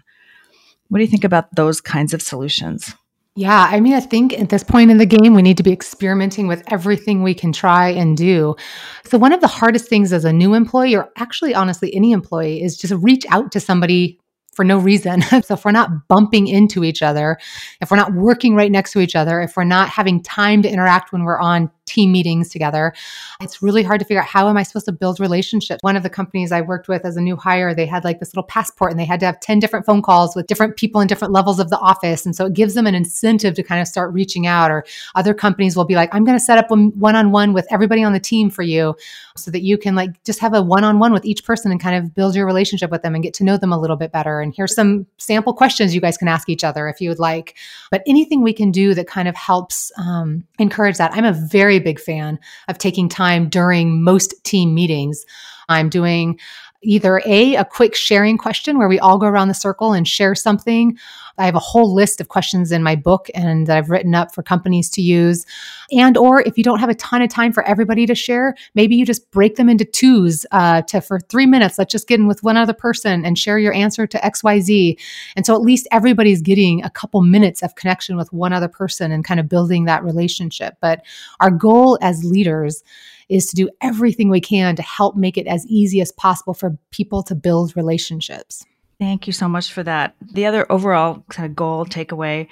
What 0.88 0.98
do 0.98 1.04
you 1.04 1.10
think 1.10 1.24
about 1.24 1.54
those 1.54 1.80
kinds 1.80 2.14
of 2.14 2.22
solutions? 2.22 2.94
Yeah, 3.34 3.68
I 3.70 3.78
mean, 3.78 3.92
I 3.92 4.00
think 4.00 4.32
at 4.32 4.48
this 4.48 4.64
point 4.64 4.90
in 4.90 4.96
the 4.96 5.06
game, 5.06 5.34
we 5.34 5.42
need 5.42 5.58
to 5.58 5.62
be 5.62 5.70
experimenting 5.70 6.48
with 6.48 6.64
everything 6.72 7.22
we 7.22 7.34
can 7.34 7.52
try 7.52 7.90
and 7.90 8.16
do. 8.16 8.56
So, 9.04 9.16
one 9.16 9.32
of 9.32 9.40
the 9.40 9.46
hardest 9.46 9.86
things 9.88 10.12
as 10.12 10.24
a 10.24 10.32
new 10.32 10.54
employee, 10.54 10.96
or 10.96 11.08
actually, 11.16 11.54
honestly, 11.54 11.94
any 11.94 12.10
employee, 12.10 12.60
is 12.60 12.76
just 12.76 12.92
reach 12.94 13.24
out 13.30 13.52
to 13.52 13.60
somebody 13.60 14.18
for 14.58 14.64
no 14.64 14.78
reason. 14.78 15.22
so 15.44 15.54
if 15.54 15.64
we're 15.64 15.70
not 15.70 16.08
bumping 16.08 16.48
into 16.48 16.82
each 16.82 17.00
other, 17.00 17.38
if 17.80 17.92
we're 17.92 17.96
not 17.96 18.12
working 18.12 18.56
right 18.56 18.72
next 18.72 18.90
to 18.90 18.98
each 18.98 19.14
other, 19.14 19.40
if 19.40 19.56
we're 19.56 19.62
not 19.62 19.88
having 19.88 20.20
time 20.20 20.62
to 20.62 20.68
interact 20.68 21.12
when 21.12 21.22
we're 21.22 21.38
on 21.38 21.70
team 21.88 22.12
meetings 22.12 22.48
together. 22.50 22.92
It's 23.40 23.62
really 23.62 23.82
hard 23.82 24.00
to 24.00 24.06
figure 24.06 24.20
out 24.20 24.28
how 24.28 24.48
am 24.48 24.56
I 24.56 24.62
supposed 24.62 24.86
to 24.86 24.92
build 24.92 25.18
relationships. 25.18 25.82
One 25.82 25.96
of 25.96 26.02
the 26.02 26.10
companies 26.10 26.52
I 26.52 26.60
worked 26.60 26.88
with 26.88 27.04
as 27.04 27.16
a 27.16 27.20
new 27.20 27.36
hire, 27.36 27.74
they 27.74 27.86
had 27.86 28.04
like 28.04 28.20
this 28.20 28.32
little 28.32 28.46
passport 28.46 28.90
and 28.90 29.00
they 29.00 29.04
had 29.04 29.20
to 29.20 29.26
have 29.26 29.40
10 29.40 29.58
different 29.58 29.86
phone 29.86 30.02
calls 30.02 30.36
with 30.36 30.46
different 30.46 30.76
people 30.76 31.00
in 31.00 31.08
different 31.08 31.32
levels 31.32 31.58
of 31.58 31.70
the 31.70 31.78
office. 31.78 32.26
And 32.26 32.36
so 32.36 32.46
it 32.46 32.52
gives 32.52 32.74
them 32.74 32.86
an 32.86 32.94
incentive 32.94 33.54
to 33.54 33.62
kind 33.62 33.80
of 33.80 33.88
start 33.88 34.12
reaching 34.12 34.46
out. 34.46 34.70
Or 34.70 34.84
other 35.14 35.34
companies 35.34 35.76
will 35.76 35.84
be 35.84 35.94
like, 35.94 36.14
I'm 36.14 36.24
going 36.24 36.38
to 36.38 36.44
set 36.44 36.58
up 36.58 36.70
one 36.70 37.16
on 37.16 37.32
one 37.32 37.52
with 37.52 37.66
everybody 37.70 38.04
on 38.04 38.12
the 38.12 38.20
team 38.20 38.50
for 38.50 38.62
you 38.62 38.94
so 39.36 39.50
that 39.50 39.62
you 39.62 39.78
can 39.78 39.94
like 39.94 40.22
just 40.24 40.40
have 40.40 40.54
a 40.54 40.62
one 40.62 40.84
on 40.84 40.98
one 40.98 41.12
with 41.12 41.24
each 41.24 41.44
person 41.44 41.70
and 41.70 41.80
kind 41.80 41.96
of 41.96 42.14
build 42.14 42.34
your 42.34 42.46
relationship 42.46 42.90
with 42.90 43.02
them 43.02 43.14
and 43.14 43.24
get 43.24 43.34
to 43.34 43.44
know 43.44 43.56
them 43.56 43.72
a 43.72 43.78
little 43.78 43.96
bit 43.96 44.12
better. 44.12 44.40
And 44.40 44.54
here's 44.54 44.74
some 44.74 45.06
sample 45.16 45.54
questions 45.54 45.94
you 45.94 46.00
guys 46.00 46.16
can 46.16 46.28
ask 46.28 46.48
each 46.48 46.64
other 46.64 46.88
if 46.88 47.00
you 47.00 47.08
would 47.08 47.18
like. 47.18 47.56
But 47.90 48.02
anything 48.06 48.42
we 48.42 48.52
can 48.52 48.70
do 48.70 48.94
that 48.94 49.06
kind 49.06 49.28
of 49.28 49.36
helps 49.36 49.90
um, 49.96 50.44
encourage 50.58 50.98
that. 50.98 51.12
I'm 51.14 51.24
a 51.24 51.32
very 51.32 51.77
very 51.78 51.92
big 51.92 52.00
fan 52.00 52.38
of 52.68 52.78
taking 52.78 53.08
time 53.08 53.48
during 53.48 54.02
most 54.02 54.34
team 54.44 54.74
meetings. 54.74 55.24
I'm 55.68 55.88
doing 55.88 56.38
either 56.82 57.20
a 57.26 57.56
a 57.56 57.64
quick 57.64 57.94
sharing 57.94 58.38
question 58.38 58.78
where 58.78 58.88
we 58.88 58.98
all 59.00 59.18
go 59.18 59.26
around 59.26 59.48
the 59.48 59.54
circle 59.54 59.92
and 59.92 60.06
share 60.06 60.34
something. 60.34 60.96
I 61.36 61.46
have 61.46 61.54
a 61.54 61.60
whole 61.60 61.94
list 61.94 62.20
of 62.20 62.28
questions 62.28 62.72
in 62.72 62.82
my 62.82 62.96
book 62.96 63.28
and 63.34 63.66
that 63.66 63.76
i've 63.76 63.90
written 63.90 64.14
up 64.14 64.34
for 64.34 64.42
companies 64.42 64.90
to 64.90 65.02
use. 65.02 65.46
And 65.92 66.16
or 66.16 66.40
if 66.42 66.58
you 66.58 66.64
don't 66.64 66.80
have 66.80 66.88
a 66.88 66.94
ton 66.94 67.22
of 67.22 67.30
time 67.30 67.52
for 67.52 67.62
everybody 67.64 68.06
to 68.06 68.14
share 68.14 68.54
maybe 68.74 68.96
you 68.96 69.06
just 69.06 69.30
break 69.30 69.56
them 69.56 69.68
into 69.68 69.84
twos 69.84 70.46
uh, 70.52 70.82
to 70.82 71.00
for 71.00 71.20
three 71.20 71.46
minutes. 71.46 71.78
Let's 71.78 71.92
just 71.92 72.08
get 72.08 72.20
in 72.20 72.26
with 72.26 72.42
one 72.42 72.56
other 72.56 72.72
person 72.72 73.24
and 73.24 73.38
share 73.38 73.58
your 73.58 73.72
answer 73.72 74.06
to 74.06 74.18
xyz 74.18 74.98
and 75.36 75.46
so 75.46 75.54
at 75.54 75.62
least 75.62 75.88
everybody's 75.90 76.42
getting 76.42 76.82
a 76.84 76.90
couple 76.90 77.22
minutes 77.22 77.62
of 77.62 77.74
connection 77.74 78.16
with 78.16 78.32
one 78.32 78.52
other 78.52 78.68
person 78.68 79.12
and 79.12 79.24
kind 79.24 79.40
of 79.40 79.48
building 79.48 79.84
that 79.84 80.04
relationship. 80.04 80.76
But 80.80 81.04
our 81.40 81.50
goal 81.50 81.98
as 82.02 82.24
leaders 82.24 82.82
is 83.28 83.46
to 83.46 83.56
do 83.56 83.68
everything 83.80 84.30
we 84.30 84.40
can 84.40 84.76
to 84.76 84.82
help 84.82 85.16
make 85.16 85.36
it 85.36 85.46
as 85.46 85.66
easy 85.66 86.00
as 86.00 86.12
possible 86.12 86.54
for 86.54 86.76
people 86.90 87.22
to 87.24 87.34
build 87.34 87.76
relationships. 87.76 88.64
Thank 88.98 89.26
you 89.26 89.32
so 89.32 89.48
much 89.48 89.72
for 89.72 89.82
that. 89.84 90.14
The 90.32 90.46
other 90.46 90.70
overall 90.70 91.24
kind 91.28 91.48
of 91.48 91.54
goal 91.54 91.86
takeaway 91.86 92.48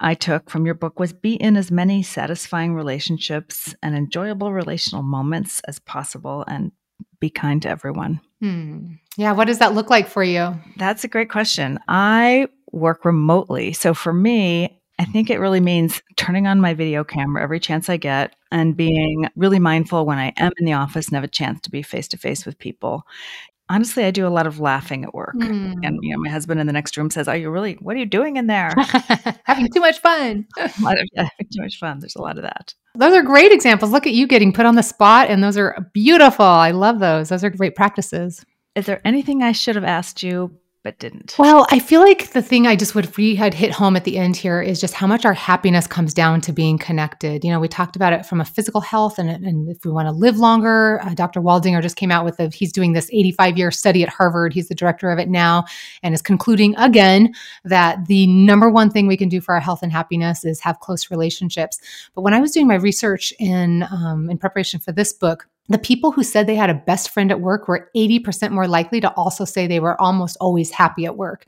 I 0.00 0.14
took 0.14 0.48
from 0.48 0.64
your 0.64 0.74
book 0.74 0.98
was 0.98 1.12
be 1.12 1.34
in 1.34 1.56
as 1.56 1.70
many 1.70 2.02
satisfying 2.02 2.74
relationships 2.74 3.74
and 3.82 3.94
enjoyable 3.94 4.52
relational 4.52 5.02
moments 5.02 5.60
as 5.68 5.78
possible 5.78 6.44
and 6.48 6.72
be 7.20 7.28
kind 7.28 7.60
to 7.62 7.68
everyone. 7.68 8.20
Hmm. 8.40 8.94
Yeah, 9.16 9.32
what 9.32 9.46
does 9.46 9.58
that 9.58 9.74
look 9.74 9.90
like 9.90 10.08
for 10.08 10.24
you? 10.24 10.54
That's 10.76 11.04
a 11.04 11.08
great 11.08 11.30
question. 11.30 11.78
I 11.86 12.48
work 12.72 13.04
remotely. 13.04 13.74
So 13.74 13.92
for 13.92 14.12
me, 14.12 14.79
I 15.00 15.06
think 15.06 15.30
it 15.30 15.40
really 15.40 15.60
means 15.60 16.02
turning 16.16 16.46
on 16.46 16.60
my 16.60 16.74
video 16.74 17.04
camera 17.04 17.42
every 17.42 17.58
chance 17.58 17.88
I 17.88 17.96
get 17.96 18.36
and 18.52 18.76
being 18.76 19.30
really 19.34 19.58
mindful 19.58 20.04
when 20.04 20.18
I 20.18 20.34
am 20.36 20.52
in 20.58 20.66
the 20.66 20.74
office 20.74 21.08
and 21.08 21.14
have 21.14 21.24
a 21.24 21.28
chance 21.28 21.58
to 21.62 21.70
be 21.70 21.82
face 21.82 22.06
to 22.08 22.18
face 22.18 22.44
with 22.44 22.58
people. 22.58 23.06
Honestly, 23.70 24.04
I 24.04 24.10
do 24.10 24.26
a 24.26 24.28
lot 24.28 24.46
of 24.46 24.60
laughing 24.60 25.04
at 25.04 25.14
work. 25.14 25.36
Mm. 25.36 25.78
And 25.82 25.98
you 26.02 26.14
know, 26.14 26.20
my 26.20 26.28
husband 26.28 26.60
in 26.60 26.66
the 26.66 26.74
next 26.74 26.98
room 26.98 27.08
says, 27.08 27.28
Are 27.28 27.36
you 27.36 27.48
really 27.48 27.78
what 27.80 27.96
are 27.96 27.98
you 27.98 28.04
doing 28.04 28.36
in 28.36 28.46
there? 28.46 28.74
having 29.44 29.72
too 29.72 29.80
much 29.80 30.00
fun. 30.00 30.46
of 30.58 30.70
yeah, 30.82 30.98
having 31.14 31.48
too 31.50 31.62
much 31.62 31.78
fun. 31.78 32.00
There's 32.00 32.16
a 32.16 32.20
lot 32.20 32.36
of 32.36 32.42
that. 32.42 32.74
Those 32.94 33.14
are 33.14 33.22
great 33.22 33.52
examples. 33.52 33.92
Look 33.92 34.06
at 34.06 34.12
you 34.12 34.26
getting 34.26 34.52
put 34.52 34.66
on 34.66 34.74
the 34.74 34.82
spot, 34.82 35.30
and 35.30 35.42
those 35.42 35.56
are 35.56 35.90
beautiful. 35.94 36.44
I 36.44 36.72
love 36.72 36.98
those. 36.98 37.30
Those 37.30 37.42
are 37.42 37.48
great 37.48 37.74
practices. 37.74 38.44
Is 38.74 38.84
there 38.84 39.00
anything 39.06 39.42
I 39.42 39.52
should 39.52 39.76
have 39.76 39.84
asked 39.84 40.22
you 40.22 40.59
but 40.82 40.98
didn't. 40.98 41.34
Well, 41.38 41.66
I 41.70 41.78
feel 41.78 42.00
like 42.00 42.30
the 42.30 42.40
thing 42.40 42.66
I 42.66 42.74
just 42.74 42.94
would 42.94 43.14
we 43.18 43.34
had 43.34 43.52
hit 43.52 43.70
home 43.70 43.96
at 43.96 44.04
the 44.04 44.16
end 44.16 44.34
here 44.34 44.62
is 44.62 44.80
just 44.80 44.94
how 44.94 45.06
much 45.06 45.26
our 45.26 45.34
happiness 45.34 45.86
comes 45.86 46.14
down 46.14 46.40
to 46.42 46.52
being 46.52 46.78
connected. 46.78 47.44
You 47.44 47.50
know, 47.50 47.60
we 47.60 47.68
talked 47.68 47.96
about 47.96 48.14
it 48.14 48.24
from 48.24 48.40
a 48.40 48.46
physical 48.46 48.80
health, 48.80 49.18
and, 49.18 49.28
and 49.28 49.68
if 49.68 49.84
we 49.84 49.90
want 49.90 50.06
to 50.08 50.12
live 50.12 50.38
longer, 50.38 51.00
uh, 51.02 51.12
Dr. 51.12 51.42
Waldinger 51.42 51.82
just 51.82 51.96
came 51.96 52.10
out 52.10 52.24
with 52.24 52.40
a 52.40 52.48
he's 52.48 52.72
doing 52.72 52.94
this 52.94 53.10
85 53.12 53.58
year 53.58 53.70
study 53.70 54.02
at 54.02 54.08
Harvard. 54.08 54.54
He's 54.54 54.68
the 54.68 54.74
director 54.74 55.10
of 55.10 55.18
it 55.18 55.28
now, 55.28 55.64
and 56.02 56.14
is 56.14 56.22
concluding 56.22 56.74
again 56.76 57.34
that 57.64 58.06
the 58.06 58.26
number 58.26 58.70
one 58.70 58.90
thing 58.90 59.06
we 59.06 59.18
can 59.18 59.28
do 59.28 59.42
for 59.42 59.54
our 59.54 59.60
health 59.60 59.82
and 59.82 59.92
happiness 59.92 60.44
is 60.44 60.60
have 60.60 60.80
close 60.80 61.10
relationships. 61.10 61.78
But 62.14 62.22
when 62.22 62.32
I 62.32 62.40
was 62.40 62.52
doing 62.52 62.66
my 62.66 62.76
research 62.76 63.34
in 63.38 63.84
um, 63.90 64.30
in 64.30 64.38
preparation 64.38 64.80
for 64.80 64.92
this 64.92 65.12
book 65.12 65.46
the 65.70 65.78
people 65.78 66.10
who 66.10 66.24
said 66.24 66.46
they 66.46 66.56
had 66.56 66.68
a 66.68 66.74
best 66.74 67.10
friend 67.10 67.30
at 67.30 67.40
work 67.40 67.68
were 67.68 67.88
80% 67.96 68.50
more 68.50 68.66
likely 68.66 69.00
to 69.00 69.12
also 69.14 69.44
say 69.44 69.66
they 69.66 69.80
were 69.80 70.00
almost 70.00 70.36
always 70.40 70.70
happy 70.70 71.06
at 71.06 71.16
work. 71.16 71.46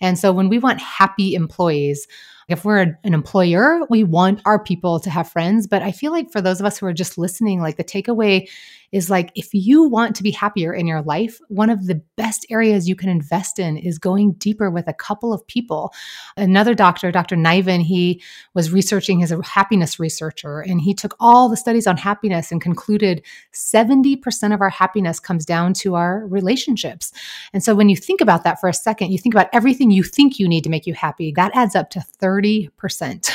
And 0.00 0.18
so 0.18 0.30
when 0.30 0.48
we 0.48 0.58
want 0.58 0.80
happy 0.80 1.34
employees, 1.34 2.06
if 2.48 2.64
we're 2.64 2.80
an 2.80 2.96
employer, 3.04 3.80
we 3.88 4.04
want 4.04 4.42
our 4.44 4.62
people 4.62 5.00
to 5.00 5.10
have 5.10 5.30
friends. 5.30 5.66
But 5.66 5.82
I 5.82 5.90
feel 5.90 6.12
like 6.12 6.30
for 6.30 6.42
those 6.42 6.60
of 6.60 6.66
us 6.66 6.76
who 6.76 6.86
are 6.86 6.92
just 6.92 7.16
listening, 7.16 7.60
like 7.60 7.78
the 7.78 7.84
takeaway 7.84 8.48
is 8.92 9.08
like 9.08 9.32
if 9.34 9.52
you 9.52 9.82
want 9.88 10.14
to 10.16 10.22
be 10.22 10.30
happier 10.30 10.72
in 10.72 10.86
your 10.86 11.02
life, 11.02 11.40
one 11.48 11.70
of 11.70 11.86
the 11.86 12.00
best 12.16 12.46
areas 12.50 12.88
you 12.88 12.94
can 12.94 13.08
invest 13.08 13.58
in 13.58 13.76
is 13.76 13.98
going 13.98 14.32
deeper 14.34 14.70
with 14.70 14.86
a 14.86 14.92
couple 14.92 15.32
of 15.32 15.46
people. 15.46 15.92
Another 16.36 16.74
doctor, 16.74 17.10
Dr. 17.10 17.36
Niven, 17.36 17.80
he 17.80 18.22
was 18.54 18.70
researching, 18.70 19.20
he's 19.20 19.32
a 19.32 19.42
happiness 19.42 19.98
researcher, 19.98 20.60
and 20.60 20.80
he 20.80 20.94
took 20.94 21.16
all 21.18 21.48
the 21.48 21.56
studies 21.56 21.86
on 21.86 21.96
happiness 21.96 22.52
and 22.52 22.60
concluded 22.60 23.22
70% 23.52 24.54
of 24.54 24.60
our 24.60 24.70
happiness 24.70 25.18
comes 25.18 25.46
down 25.46 25.72
to 25.74 25.94
our 25.94 26.26
relationships. 26.26 27.12
And 27.52 27.64
so 27.64 27.74
when 27.74 27.88
you 27.88 27.96
think 27.96 28.20
about 28.20 28.44
that 28.44 28.60
for 28.60 28.68
a 28.68 28.74
second, 28.74 29.10
you 29.10 29.18
think 29.18 29.34
about 29.34 29.48
everything 29.52 29.90
you 29.90 30.02
think 30.02 30.38
you 30.38 30.46
need 30.46 30.64
to 30.64 30.70
make 30.70 30.86
you 30.86 30.94
happy, 30.94 31.32
that 31.32 31.52
adds 31.54 31.74
up 31.74 31.90
to 31.90 32.04
30%. 32.20 33.30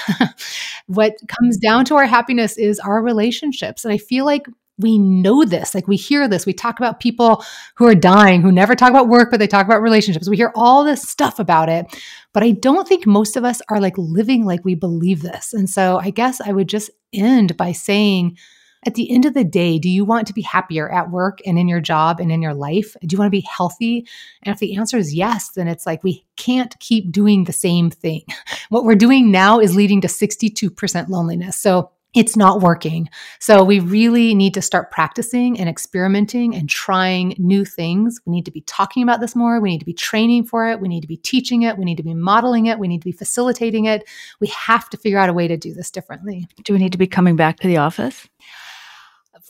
what 0.88 1.16
comes 1.28 1.58
down 1.58 1.86
to 1.86 1.96
our 1.96 2.06
happiness 2.06 2.58
is 2.58 2.80
our 2.80 3.02
relationships. 3.02 3.84
And 3.84 3.94
I 3.94 3.98
feel 3.98 4.26
like 4.26 4.46
we 4.78 4.98
know 4.98 5.44
this. 5.44 5.74
Like 5.74 5.88
we 5.88 5.96
hear 5.96 6.28
this. 6.28 6.46
We 6.46 6.54
talk 6.54 6.80
about 6.80 7.00
people 7.00 7.44
who 7.76 7.88
are 7.88 7.96
dying, 7.96 8.42
who 8.42 8.52
never 8.52 8.76
talk 8.76 8.90
about 8.90 9.08
work, 9.08 9.32
but 9.32 9.40
they 9.40 9.48
talk 9.48 9.66
about 9.66 9.82
relationships. 9.82 10.30
We 10.30 10.38
hear 10.38 10.52
all 10.56 10.84
this 10.84 11.02
stuff 11.02 11.40
about 11.40 11.70
it. 11.70 11.86
But 12.34 12.44
I 12.44 12.52
don't 12.52 12.88
think 12.88 13.08
most 13.08 13.36
of 13.36 13.44
us 13.44 13.62
are 13.70 13.80
like 13.80 13.98
living 13.98 14.46
like 14.46 14.64
we 14.64 14.76
believe 14.76 15.22
this. 15.22 15.54
And 15.54 15.70
so 15.70 16.00
I 16.00 16.12
guess 16.12 16.40
I 16.40 16.52
would 16.52 16.70
just 16.70 16.92
end 17.12 17.58
by 17.58 17.72
saying, 17.72 18.38
at 18.86 18.94
the 18.94 19.12
end 19.12 19.26
of 19.26 19.34
the 19.34 19.44
day, 19.44 19.80
do 19.80 19.90
you 19.90 20.06
want 20.06 20.28
to 20.28 20.34
be 20.34 20.44
happier 20.44 20.90
at 20.90 21.10
work 21.10 21.40
and 21.46 21.58
in 21.58 21.68
your 21.68 21.82
job 21.82 22.20
and 22.20 22.32
in 22.32 22.42
your 22.42 22.54
life? 22.54 22.96
Do 23.02 23.14
you 23.14 23.18
want 23.18 23.28
to 23.28 23.38
be 23.38 23.48
healthy? 23.50 24.08
And 24.44 24.54
if 24.54 24.60
the 24.60 24.76
answer 24.76 24.98
is 24.98 25.14
yes, 25.14 25.50
then 25.50 25.68
it's 25.68 25.86
like 25.86 26.04
we 26.04 26.26
can't 26.36 26.78
keep 26.80 27.12
doing 27.12 27.44
the 27.44 27.54
same 27.54 27.90
thing. 27.90 28.24
What 28.70 28.84
we're 28.84 28.96
doing 28.96 29.32
now 29.32 29.60
is 29.62 29.78
leading 29.78 30.02
to 30.02 30.10
62% 30.10 31.08
loneliness. 31.08 31.58
So 31.58 31.92
it's 32.14 32.36
not 32.36 32.62
working. 32.62 33.10
So 33.40 33.64
we 33.64 33.80
really 33.80 34.34
need 34.34 34.54
to 34.56 34.62
start 34.62 34.92
practicing 34.92 35.60
and 35.60 35.70
experimenting 35.70 36.56
and 36.56 36.70
trying 36.70 37.36
new 37.38 37.66
things. 37.66 38.20
We 38.26 38.32
need 38.32 38.46
to 38.46 38.52
be 38.52 38.62
talking 38.62 39.04
about 39.04 39.20
this 39.20 39.36
more. 39.36 39.60
We 39.60 39.70
need 39.70 39.80
to 39.80 39.86
be 39.86 39.94
training 39.94 40.46
for 40.46 40.68
it. 40.68 40.80
We 40.80 40.88
need 40.88 41.02
to 41.02 41.08
be 41.08 41.18
teaching 41.18 41.64
it. 41.64 41.78
We 41.78 41.86
need 41.86 41.98
to 41.98 42.04
be 42.04 42.14
modeling 42.14 42.68
it. 42.68 42.80
We 42.80 42.88
need 42.88 43.02
to 43.02 43.06
be 43.06 43.12
facilitating 43.12 43.86
it. 43.86 44.08
We 44.40 44.48
have 44.48 44.90
to 44.90 44.98
figure 44.98 45.20
out 45.20 45.30
a 45.30 45.34
way 45.34 45.48
to 45.48 45.58
do 45.58 45.74
this 45.74 45.92
differently. 45.92 46.48
Do 46.64 46.74
we 46.74 46.80
need 46.80 46.94
to 46.94 46.98
be 46.98 47.08
coming 47.08 47.36
back 47.36 47.60
to 47.60 47.68
the 47.68 47.78
office? 47.78 48.28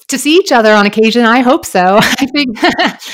To 0.08 0.18
see 0.18 0.38
each 0.38 0.54
other 0.54 0.72
on 0.72 0.86
occasion. 0.86 1.26
I 1.26 1.42
hope 1.42 1.66
so. 1.66 2.00
I 2.02 2.26
think 2.28 2.58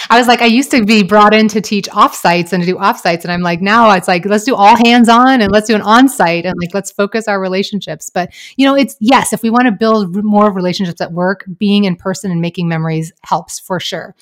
I 0.10 0.18
was 0.18 0.28
like, 0.28 0.42
I 0.42 0.46
used 0.46 0.70
to 0.72 0.86
be 0.86 1.02
brought 1.02 1.34
in 1.34 1.48
to 1.50 1.62
teach 1.62 1.88
offsites 1.90 2.54
and 2.54 2.62
to 2.62 2.68
do 2.68 2.76
offsites. 2.76 3.24
And 3.24 3.32
I'm 3.32 3.42
like, 3.42 3.62
now 3.62 3.92
it's 3.92 4.08
like, 4.08 4.26
let's 4.26 4.44
do 4.44 4.56
all 4.56 4.76
hands 4.78 5.10
on 5.10 5.42
and 5.42 5.52
let's 5.52 5.68
do 5.68 5.76
an 5.76 5.82
on-site 5.82 6.46
and 6.46 6.56
like, 6.62 6.74
let's 6.74 6.92
focus 6.92 7.28
our 7.28 7.42
relationships. 7.42 8.10
But, 8.10 8.32
you 8.58 8.66
know, 8.66 8.76
it's 8.76 8.96
yes, 9.00 9.34
if 9.34 9.42
we 9.42 9.50
want 9.50 9.66
to 9.66 9.72
build 9.72 10.24
more 10.24 10.52
relationships 10.52 11.02
at 11.02 11.12
work, 11.12 11.46
being 11.58 11.86
in 11.86 11.96
person 11.96 12.32
and 12.32 12.42
making 12.42 12.68
memories 12.68 13.12
helps 13.24 13.60
for 13.60 13.80
sure. 13.80 14.16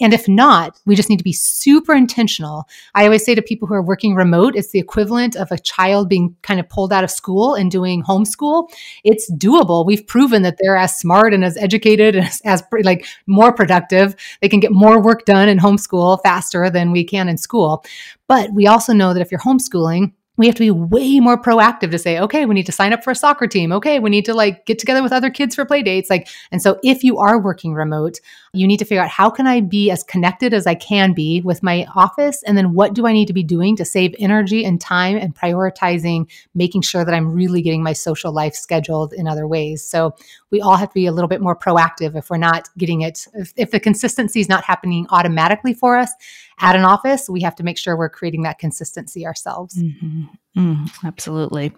And 0.00 0.12
if 0.12 0.28
not, 0.28 0.80
we 0.84 0.96
just 0.96 1.08
need 1.08 1.18
to 1.18 1.24
be 1.24 1.32
super 1.32 1.94
intentional. 1.94 2.68
I 2.94 3.04
always 3.04 3.24
say 3.24 3.34
to 3.34 3.42
people 3.42 3.68
who 3.68 3.74
are 3.74 3.82
working 3.82 4.14
remote, 4.14 4.56
it's 4.56 4.70
the 4.70 4.80
equivalent 4.80 5.36
of 5.36 5.52
a 5.52 5.58
child 5.58 6.08
being 6.08 6.34
kind 6.42 6.58
of 6.58 6.68
pulled 6.68 6.92
out 6.92 7.04
of 7.04 7.10
school 7.10 7.54
and 7.54 7.70
doing 7.70 8.02
homeschool. 8.02 8.68
It's 9.04 9.30
doable. 9.32 9.86
We've 9.86 10.06
proven 10.06 10.42
that 10.42 10.58
they're 10.60 10.76
as 10.76 10.98
smart 10.98 11.32
and 11.32 11.44
as 11.44 11.56
educated 11.56 12.15
as, 12.16 12.40
as 12.44 12.62
like 12.82 13.06
more 13.26 13.52
productive. 13.52 14.14
They 14.40 14.48
can 14.48 14.60
get 14.60 14.72
more 14.72 15.00
work 15.00 15.24
done 15.24 15.48
in 15.48 15.58
homeschool 15.58 16.22
faster 16.22 16.70
than 16.70 16.92
we 16.92 17.04
can 17.04 17.28
in 17.28 17.38
school. 17.38 17.84
But 18.28 18.52
we 18.52 18.66
also 18.66 18.92
know 18.92 19.14
that 19.14 19.20
if 19.20 19.30
you're 19.30 19.40
homeschooling, 19.40 20.12
we 20.36 20.46
have 20.46 20.54
to 20.56 20.60
be 20.60 20.70
way 20.70 21.18
more 21.20 21.40
proactive 21.40 21.90
to 21.90 21.98
say, 21.98 22.18
okay, 22.18 22.44
we 22.44 22.54
need 22.54 22.66
to 22.66 22.72
sign 22.72 22.92
up 22.92 23.02
for 23.02 23.10
a 23.10 23.14
soccer 23.14 23.46
team. 23.46 23.72
Okay, 23.72 23.98
we 23.98 24.10
need 24.10 24.24
to 24.26 24.34
like 24.34 24.66
get 24.66 24.78
together 24.78 25.02
with 25.02 25.12
other 25.12 25.30
kids 25.30 25.54
for 25.54 25.64
play 25.64 25.82
dates. 25.82 26.10
Like, 26.10 26.28
and 26.52 26.60
so 26.60 26.78
if 26.82 27.02
you 27.02 27.18
are 27.18 27.40
working 27.40 27.72
remote, 27.72 28.20
you 28.56 28.66
need 28.66 28.78
to 28.78 28.84
figure 28.84 29.02
out 29.02 29.10
how 29.10 29.30
can 29.30 29.46
I 29.46 29.60
be 29.60 29.90
as 29.90 30.02
connected 30.02 30.54
as 30.54 30.66
I 30.66 30.74
can 30.74 31.12
be 31.12 31.40
with 31.42 31.62
my 31.62 31.86
office? 31.94 32.42
And 32.44 32.56
then 32.56 32.72
what 32.72 32.94
do 32.94 33.06
I 33.06 33.12
need 33.12 33.26
to 33.26 33.32
be 33.32 33.42
doing 33.42 33.76
to 33.76 33.84
save 33.84 34.14
energy 34.18 34.64
and 34.64 34.80
time 34.80 35.16
and 35.16 35.34
prioritizing 35.34 36.30
making 36.54 36.82
sure 36.82 37.04
that 37.04 37.14
I'm 37.14 37.32
really 37.32 37.62
getting 37.62 37.82
my 37.82 37.92
social 37.92 38.32
life 38.32 38.54
scheduled 38.54 39.12
in 39.12 39.28
other 39.28 39.46
ways. 39.46 39.84
So 39.84 40.14
we 40.50 40.60
all 40.60 40.76
have 40.76 40.88
to 40.88 40.94
be 40.94 41.06
a 41.06 41.12
little 41.12 41.28
bit 41.28 41.40
more 41.40 41.56
proactive 41.56 42.16
if 42.16 42.30
we're 42.30 42.36
not 42.36 42.68
getting 42.78 43.02
it, 43.02 43.26
if, 43.34 43.52
if 43.56 43.70
the 43.70 43.80
consistency 43.80 44.40
is 44.40 44.48
not 44.48 44.64
happening 44.64 45.06
automatically 45.10 45.74
for 45.74 45.96
us 45.96 46.12
at 46.60 46.76
an 46.76 46.84
office, 46.84 47.28
we 47.28 47.42
have 47.42 47.54
to 47.56 47.62
make 47.62 47.78
sure 47.78 47.96
we're 47.96 48.08
creating 48.08 48.42
that 48.42 48.58
consistency 48.58 49.26
ourselves. 49.26 49.76
Mm-hmm. 49.76 50.24
Mm, 50.56 50.90
absolutely. 51.04 51.72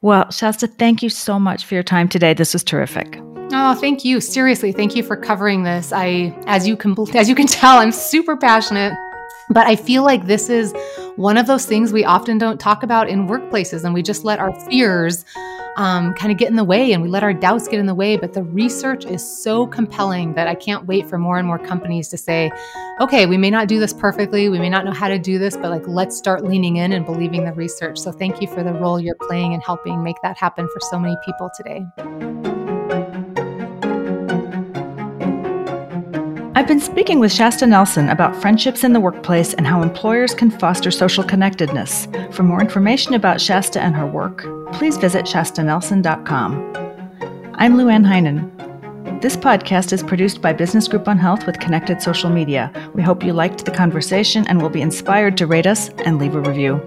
Well, 0.00 0.30
Shasta, 0.30 0.66
thank 0.66 1.02
you 1.02 1.10
so 1.10 1.38
much 1.38 1.64
for 1.64 1.74
your 1.74 1.82
time 1.82 2.08
today. 2.08 2.34
This 2.34 2.52
was 2.52 2.64
terrific. 2.64 3.18
Oh, 3.56 3.74
thank 3.76 4.04
you. 4.04 4.20
Seriously, 4.20 4.72
thank 4.72 4.96
you 4.96 5.04
for 5.04 5.16
covering 5.16 5.62
this. 5.62 5.92
I, 5.92 6.36
as 6.46 6.66
you 6.66 6.76
can, 6.76 6.96
as 7.14 7.28
you 7.28 7.34
can 7.34 7.46
tell, 7.60 7.78
I'm 7.78 7.92
super 7.92 8.36
passionate 8.36 8.92
but 9.50 9.66
I 9.66 9.76
feel 9.76 10.02
like 10.02 10.26
this 10.26 10.48
is 10.48 10.74
one 11.16 11.36
of 11.36 11.46
those 11.46 11.66
things 11.66 11.92
we 11.92 12.04
often 12.04 12.38
don't 12.38 12.58
talk 12.58 12.82
about 12.82 13.08
in 13.08 13.26
workplaces, 13.26 13.84
and 13.84 13.94
we 13.94 14.02
just 14.02 14.24
let 14.24 14.38
our 14.38 14.52
fears 14.68 15.24
um, 15.76 16.14
kind 16.14 16.30
of 16.30 16.38
get 16.38 16.48
in 16.50 16.56
the 16.56 16.64
way 16.64 16.92
and 16.92 17.02
we 17.02 17.08
let 17.08 17.24
our 17.24 17.34
doubts 17.34 17.66
get 17.66 17.80
in 17.80 17.86
the 17.86 17.94
way. 17.94 18.16
But 18.16 18.32
the 18.32 18.44
research 18.44 19.04
is 19.04 19.22
so 19.42 19.66
compelling 19.66 20.34
that 20.34 20.46
I 20.46 20.54
can't 20.54 20.86
wait 20.86 21.08
for 21.08 21.18
more 21.18 21.36
and 21.36 21.46
more 21.46 21.58
companies 21.58 22.08
to 22.10 22.16
say, 22.16 22.52
okay, 23.00 23.26
we 23.26 23.36
may 23.36 23.50
not 23.50 23.66
do 23.66 23.80
this 23.80 23.92
perfectly, 23.92 24.48
we 24.48 24.60
may 24.60 24.70
not 24.70 24.84
know 24.84 24.92
how 24.92 25.08
to 25.08 25.18
do 25.18 25.38
this, 25.38 25.56
but 25.56 25.70
like 25.70 25.86
let's 25.88 26.16
start 26.16 26.44
leaning 26.44 26.76
in 26.76 26.92
and 26.92 27.04
believing 27.04 27.44
the 27.44 27.52
research. 27.52 27.98
So 27.98 28.12
thank 28.12 28.40
you 28.40 28.46
for 28.46 28.62
the 28.62 28.72
role 28.72 29.00
you're 29.00 29.16
playing 29.16 29.52
in 29.52 29.60
helping 29.60 30.02
make 30.02 30.16
that 30.22 30.38
happen 30.38 30.68
for 30.72 30.80
so 30.80 30.98
many 30.98 31.16
people 31.24 31.50
today. 31.56 32.53
I've 36.64 36.68
been 36.68 36.80
speaking 36.80 37.20
with 37.20 37.30
Shasta 37.30 37.66
Nelson 37.66 38.08
about 38.08 38.34
friendships 38.40 38.84
in 38.84 38.94
the 38.94 39.00
workplace 39.00 39.52
and 39.52 39.66
how 39.66 39.82
employers 39.82 40.34
can 40.34 40.50
foster 40.50 40.90
social 40.90 41.22
connectedness. 41.22 42.08
For 42.30 42.42
more 42.42 42.62
information 42.62 43.12
about 43.12 43.38
Shasta 43.38 43.82
and 43.82 43.94
her 43.94 44.06
work, 44.06 44.46
please 44.72 44.96
visit 44.96 45.26
shastanelson.com. 45.26 46.54
I'm 47.56 47.74
Luann 47.74 48.06
Heinen. 48.06 49.20
This 49.20 49.36
podcast 49.36 49.92
is 49.92 50.02
produced 50.02 50.40
by 50.40 50.54
Business 50.54 50.88
Group 50.88 51.06
on 51.06 51.18
Health 51.18 51.44
with 51.44 51.60
Connected 51.60 52.00
Social 52.00 52.30
Media. 52.30 52.72
We 52.94 53.02
hope 53.02 53.22
you 53.22 53.34
liked 53.34 53.66
the 53.66 53.70
conversation 53.70 54.46
and 54.48 54.62
will 54.62 54.70
be 54.70 54.80
inspired 54.80 55.36
to 55.36 55.46
rate 55.46 55.66
us 55.66 55.90
and 56.06 56.18
leave 56.18 56.34
a 56.34 56.40
review. 56.40 56.80